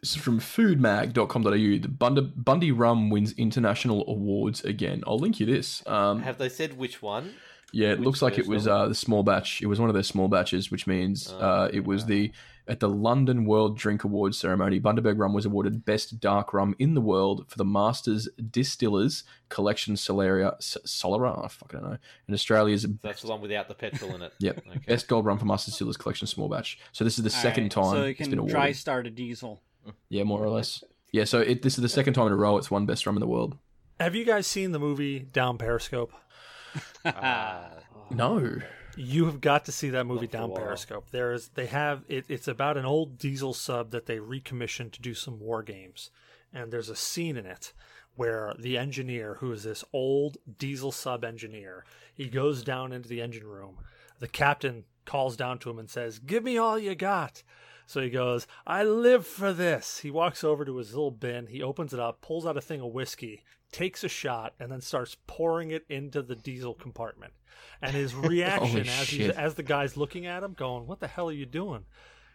[0.00, 1.50] this is from foodmag.com.au.
[1.52, 5.02] The Bundy, Bundy rum wins international awards again.
[5.06, 5.82] I'll link you this.
[5.86, 7.34] Um, Have they said which one?
[7.72, 8.78] yeah, it which looks like it was version?
[8.80, 9.62] uh, the small batch.
[9.62, 12.32] It was one of their small batches, which means Oh, uh, it was the
[12.68, 14.80] at the London World Drink Awards ceremony.
[14.80, 19.94] Bundaberg rum was awarded best dark rum in the world for the Masters Distillers Collection
[19.96, 21.44] Solaria S- Solara.
[21.44, 21.98] I fucking don't know.
[22.26, 24.32] And Australia's That's the one without the petrol in it.
[24.40, 24.64] Yep.
[24.68, 24.78] Okay.
[24.86, 26.78] best gold rum for Masters Distillers Collection small batch.
[26.92, 28.54] So this is the second All right, time So you it's can been awarded.
[28.54, 29.60] dry start a diesel.
[30.08, 30.84] Yeah, more or less.
[31.12, 33.16] Yeah, so it, this is the second time in a row it's won best rum
[33.16, 33.58] in the world.
[33.98, 36.12] have you guys seen the movie Down Periscope?
[37.04, 37.68] Ah,
[38.10, 38.58] No.
[38.96, 40.54] You have got to see that movie Not down.
[40.54, 41.10] Periscope.
[41.10, 45.02] There is they have it, it's about an old diesel sub that they recommissioned to
[45.02, 46.10] do some war games.
[46.52, 47.72] And there's a scene in it
[48.14, 53.22] where the engineer, who is this old diesel sub engineer, he goes down into the
[53.22, 53.78] engine room.
[54.18, 57.42] The captain calls down to him and says, Give me all you got.
[57.86, 59.98] So he goes, I live for this.
[59.98, 62.80] He walks over to his little bin, he opens it up, pulls out a thing
[62.80, 67.32] of whiskey, takes a shot, and then starts pouring it into the diesel compartment.
[67.80, 71.28] And his reaction as he's, as the guy's looking at him, going, "What the hell
[71.28, 71.84] are you doing?"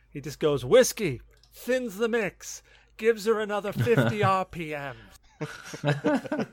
[0.09, 1.21] He just goes, "Whiskey
[1.53, 2.61] thins the mix,
[2.97, 4.95] gives her another fifty RPM."
[5.83, 6.47] that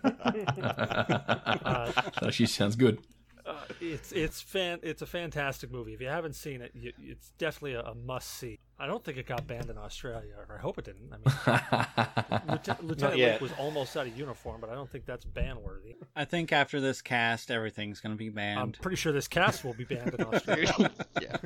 [2.22, 2.98] actually sounds good.
[3.46, 5.92] Uh, it's it's fan it's a fantastic movie.
[5.92, 8.58] If you haven't seen it, you, it's definitely a, a must see.
[8.78, 11.12] I don't think it got banned in Australia, or I hope it didn't.
[11.12, 13.40] I mean, Lieutenant, Lieutenant yet.
[13.40, 15.94] Was almost out of uniform, but I don't think that's ban worthy.
[16.16, 18.58] I think after this cast, everything's going to be banned.
[18.58, 20.90] I'm pretty sure this cast will be banned in Australia.
[21.20, 21.36] yeah,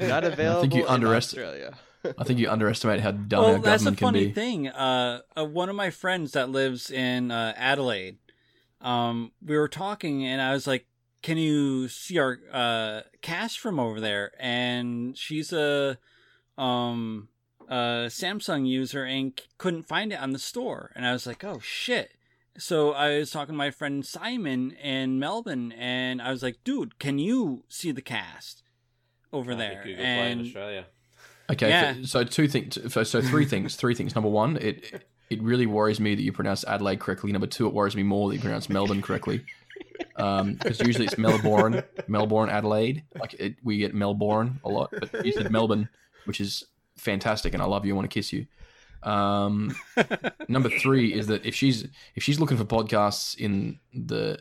[0.00, 1.76] not available you in Australia.
[2.18, 4.32] I think you underestimate how dumb well, our that's the government can funny be.
[4.32, 4.68] thing.
[4.68, 8.18] Uh, uh, one of my friends that lives in uh, Adelaide,
[8.80, 10.86] um, we were talking, and I was like,
[11.22, 15.98] "Can you see our uh, cast from over there?" And she's a
[16.58, 17.28] um,
[17.68, 20.92] a Samsung user and couldn't find it on the store.
[20.94, 22.12] And I was like, "Oh shit!"
[22.58, 26.98] So I was talking to my friend Simon in Melbourne, and I was like, "Dude,
[26.98, 28.62] can you see the cast
[29.32, 30.86] over I there?" Google Play in and Australia.
[31.50, 31.94] Okay, Yeah.
[31.94, 32.78] so, so two things.
[32.92, 33.76] So, so three things.
[33.76, 34.14] Three things.
[34.14, 37.32] Number one, it it really worries me that you pronounce Adelaide correctly.
[37.32, 39.44] Number two, it worries me more that you pronounce Melbourne correctly.
[40.16, 43.02] Because usually it's Melbourne, Melbourne, Adelaide.
[43.18, 45.88] Like it, we get Melbourne a lot, but you said Melbourne,
[46.26, 46.64] which is
[46.96, 47.94] fantastic, and I love you.
[47.94, 48.46] I want to kiss you.
[49.02, 49.74] Um,
[50.48, 54.38] number three is that if she's if she's looking for podcasts in the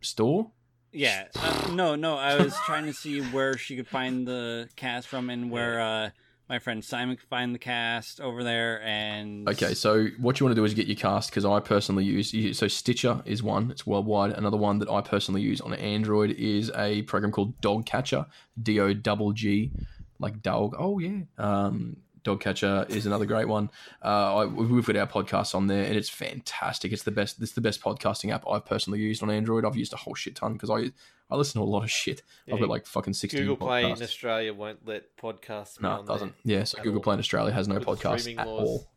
[0.00, 0.50] store,
[0.92, 1.24] Yeah.
[1.34, 2.16] Uh, no, no.
[2.16, 6.10] I was trying to see where she could find the cast from and where uh,
[6.48, 8.80] my friend Simon could find the cast over there.
[8.82, 12.04] And Okay, so what you want to do is get your cast because I personally
[12.04, 14.32] use so Stitcher is one, it's worldwide.
[14.32, 18.26] Another one that I personally use on Android is a program called Dogcatcher,
[18.62, 19.72] D O double G,
[20.18, 20.74] like dog.
[20.78, 21.96] Oh yeah, um,
[22.26, 23.70] Dogcatcher is another great one.
[24.04, 26.92] Uh, I, we've got our podcast on there, and it's fantastic.
[26.92, 27.40] It's the best.
[27.40, 29.64] It's the best podcasting app I've personally used on Android.
[29.64, 30.90] I've used a whole shit ton because I
[31.32, 32.22] I listen to a lot of shit.
[32.52, 33.38] I've got like fucking sixty.
[33.38, 34.02] Google Play in podcasts.
[34.02, 35.80] Australia won't let podcasts.
[35.80, 36.34] No, it doesn't.
[36.44, 37.02] Yeah, so Google all.
[37.04, 38.68] Play in Australia has no With podcasts at laws.
[38.68, 38.88] all.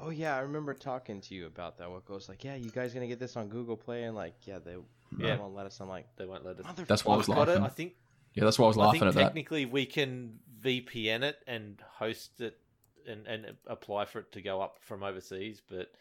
[0.00, 1.88] Oh yeah, I remember talking to you about that.
[1.88, 4.58] What goes like, yeah, you guys gonna get this on Google Play, and like, yeah,
[4.58, 4.74] they,
[5.12, 5.38] they Yeah.
[5.38, 5.78] won't let us.
[5.80, 6.64] I'm like, They won't let us.
[6.64, 6.84] mother.
[6.88, 7.52] That's what I was I've got it.
[7.52, 7.64] laughing.
[7.64, 7.92] I think
[8.34, 9.20] Yeah, that's why I was I laughing think at that.
[9.22, 12.58] technically we can VPN it and host it
[13.06, 15.92] and, and apply for it to go up from overseas, but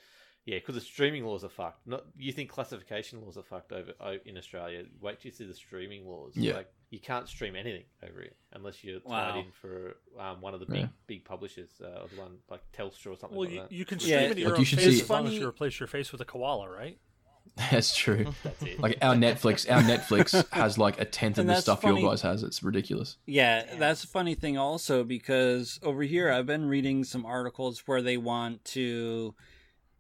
[0.46, 1.88] yeah, because the streaming laws are fucked.
[1.88, 3.94] Not you think classification laws are fucked over
[4.26, 4.84] in Australia?
[5.02, 6.34] Wait till you see the streaming laws.
[6.36, 6.56] Yeah.
[6.56, 9.40] like you can't stream anything over here unless you're tied Wow.
[9.40, 10.88] in for um, one of the big Yeah.
[11.08, 13.72] big publishers, uh, or the one like Telstra or something Well, like you, that.
[13.72, 15.28] you can Yeah, stream it to your like own you should face see- as long
[15.28, 17.00] as you replace your face with a koala, right?
[17.72, 18.34] That's true.
[18.44, 18.80] That's it.
[18.80, 22.02] Like our Netflix, our Netflix has like a tenth of the stuff funny.
[22.02, 22.42] your guys has.
[22.44, 23.18] It's ridiculous.
[23.28, 28.02] Yeah, that's a funny thing also because over here I've been reading some articles where
[28.02, 29.36] they want to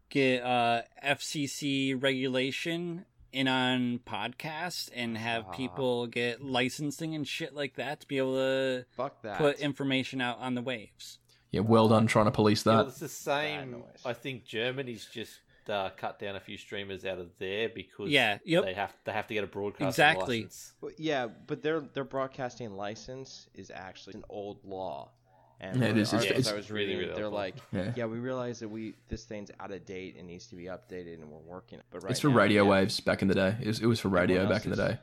[0.10, 5.52] get uh, FCC regulation in on podcasts and have Ah.
[5.52, 9.38] people get licensing and shit like that to be able to Fuck that.
[9.38, 11.18] put information out on the waves.
[11.52, 12.90] Yeah, well done trying to police Yeah, well, that.
[12.92, 13.84] it's the same.
[14.06, 15.40] I think Germany's just
[15.70, 18.64] uh, cut down a few streamers out of there because Yeah, yep.
[18.66, 20.44] they have they have to get a broadcast Exactly.
[20.44, 20.74] license.
[20.82, 25.12] Well, yeah, but their their broadcasting license is actually an old law.
[25.60, 26.12] And Yeah, it one of is.
[26.12, 27.94] the It's- articles it's I was really, reading, really they're like, Yeah.
[27.96, 31.16] yeah, we realize that we this thing's out of date and needs to be updated,
[31.22, 31.80] and we're working.
[31.92, 33.56] But right it's for now, radio yeah, waves back in the day.
[33.62, 34.92] It was, it was for radio Everyone back in the day.
[34.94, 35.00] is-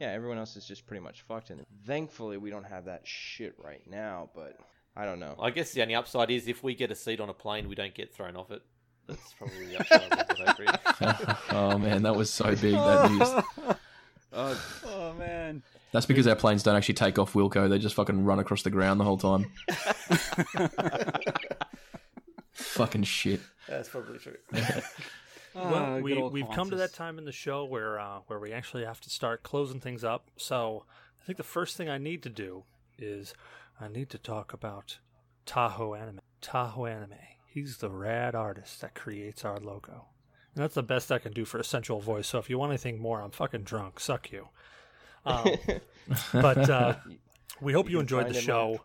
[0.00, 1.50] Yeah, everyone else is just pretty much fucked.
[1.50, 4.30] And thankfully, we don't have that shit right now.
[4.34, 4.56] But
[4.96, 5.36] I don't know.
[5.38, 7.74] I guess the only upside is if we get a seat on a plane, we
[7.74, 8.62] don't get thrown off it.
[9.10, 10.12] That's probably the upside.
[10.12, 11.34] of it, I agree.
[11.50, 13.10] oh man, that was so big that
[13.64, 13.76] news.
[14.32, 15.62] Uh, Oh man.
[15.92, 17.68] That's because our planes don't actually take off Wilco.
[17.68, 19.50] They just fucking run across the ground the whole time.
[22.52, 23.40] fucking shit.
[23.68, 24.36] That's probably true.
[24.54, 28.38] Ah, well, good we, we've come to that time in the show where uh, where
[28.38, 30.30] we actually have to start closing things up.
[30.36, 30.84] So
[31.20, 32.62] I think the first thing I need to do
[32.96, 33.34] is
[33.80, 34.98] I need to talk about
[35.44, 36.20] Tahoe Anime.
[36.40, 37.16] Tahoe Anime.
[37.52, 40.06] He's the rad artist that creates our logo.
[40.54, 42.28] And that's the best I can do for a sensual voice.
[42.28, 43.98] So if you want anything more, I'm fucking drunk.
[43.98, 44.48] Suck you.
[45.24, 45.50] Um,
[46.32, 46.94] but uh,
[47.60, 48.80] we hope you, can enjoyed the show.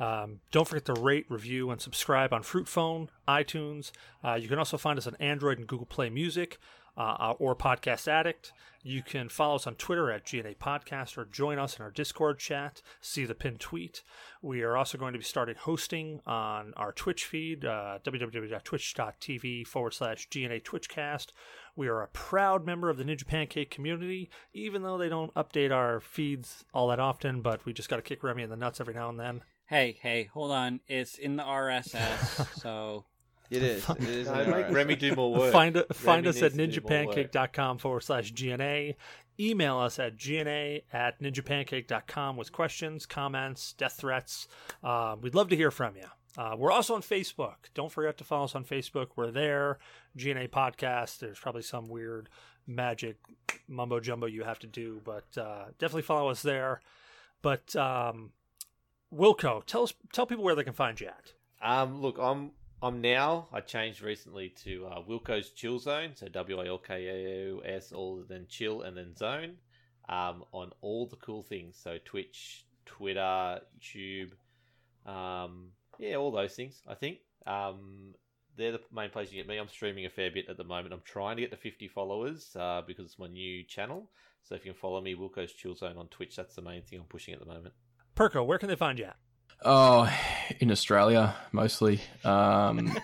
[0.00, 3.92] Um, don't forget to rate, review, and subscribe on Fruit Phone, iTunes.
[4.24, 6.58] Uh, you can also find us on Android and Google Play Music
[6.96, 8.52] uh, or Podcast Addict.
[8.82, 12.38] You can follow us on Twitter at GNA Podcast or join us in our Discord
[12.38, 12.80] chat.
[13.00, 14.02] See the pinned tweet.
[14.40, 19.92] We are also going to be starting hosting on our Twitch feed, uh, www.twitch.tv forward
[19.92, 21.26] slash GNA Twitchcast.
[21.76, 25.72] We are a proud member of the Ninja Pancake community, even though they don't update
[25.72, 28.80] our feeds all that often, but we just got to kick Remy in the nuts
[28.80, 29.42] every now and then.
[29.66, 30.80] Hey, hey, hold on.
[30.88, 33.04] It's in the RSS, so
[33.50, 33.88] It is.
[33.88, 34.28] It is.
[34.28, 35.52] No, make Remy do more work.
[35.52, 38.94] Find find us at needs to do more ninjapancake.com forward slash GNA.
[39.40, 44.46] Email us at GNA at ninjapancake.com with questions, comments, death threats.
[44.84, 46.04] Uh, we'd love to hear from you.
[46.38, 47.56] Uh, we're also on Facebook.
[47.74, 49.08] Don't forget to follow us on Facebook.
[49.16, 49.78] We're there.
[50.16, 51.18] GNA Podcast.
[51.18, 52.28] There's probably some weird
[52.66, 53.16] magic
[53.66, 56.80] mumbo jumbo you have to do, but uh, definitely follow us there.
[57.42, 58.30] But um,
[59.12, 61.32] Wilco, tell us, tell people where they can find you at.
[61.62, 62.52] Um, look, I'm
[62.82, 63.48] I'm now.
[63.52, 67.92] I changed recently to uh, Wilko's Chill Zone, so W I L K O S,
[67.92, 69.56] all then chill and then zone.
[70.08, 74.32] Um, on all the cool things, so Twitch, Twitter, YouTube,
[75.06, 76.82] um, yeah, all those things.
[76.88, 78.14] I think um,
[78.56, 79.58] they're the main places you get me.
[79.58, 80.94] I'm streaming a fair bit at the moment.
[80.94, 84.10] I'm trying to get to 50 followers uh, because it's my new channel.
[84.42, 86.98] So if you can follow me, Wilko's Chill Zone on Twitch, that's the main thing
[86.98, 87.74] I'm pushing at the moment.
[88.16, 89.16] Perko, where can they find you at?
[89.64, 90.10] Oh,
[90.58, 92.00] in Australia mostly.
[92.24, 92.98] Um,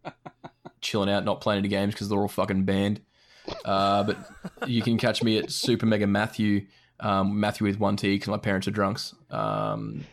[0.80, 3.00] chilling out, not playing any games because they're all fucking banned.
[3.64, 4.18] Uh, but
[4.66, 6.66] you can catch me at Super Mega Matthew,
[7.00, 9.14] um, Matthew with one T because my parents are drunks.
[9.30, 10.04] Um,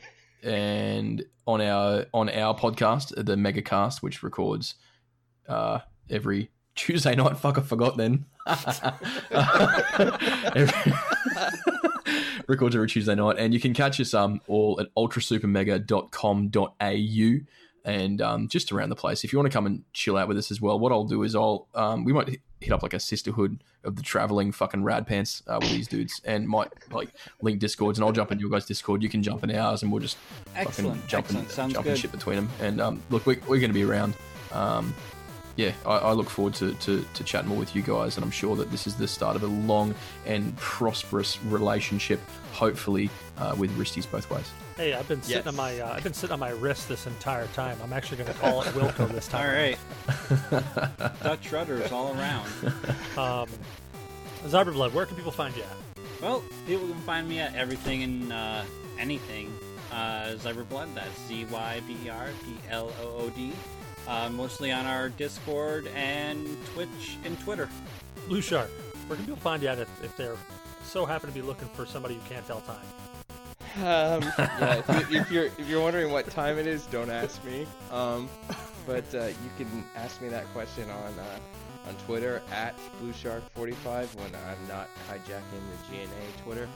[0.43, 4.75] and on our on our podcast, the Megacast, which records
[5.47, 5.79] uh,
[6.09, 7.37] every Tuesday night.
[7.39, 8.25] Fuck, I forgot then.
[10.55, 10.93] Every-
[12.47, 17.45] records every Tuesday night, and you can catch us um all at ultrasupermega.com.au
[17.85, 19.23] and um, just around the place.
[19.23, 21.23] If you want to come and chill out with us as well, what I'll do
[21.23, 25.07] is I'll um, we might hit up like a sisterhood of the traveling fucking rad
[25.07, 27.09] pants uh, with these dudes, and might like
[27.41, 29.01] link discords, and I'll jump in your guys' discord.
[29.03, 30.17] You can jump in ours, and we'll just
[30.55, 30.95] excellent.
[30.95, 31.45] fucking jump excellent.
[31.47, 31.91] and Sounds jump good.
[31.91, 32.49] and shit between them.
[32.59, 34.15] And um, look, we, we're going to be around.
[34.51, 34.93] Um,
[35.57, 38.31] yeah, I, I look forward to, to, to chatting more with you guys, and I'm
[38.31, 39.93] sure that this is the start of a long
[40.25, 42.19] and prosperous relationship,
[42.53, 44.49] hopefully uh, with wristies both ways.
[44.77, 45.47] Hey, I've been sitting Yes.
[45.47, 47.77] on my uh, I've been sitting on my wrist this entire time.
[47.83, 49.49] I'm actually going to call it Wilco this time.
[49.49, 49.77] All right.
[51.23, 52.47] Dutch rudders all around.
[53.17, 53.49] Um,
[54.45, 56.21] Zyberblood, where can people find you at?
[56.21, 58.61] Well, people can find me at everything and uh,
[58.99, 59.51] anything.
[59.91, 63.53] Uh, Zyberblood, that's Z Y B E R B L O O D.
[64.07, 67.67] Uh, mostly on our Discord and Twitch and Twitter.
[68.27, 68.69] Blue Shark,
[69.07, 70.37] where can people find you at if, if they're
[70.83, 72.85] so happen to be looking for somebody who can't tell time?
[73.77, 77.43] Um, yeah, if, you, if you're if you're wondering what time it is, don't ask
[77.43, 77.67] me.
[77.91, 78.29] Um,
[78.85, 81.39] but uh, you can ask me that question on uh,
[81.87, 86.67] on Twitter at BlueShark45 when I'm not hijacking the GNA Twitter.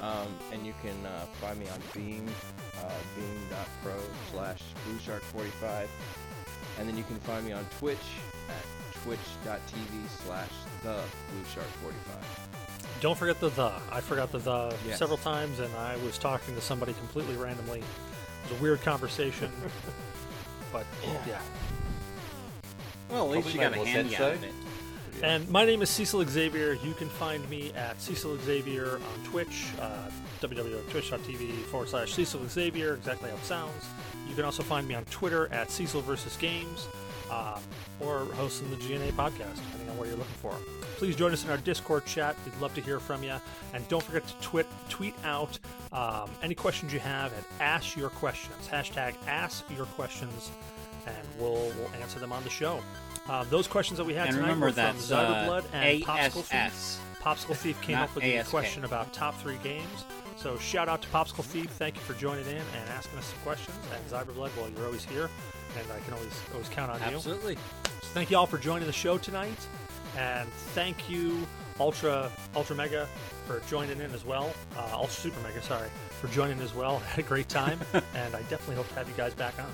[0.00, 2.26] Um, and you can uh, find me on Beam,
[2.82, 3.94] uh, beam.pro
[4.32, 5.86] slash BlueShark45.
[6.78, 7.98] And then you can find me on Twitch
[8.48, 10.48] at twitch.tv slash
[10.82, 13.00] the BlueShark45.
[13.00, 13.72] Don't forget the the.
[13.90, 14.98] I forgot the the Yes.
[14.98, 17.80] several times, and I was talking to somebody completely randomly.
[17.80, 19.50] It was a weird conversation,
[20.72, 20.86] but
[21.26, 21.40] yeah.
[23.10, 24.02] Well, at least Probably you got made a more
[25.20, 26.74] And my name is Cecil Xavier.
[26.82, 30.08] You can find me at Cecil Xavier on Twitch, uh,
[30.40, 33.84] www.twitch.tv forward slash Cecil Xavier, exactly how it sounds.
[34.28, 36.88] You can also find me on Twitter at Cecil versus Games,
[37.30, 37.58] uh,
[38.00, 40.54] or hosting the GNA podcast, depending on what you're looking for.
[40.96, 42.36] Please join us in our Discord chat.
[42.44, 43.34] We'd love to hear from you.
[43.74, 45.58] And don't forget to twit, tweet out
[45.92, 48.68] um, any questions you have and ask your questions.
[48.68, 50.50] Hashtag ask your questions,
[51.06, 52.80] and we'll, we'll answer them on the show.
[53.28, 56.02] Uh, those questions that we had And tonight remember were from that's uh, Zyberblood and
[56.02, 56.54] Popsicle Thief.
[56.54, 56.98] ASS.
[57.22, 58.50] Popsicle Thief came Not up with a ASK.
[58.50, 60.04] question about top three games.
[60.36, 61.70] So shout out to Popsicle Thief.
[61.70, 63.76] Thank you for joining in and asking us some questions.
[63.94, 65.30] And Zyberblood, well, you're always here,
[65.78, 67.16] and I can always always count on you.
[67.16, 67.54] Absolutely.
[67.54, 69.56] So thank you all for joining the show tonight,
[70.18, 71.46] and thank you
[71.78, 73.06] Ultra Ultra Mega
[73.46, 74.52] for joining in as well.
[74.76, 75.88] Uh, Ultra Super Mega, sorry,
[76.20, 76.98] for joining as well.
[77.10, 79.70] Had a great time, and I definitely hope to have you guys back on.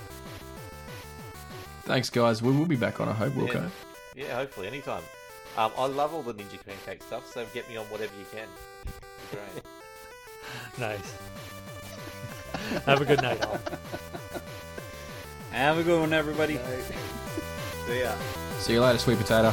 [1.89, 2.43] Thanks, guys.
[2.43, 3.09] We will be back on.
[3.09, 3.71] I hope, Wilco.
[4.15, 5.03] Yeah, yeah, hopefully, anytime.
[5.57, 8.47] Um, I love all the Ninja Pancake stuff, so get me on whatever you can.
[9.33, 9.65] Great.
[10.79, 11.15] Nice.
[12.87, 13.59] have a good night, all.
[15.51, 16.59] Have a good one, everybody.
[17.87, 18.15] See ya.
[18.59, 19.53] See you later, sweet potato.